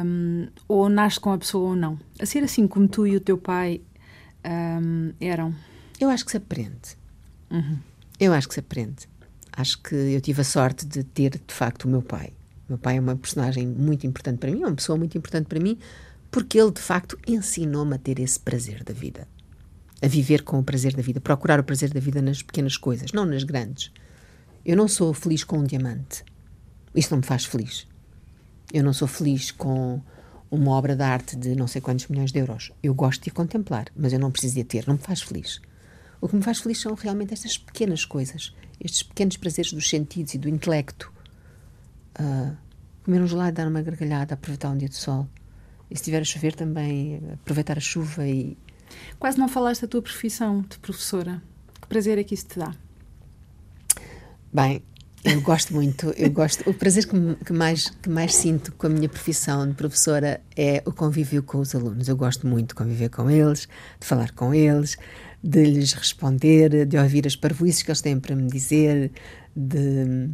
um, 0.05 0.47
ou 0.67 0.89
nasce 0.89 1.19
com 1.19 1.31
a 1.31 1.37
pessoa 1.37 1.69
ou 1.69 1.75
não? 1.75 1.99
A 2.19 2.25
ser 2.25 2.43
assim 2.43 2.67
como 2.67 2.87
tu 2.87 3.05
e 3.05 3.15
o 3.15 3.19
teu 3.19 3.37
pai 3.37 3.81
um, 4.45 5.13
eram? 5.19 5.53
Eu 5.99 6.09
acho 6.09 6.25
que 6.25 6.31
se 6.31 6.37
aprende. 6.37 6.97
Uhum. 7.49 7.77
Eu 8.19 8.33
acho 8.33 8.47
que 8.47 8.55
se 8.55 8.59
aprende. 8.59 9.07
Acho 9.51 9.81
que 9.81 9.95
eu 9.95 10.21
tive 10.21 10.41
a 10.41 10.43
sorte 10.43 10.85
de 10.85 11.03
ter, 11.03 11.31
de 11.31 11.53
facto, 11.53 11.85
o 11.85 11.87
meu 11.87 12.01
pai. 12.01 12.33
Meu 12.71 12.77
pai 12.77 12.95
é 12.95 13.01
uma 13.01 13.17
personagem 13.17 13.67
muito 13.67 14.07
importante 14.07 14.37
para 14.37 14.49
mim, 14.49 14.61
é 14.61 14.65
uma 14.65 14.75
pessoa 14.77 14.97
muito 14.97 15.17
importante 15.17 15.45
para 15.45 15.59
mim, 15.59 15.77
porque 16.31 16.57
ele 16.57 16.71
de 16.71 16.79
facto 16.79 17.19
ensinou-me 17.27 17.95
a 17.95 17.97
ter 17.97 18.17
esse 18.17 18.39
prazer 18.39 18.81
da 18.85 18.93
vida. 18.93 19.27
A 20.01 20.07
viver 20.07 20.43
com 20.43 20.57
o 20.57 20.63
prazer 20.63 20.95
da 20.95 21.01
vida, 21.01 21.19
procurar 21.19 21.59
o 21.59 21.65
prazer 21.65 21.89
da 21.89 21.99
vida 21.99 22.21
nas 22.21 22.41
pequenas 22.41 22.77
coisas, 22.77 23.11
não 23.11 23.25
nas 23.25 23.43
grandes. 23.43 23.91
Eu 24.65 24.77
não 24.77 24.87
sou 24.87 25.13
feliz 25.13 25.43
com 25.43 25.57
um 25.57 25.65
diamante. 25.65 26.23
Isso 26.95 27.11
não 27.11 27.17
me 27.17 27.25
faz 27.25 27.43
feliz. 27.43 27.85
Eu 28.73 28.85
não 28.85 28.93
sou 28.93 29.05
feliz 29.05 29.51
com 29.51 30.01
uma 30.49 30.71
obra 30.71 30.95
de 30.95 31.03
arte 31.03 31.35
de 31.35 31.53
não 31.53 31.67
sei 31.67 31.81
quantos 31.81 32.07
milhões 32.07 32.31
de 32.31 32.39
euros. 32.39 32.71
Eu 32.81 32.93
gosto 32.93 33.21
de 33.21 33.31
a 33.31 33.33
contemplar, 33.33 33.87
mas 33.93 34.13
eu 34.13 34.19
não 34.19 34.31
preciso 34.31 34.55
de 34.55 34.61
a 34.61 34.65
ter, 34.65 34.87
não 34.87 34.93
me 34.93 35.01
faz 35.01 35.21
feliz. 35.21 35.59
O 36.21 36.29
que 36.29 36.37
me 36.37 36.41
faz 36.41 36.61
feliz 36.61 36.79
são 36.79 36.93
realmente 36.93 37.33
estas 37.33 37.57
pequenas 37.57 38.05
coisas, 38.05 38.55
estes 38.79 39.03
pequenos 39.03 39.35
prazeres 39.35 39.73
dos 39.73 39.89
sentidos 39.89 40.35
e 40.35 40.37
do 40.37 40.47
intelecto 40.47 41.11
uh, 42.17 42.55
comer 43.03 43.21
um 43.21 43.27
gelado, 43.27 43.55
dar 43.55 43.67
uma 43.67 43.81
gargalhada, 43.81 44.33
aproveitar 44.33 44.69
um 44.69 44.77
dia 44.77 44.89
de 44.89 44.95
sol. 44.95 45.27
E 45.89 45.95
se 45.95 46.01
estiver 46.01 46.21
a 46.21 46.25
chover 46.25 46.55
também, 46.55 47.21
aproveitar 47.33 47.77
a 47.77 47.81
chuva 47.81 48.27
e... 48.27 48.57
Quase 49.19 49.37
não 49.37 49.47
falaste 49.47 49.81
da 49.81 49.87
tua 49.87 50.01
profissão 50.01 50.61
de 50.61 50.77
professora. 50.79 51.41
Que 51.81 51.87
prazer 51.87 52.17
é 52.17 52.23
que 52.23 52.33
isso 52.33 52.47
te 52.47 52.59
dá? 52.59 52.73
Bem, 54.53 54.83
eu 55.23 55.39
gosto 55.41 55.73
muito, 55.73 56.09
eu 56.17 56.31
gosto. 56.31 56.67
O 56.69 56.73
prazer 56.73 57.05
que, 57.05 57.45
que, 57.45 57.53
mais, 57.53 57.89
que 57.89 58.09
mais 58.09 58.33
sinto 58.33 58.71
com 58.73 58.87
a 58.87 58.89
minha 58.89 59.07
profissão 59.07 59.67
de 59.67 59.75
professora 59.75 60.41
é 60.57 60.81
o 60.85 60.91
convívio 60.91 61.43
com 61.43 61.59
os 61.59 61.75
alunos. 61.75 62.07
Eu 62.07 62.17
gosto 62.17 62.47
muito 62.47 62.69
de 62.69 62.75
conviver 62.75 63.09
com 63.09 63.29
eles, 63.29 63.67
de 63.99 64.07
falar 64.07 64.31
com 64.31 64.53
eles, 64.53 64.97
de 65.43 65.63
lhes 65.63 65.93
responder, 65.93 66.85
de 66.85 66.97
ouvir 66.97 67.27
as 67.27 67.35
parvoices 67.35 67.83
que 67.83 67.91
eles 67.91 68.01
têm 68.01 68.19
para 68.19 68.35
me 68.35 68.47
dizer, 68.49 69.11
de 69.55 70.29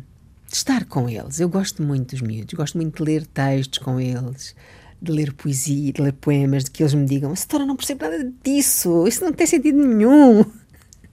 de 0.47 0.55
estar 0.55 0.85
com 0.85 1.09
eles. 1.09 1.39
Eu 1.39 1.49
gosto 1.49 1.83
muito 1.83 2.15
dos 2.15 2.21
miúdos, 2.21 2.53
gosto 2.53 2.77
muito 2.77 2.97
de 2.97 3.03
ler 3.03 3.27
textos 3.27 3.79
com 3.79 3.99
eles, 3.99 4.55
de 5.01 5.11
ler 5.11 5.33
poesia, 5.33 5.93
de 5.93 6.01
ler 6.01 6.13
poemas, 6.13 6.63
de 6.63 6.71
que 6.71 6.81
eles 6.81 6.93
me 6.93 7.05
digam: 7.05 7.31
a 7.31 7.35
senhora 7.35 7.65
não 7.65 7.75
percebe 7.75 8.03
nada 8.03 8.33
disso, 8.43 9.07
isso 9.07 9.23
não 9.23 9.33
tem 9.33 9.45
sentido 9.45 9.77
nenhum. 9.77 10.45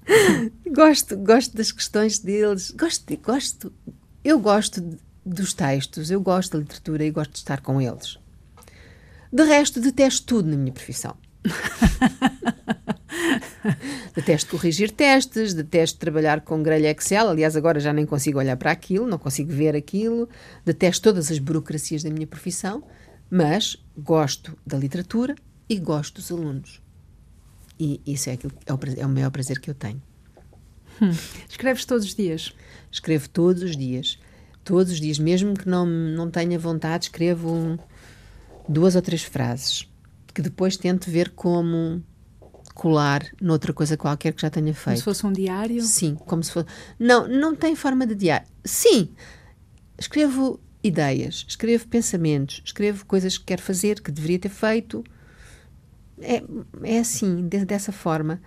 gosto, 0.73 1.17
gosto 1.17 1.57
das 1.57 1.73
questões 1.73 2.19
deles, 2.19 2.71
gosto, 2.71 3.17
gosto, 3.19 3.73
eu 4.25 4.39
gosto 4.39 4.99
dos 5.25 5.53
textos, 5.53 6.11
eu 6.11 6.21
gosto 6.21 6.53
da 6.53 6.59
literatura 6.59 7.05
e 7.05 7.11
gosto 7.11 7.33
de 7.33 7.39
estar 7.39 7.61
com 7.61 7.81
eles. 7.81 8.19
De 9.33 9.43
resto, 9.43 9.81
detesto 9.81 10.27
tudo 10.27 10.49
na 10.49 10.57
minha 10.57 10.73
profissão. 10.73 11.17
detesto 14.15 14.51
corrigir 14.51 14.91
testes, 14.91 15.55
detesto 15.55 15.99
trabalhar 15.99 16.41
com 16.41 16.63
grelha 16.63 16.91
Excel. 16.91 17.29
Aliás, 17.29 17.57
agora 17.57 17.81
já 17.81 17.93
nem 17.93 18.07
consigo 18.07 18.39
olhar 18.39 18.57
para 18.57 18.71
aquilo, 18.71 19.07
não 19.07 19.19
consigo 19.19 19.53
ver 19.53 19.75
aquilo. 19.75 20.29
Detesto 20.65 21.03
todas 21.03 21.31
as 21.31 21.39
burocracias 21.39 22.03
da 22.03 22.11
minha 22.11 22.27
profissão, 22.27 22.83
mas 23.31 23.77
gosto 23.97 24.57
da 24.67 24.77
literatura 24.79 25.35
e 25.69 25.79
gosto 25.79 26.17
dos 26.17 26.31
alunos. 26.31 26.83
E 27.79 28.01
isso 28.07 28.31
é, 28.31 28.35
aquilo, 28.35 28.53
é, 28.67 28.73
o, 28.73 28.79
é 28.99 29.07
o 29.07 29.09
maior 29.09 29.31
prazer 29.31 29.59
que 29.61 29.71
eu 29.71 29.75
tenho. 29.75 30.03
Hum. 31.03 31.11
Escreves 31.49 31.85
todos 31.85 32.05
os 32.05 32.15
dias? 32.15 32.55
Escrevo 32.91 33.29
todos 33.29 33.63
os 33.63 33.77
dias. 33.77 34.19
Todos 34.63 34.93
os 34.93 35.01
dias, 35.01 35.19
mesmo 35.19 35.55
que 35.55 35.69
não, 35.69 35.85
não 35.85 36.31
tenha 36.31 36.59
vontade, 36.59 37.07
escrevo 37.07 37.53
um, 37.53 37.79
duas 38.69 38.95
ou 38.95 39.03
três 39.03 39.23
frases 39.23 39.87
que 40.35 40.43
depois 40.43 40.77
tento 40.77 41.09
ver 41.09 41.31
como 41.31 42.03
colar 42.75 43.25
noutra 43.41 43.73
coisa 43.73 43.97
qualquer 43.97 44.35
que 44.35 44.43
já 44.43 44.51
tenha 44.51 44.75
feito. 44.75 44.85
Como 44.85 44.97
se 44.97 45.05
fosse 45.05 45.27
um 45.27 45.33
diário? 45.33 45.81
Sim, 45.83 46.17
como 46.17 46.43
se 46.43 46.51
fosse. 46.51 46.67
Não, 46.99 47.27
não 47.29 47.55
tem 47.55 47.77
forma 47.77 48.07
de 48.07 48.15
diário. 48.15 48.47
Sim, 48.65 49.11
escrevo 49.99 50.61
ideias, 50.83 51.47
escrevo 51.49 51.87
pensamentos, 51.89 52.61
escrevo 52.65 53.07
coisas 53.07 53.39
que 53.39 53.45
quero 53.45 53.63
fazer, 53.63 54.03
que 54.03 54.11
deveria 54.11 54.39
ter 54.41 54.49
feito. 54.49 55.05
É, 56.21 56.43
é 56.83 56.99
assim, 56.99 57.49
de, 57.49 57.65
dessa 57.65 57.93
forma. 57.93 58.41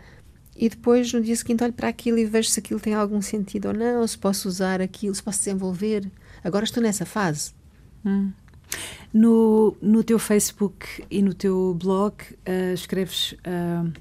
E 0.56 0.70
depois, 0.70 1.12
no 1.14 1.22
dia 1.22 1.36
seguinte, 1.36 1.64
olho 1.64 1.74
para 1.74 1.88
aquilo 1.88 2.18
e 2.18 2.26
vejo 2.26 2.50
se 2.50 2.60
aquilo 2.60 2.80
tem 2.80 2.94
algum 2.94 3.22
sentido 3.22 3.70
ou 3.70 3.74
não, 3.74 4.06
se 4.06 4.18
posso 4.18 4.48
usar 4.48 4.82
aquilo, 4.82 5.14
se 5.14 5.24
posso 5.24 5.40
desenvolver. 5.40 6.12
Agora 6.44 6.66
estou 6.66 6.82
nessa 6.82 7.06
fase. 7.06 7.54
Hum. 8.06 8.32
No, 9.14 9.78
no 9.82 10.04
teu 10.04 10.20
Facebook 10.20 11.06
e 11.10 11.22
no 11.22 11.34
teu 11.34 11.74
blog 11.80 12.16
uh, 12.24 12.74
escreves 12.74 13.34
uh, 13.34 13.92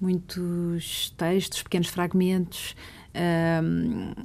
muitos 0.00 1.12
textos, 1.16 1.62
pequenos 1.62 1.88
fragmentos, 1.88 2.74
uh, 3.14 4.24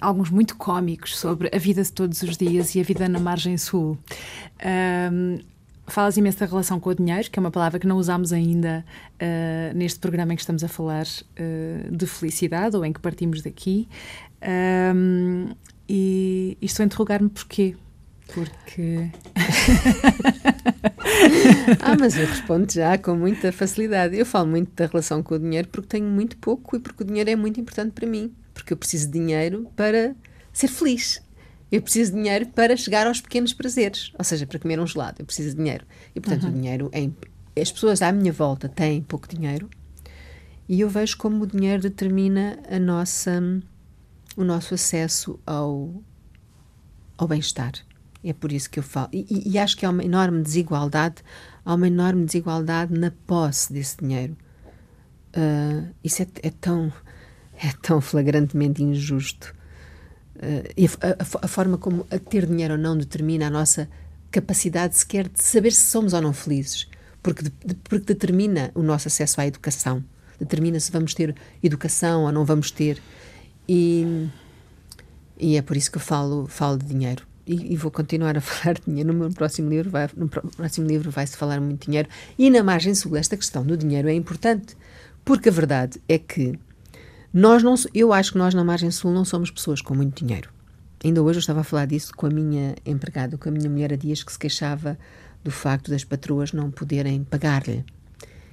alguns 0.00 0.30
muito 0.30 0.56
cômicos 0.56 1.16
sobre 1.16 1.50
a 1.54 1.58
vida 1.58 1.82
de 1.82 1.92
todos 1.92 2.22
os 2.22 2.36
dias 2.36 2.74
e 2.74 2.80
a 2.80 2.82
vida 2.82 3.08
na 3.08 3.20
margem 3.20 3.56
sul. 3.56 3.96
falas 5.86 6.16
imenso 6.16 6.40
da 6.40 6.46
relação 6.46 6.80
com 6.80 6.90
o 6.90 6.94
dinheiro, 6.94 7.30
que 7.30 7.38
é 7.38 7.40
uma 7.40 7.50
palavra 7.50 7.78
que 7.78 7.86
não 7.86 7.96
usamos 7.96 8.32
ainda 8.32 8.84
neste 9.72 10.00
programa 10.00 10.32
em 10.32 10.36
que 10.36 10.42
estamos 10.42 10.64
a 10.64 10.68
falar 10.68 11.04
de 11.90 12.06
felicidade 12.06 12.76
ou 12.76 12.84
em 12.84 12.92
que 12.92 12.98
partimos 12.98 13.40
daqui. 13.40 13.88
e, 15.88 16.56
e 16.60 16.66
estou 16.66 16.82
a 16.82 16.86
interrogar-me 16.86 17.28
porquê 17.28 17.76
porque. 18.34 19.10
ah, 21.80 21.96
mas 21.98 22.16
eu 22.16 22.26
respondo 22.26 22.72
já 22.72 22.98
com 22.98 23.14
muita 23.14 23.52
facilidade. 23.52 24.16
Eu 24.16 24.26
falo 24.26 24.48
muito 24.48 24.72
da 24.74 24.86
relação 24.86 25.22
com 25.22 25.34
o 25.34 25.38
dinheiro 25.38 25.68
porque 25.68 25.88
tenho 25.88 26.06
muito 26.06 26.36
pouco 26.36 26.76
e 26.76 26.80
porque 26.80 27.02
o 27.02 27.06
dinheiro 27.06 27.30
é 27.30 27.36
muito 27.36 27.60
importante 27.60 27.92
para 27.92 28.06
mim. 28.06 28.32
Porque 28.54 28.72
eu 28.72 28.76
preciso 28.76 29.06
de 29.06 29.12
dinheiro 29.12 29.70
para 29.76 30.14
ser 30.52 30.68
feliz. 30.68 31.22
Eu 31.70 31.80
preciso 31.80 32.12
de 32.12 32.18
dinheiro 32.18 32.46
para 32.48 32.76
chegar 32.76 33.06
aos 33.06 33.20
pequenos 33.20 33.54
prazeres, 33.54 34.12
ou 34.18 34.24
seja, 34.24 34.46
para 34.46 34.58
comer 34.58 34.78
um 34.78 34.86
gelado. 34.86 35.16
Eu 35.20 35.24
preciso 35.24 35.50
de 35.50 35.56
dinheiro. 35.56 35.86
E, 36.14 36.20
portanto, 36.20 36.44
uhum. 36.44 36.50
o 36.50 36.52
dinheiro 36.52 36.90
é. 36.92 37.08
As 37.60 37.70
pessoas 37.70 38.00
à 38.00 38.10
minha 38.10 38.32
volta 38.32 38.66
têm 38.66 39.02
pouco 39.02 39.28
dinheiro 39.28 39.68
e 40.68 40.80
eu 40.80 40.88
vejo 40.88 41.18
como 41.18 41.44
o 41.44 41.46
dinheiro 41.46 41.82
determina 41.82 42.58
a 42.70 42.78
nossa, 42.78 43.42
o 44.36 44.42
nosso 44.42 44.72
acesso 44.72 45.38
ao, 45.46 46.02
ao 47.18 47.28
bem-estar. 47.28 47.72
É 48.24 48.32
por 48.32 48.52
isso 48.52 48.70
que 48.70 48.78
eu 48.78 48.82
falo. 48.82 49.08
E, 49.12 49.50
e, 49.52 49.58
acho 49.58 49.76
que 49.76 49.84
há 49.84 49.90
uma 49.90 50.04
enorme 50.04 50.42
desigualdade, 50.42 51.16
há 51.64 51.74
uma 51.74 51.88
enorme 51.88 52.24
desigualdade 52.24 52.96
na 52.96 53.10
posse 53.26 53.72
desse 53.72 53.96
dinheiro. 53.96 54.36
Uh, 55.36 55.92
isso 56.04 56.22
é, 56.22 56.26
é, 56.42 56.50
tão, 56.50 56.92
é 57.58 57.72
tão 57.82 58.00
flagrantemente 58.00 58.82
injusto. 58.82 59.52
Uh, 60.36 60.86
a, 61.00 61.08
a, 61.08 61.44
a, 61.44 61.48
forma 61.48 61.76
como 61.76 62.06
a 62.10 62.18
ter 62.18 62.46
dinheiro 62.46 62.74
ou 62.74 62.78
não 62.78 62.96
determina 62.96 63.48
a 63.48 63.50
nossa 63.50 63.88
capacidade 64.30 64.96
sequer 64.96 65.28
de 65.28 65.42
saber 65.42 65.72
se 65.72 65.90
somos 65.90 66.12
ou 66.12 66.20
não 66.20 66.32
felizes. 66.32 66.88
Porque, 67.22 67.42
de, 67.42 67.74
porque 67.74 68.06
determina 68.06 68.70
o 68.74 68.82
nosso 68.82 69.08
acesso 69.08 69.40
à 69.40 69.46
educação. 69.46 70.04
Determina 70.38 70.78
se 70.78 70.92
vamos 70.92 71.12
ter 71.12 71.34
educação 71.60 72.22
ou 72.22 72.30
não 72.32 72.44
vamos 72.44 72.70
ter. 72.70 73.02
E, 73.68 74.28
e 75.38 75.56
é 75.56 75.62
por 75.62 75.76
isso 75.76 75.90
que 75.90 75.98
eu 75.98 76.02
falo, 76.02 76.46
falo 76.46 76.78
de 76.78 76.86
dinheiro 76.86 77.31
e, 77.46 77.72
e, 77.72 77.76
vou 77.76 77.90
continuar 77.90 78.36
a 78.36 78.40
falar 78.42 78.74
de 78.74 78.82
dinheiro. 78.86 79.12
No 79.12 79.18
meu 79.18 79.30
próximo 79.30 79.68
livro 79.68 79.90
vai, 79.90 80.08
no 80.16 80.28
próximo 80.28 80.86
livro 80.86 81.10
vai-se 81.10 81.36
falar 81.36 81.60
muito 81.60 81.86
dinheiro. 81.86 82.08
E 82.38 82.50
na 82.50 82.62
margem 82.62 82.94
sul, 82.94 83.16
esta 83.16 83.36
questão 83.36 83.64
do 83.64 83.76
dinheiro 83.76 84.08
é 84.08 84.14
importante, 84.14 84.76
porque 85.24 85.48
a 85.48 85.52
verdade 85.52 86.00
é 86.08 86.18
que 86.18 86.58
nós 87.32 87.62
não, 87.62 87.74
eu 87.94 88.12
acho 88.12 88.32
que 88.32 88.38
nós 88.38 88.54
na 88.54 88.62
margem 88.62 88.90
sul 88.90 89.12
não 89.12 89.24
somos 89.24 89.50
pessoas 89.50 89.80
com 89.80 89.94
muito 89.94 90.24
dinheiro. 90.24 90.50
Ainda 91.04 91.22
hoje 91.22 91.38
eu 91.38 91.40
estava 91.40 91.60
a 91.60 91.64
falar 91.64 91.86
disso 91.86 92.12
com 92.14 92.26
a 92.26 92.30
minha 92.30 92.76
empregada, 92.86 93.36
com 93.36 93.48
a 93.48 93.52
minha 93.52 93.68
mulher 93.68 93.92
há 93.92 93.96
dias 93.96 94.22
que 94.22 94.32
se 94.32 94.38
queixava 94.38 94.98
do 95.42 95.50
facto 95.50 95.90
das 95.90 96.04
patroas 96.04 96.52
não 96.52 96.70
poderem 96.70 97.24
pagar-lhe. 97.24 97.84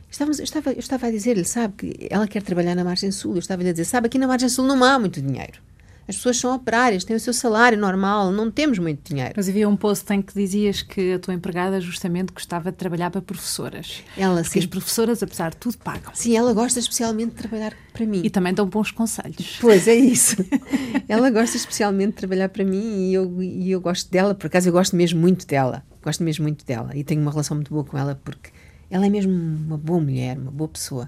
Estávamos, 0.09 0.39
eu, 0.39 0.43
estava, 0.43 0.71
eu 0.71 0.79
estava 0.79 1.05
a 1.05 1.11
dizer-lhe, 1.11 1.45
sabe, 1.45 1.73
que 1.75 2.07
ela 2.09 2.27
quer 2.27 2.41
trabalhar 2.41 2.73
na 2.73 2.83
margem 2.83 3.11
sul. 3.11 3.33
Eu 3.33 3.39
estava 3.39 3.61
a 3.61 3.71
dizer, 3.71 3.85
sabe, 3.85 4.07
aqui 4.07 4.17
na 4.17 4.27
margem 4.27 4.49
sul 4.49 4.65
não 4.65 4.83
há 4.83 4.97
muito 4.97 5.21
dinheiro. 5.21 5.61
As 6.09 6.15
pessoas 6.15 6.37
são 6.37 6.55
operárias, 6.55 7.03
têm 7.03 7.15
o 7.15 7.19
seu 7.19 7.31
salário 7.31 7.77
normal, 7.77 8.31
não 8.31 8.49
temos 8.49 8.79
muito 8.79 9.07
dinheiro. 9.07 9.33
Mas 9.37 9.47
havia 9.47 9.69
um 9.69 9.77
post 9.77 10.11
em 10.11 10.23
que 10.23 10.33
dizias 10.33 10.81
que 10.81 11.13
a 11.13 11.19
tua 11.19 11.35
empregada 11.35 11.79
justamente 11.79 12.33
gostava 12.33 12.71
de 12.71 12.77
trabalhar 12.77 13.11
para 13.11 13.21
professoras. 13.21 14.01
Ela, 14.17 14.37
porque 14.37 14.53
sim. 14.53 14.59
as 14.59 14.65
professoras, 14.65 15.21
apesar 15.21 15.51
de 15.51 15.57
tudo, 15.57 15.77
pagam. 15.77 16.11
Sim, 16.15 16.35
ela 16.35 16.51
gosta 16.51 16.79
especialmente 16.79 17.29
de 17.29 17.35
trabalhar 17.35 17.75
para 17.93 18.07
mim. 18.07 18.21
E 18.23 18.29
também 18.31 18.55
dão 18.55 18.65
bons 18.65 18.89
conselhos. 18.89 19.59
Pois 19.61 19.87
é 19.87 19.93
isso. 19.93 20.37
ela 21.07 21.29
gosta 21.29 21.55
especialmente 21.55 22.13
de 22.13 22.15
trabalhar 22.15 22.49
para 22.49 22.65
mim 22.65 23.09
e 23.09 23.13
eu, 23.13 23.43
e 23.43 23.69
eu 23.69 23.79
gosto 23.79 24.09
dela, 24.09 24.33
por 24.33 24.47
acaso 24.47 24.67
eu 24.67 24.73
gosto 24.73 24.95
mesmo 24.95 25.21
muito 25.21 25.45
dela. 25.45 25.83
Gosto 26.01 26.23
mesmo 26.23 26.41
muito 26.41 26.65
dela 26.65 26.89
e 26.95 27.03
tenho 27.03 27.21
uma 27.21 27.29
relação 27.29 27.53
muito 27.53 27.71
boa 27.71 27.83
com 27.83 27.95
ela 27.95 28.19
porque 28.23 28.49
ela 28.89 29.05
é 29.05 29.09
mesmo 29.09 29.31
uma 29.31 29.77
boa 29.77 29.99
mulher, 29.99 30.39
uma 30.39 30.49
boa 30.49 30.69
pessoa. 30.69 31.07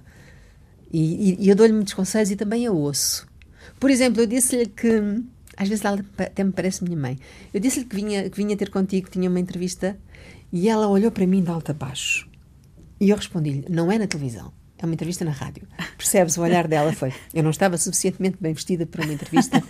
E, 0.93 1.31
e, 1.31 1.45
e 1.45 1.49
eu 1.49 1.55
dou-lhe 1.55 1.73
muitos 1.73 1.95
conselhos 1.95 2.29
e 2.29 2.35
também 2.35 2.67
a 2.67 2.71
ouço. 2.71 3.30
Por 3.81 3.89
exemplo, 3.89 4.21
eu 4.21 4.27
disse-lhe 4.27 4.67
que. 4.67 5.23
Às 5.57 5.67
vezes 5.67 5.83
ela 5.83 6.05
até 6.17 6.43
me 6.43 6.51
parece 6.51 6.83
minha 6.83 6.95
mãe. 6.95 7.19
Eu 7.51 7.59
disse-lhe 7.59 7.85
que 7.85 7.95
vinha, 7.95 8.29
que 8.29 8.37
vinha 8.37 8.55
ter 8.55 8.69
contigo, 8.69 9.07
que 9.07 9.11
tinha 9.11 9.27
uma 9.27 9.39
entrevista, 9.39 9.97
e 10.53 10.69
ela 10.69 10.87
olhou 10.87 11.11
para 11.11 11.25
mim 11.25 11.41
de 11.43 11.49
alto 11.49 11.71
a 11.71 11.73
baixo. 11.73 12.29
E 12.99 13.09
eu 13.09 13.17
respondi-lhe: 13.17 13.65
não 13.67 13.91
é 13.91 13.97
na 13.97 14.05
televisão, 14.05 14.53
é 14.77 14.85
uma 14.85 14.93
entrevista 14.93 15.25
na 15.25 15.31
rádio. 15.31 15.67
Percebes? 15.97 16.37
O 16.37 16.41
olhar 16.41 16.67
dela 16.67 16.93
foi: 16.93 17.11
eu 17.33 17.41
não 17.41 17.49
estava 17.49 17.75
suficientemente 17.75 18.37
bem 18.39 18.53
vestida 18.53 18.85
para 18.85 19.03
uma 19.03 19.13
entrevista, 19.13 19.61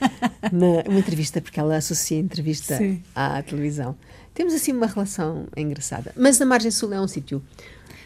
na, 0.51 0.89
uma 0.89 0.99
entrevista, 0.99 1.39
porque 1.39 1.59
ela 1.59 1.78
associa 1.78 2.18
a 2.18 2.22
entrevista 2.22 2.78
Sim. 2.78 3.01
à 3.16 3.41
televisão. 3.41 3.95
Temos 4.34 4.53
assim 4.53 4.74
uma 4.74 4.88
relação 4.88 5.47
engraçada. 5.55 6.12
Mas 6.18 6.39
a 6.41 6.45
Margem 6.45 6.70
Sul 6.70 6.93
é 6.93 6.99
um 6.99 7.07
sítio. 7.07 7.41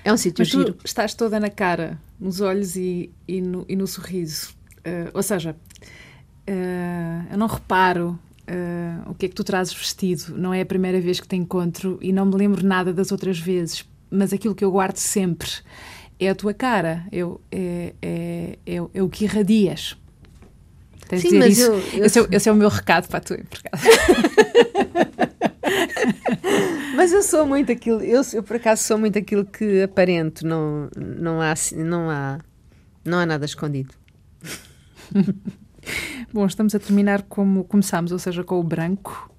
É 0.04 0.14
um 0.14 0.18
sítio 0.18 0.46
giro. 0.46 0.78
Estás 0.86 1.16
toda 1.16 1.40
na 1.40 1.50
cara, 1.50 2.00
nos 2.20 2.42
olhos 2.42 2.76
e, 2.76 3.12
e, 3.28 3.42
no, 3.42 3.66
e 3.68 3.76
no 3.76 3.88
sorriso. 3.88 4.55
Uh, 4.86 5.10
ou 5.14 5.24
seja, 5.24 5.56
uh, 6.48 7.32
eu 7.32 7.38
não 7.38 7.48
reparo 7.48 8.20
uh, 8.50 9.10
o 9.10 9.16
que 9.16 9.26
é 9.26 9.30
que 9.30 9.36
tu 9.36 9.44
trazes 9.44 9.74
vestido. 9.74 10.38
Não 10.38 10.54
é 10.54 10.62
a 10.62 10.66
primeira 10.66 11.00
vez 11.02 11.20
que 11.20 11.28
te 11.28 11.36
encontro 11.36 11.98
e 12.02 12.14
não 12.14 12.26
me 12.26 12.36
lembro 12.36 12.66
nada 12.66 12.94
das 12.94 13.12
outras 13.12 13.40
vezes, 13.40 13.86
mas 14.10 14.32
aquilo 14.32 14.56
que 14.56 14.64
eu 14.64 14.72
guardo 14.72 14.98
sempre 14.98 15.50
é 16.20 16.30
a 16.30 16.36
tua 16.36 16.54
cara, 16.54 17.06
eu, 17.12 17.42
é, 17.52 17.94
é, 18.02 18.58
é, 18.66 18.76
é 18.94 19.04
o 19.04 19.10
que 19.10 19.26
irradias. 19.26 19.98
Tens 21.08 21.22
Sim, 21.22 21.38
mas 21.38 21.58
isso. 21.58 21.72
Eu, 21.72 21.74
eu... 21.74 22.06
Esse, 22.06 22.20
é, 22.20 22.28
esse, 22.32 22.50
é, 22.50 22.52
o 22.52 22.56
meu 22.56 22.70
recado 22.70 23.08
para 23.08 23.18
a 23.18 23.22
tua 23.22 23.38
empregada. 23.38 23.78
mas 26.96 27.12
eu 27.12 27.22
sou 27.22 27.46
muito 27.46 27.72
aquilo, 27.72 28.02
eu, 28.02 28.22
eu 28.34 28.44
por 28.44 28.56
acaso 28.56 28.84
sou 28.84 28.98
muito 28.98 29.20
aquilo 29.20 29.46
que 29.46 29.84
aparento, 29.84 30.46
não, 30.48 30.90
não, 30.96 31.42
há, 31.42 31.54
não, 31.76 32.10
há, 32.10 32.40
não 33.04 33.20
há 33.20 33.26
nada 33.26 33.46
escondido. 33.46 33.94
Bom, 36.34 36.46
estamos 36.46 36.74
a 36.76 36.80
terminar 36.80 37.24
como 37.24 37.64
começámos, 37.64 38.12
ou 38.12 38.20
seja, 38.20 38.44
com 38.44 38.60
o 38.60 38.64
branco, 38.64 39.32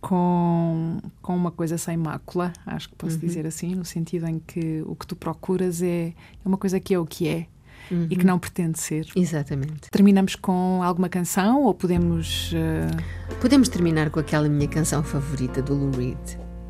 com, 0.00 0.98
com 1.20 1.36
uma 1.36 1.50
coisa 1.50 1.76
sem 1.78 1.96
mácula, 1.96 2.52
acho 2.66 2.88
que 2.88 2.94
posso 2.94 3.14
uhum. 3.14 3.20
dizer 3.20 3.46
assim, 3.46 3.74
no 3.74 3.84
sentido 3.84 4.26
em 4.26 4.38
que 4.38 4.82
o 4.86 4.94
que 4.94 5.06
tu 5.06 5.16
procuras 5.16 5.82
é, 5.82 6.08
é 6.08 6.14
uma 6.44 6.56
coisa 6.56 6.78
que 6.78 6.94
é 6.94 6.98
o 6.98 7.06
que 7.06 7.28
é. 7.28 7.46
Uhum. 7.90 8.06
E 8.10 8.16
que 8.16 8.20
uhum. 8.20 8.32
não 8.32 8.38
pretende 8.38 8.78
ser. 8.78 9.06
Exatamente. 9.16 9.88
Terminamos 9.90 10.36
com 10.36 10.82
alguma 10.82 11.08
canção 11.08 11.62
ou 11.62 11.72
podemos. 11.72 12.52
Uh... 12.52 13.34
Podemos 13.40 13.68
terminar 13.68 14.10
com 14.10 14.20
aquela 14.20 14.46
minha 14.46 14.68
canção 14.68 15.02
favorita 15.02 15.62
do 15.62 15.74
Lou 15.74 15.90
Reed, 15.92 16.18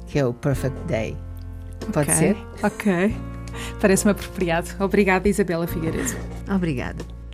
que 0.06 0.18
é 0.18 0.24
o 0.24 0.32
Perfect 0.32 0.78
Day. 0.86 1.16
Pode 1.92 2.10
okay. 2.10 2.14
ser? 2.14 2.36
Ok. 2.62 3.16
Parece-me 3.80 4.12
apropriado. 4.12 4.68
Obrigada, 4.78 5.28
Isabela 5.28 5.66
Figueiredo. 5.66 6.14
Obrigada. 6.48 7.17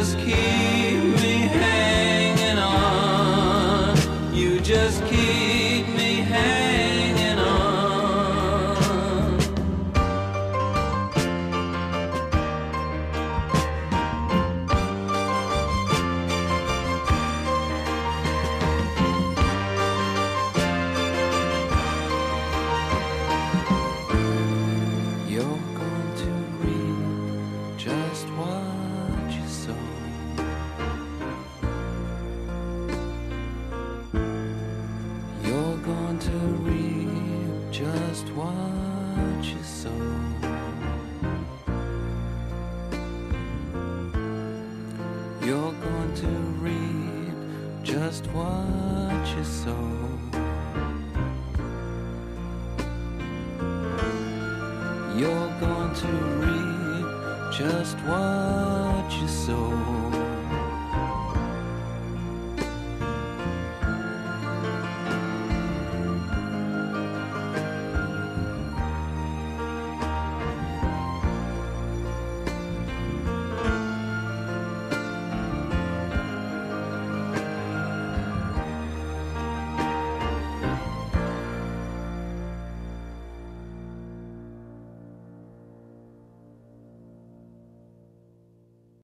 Just 0.00 0.16
keep 0.18 0.59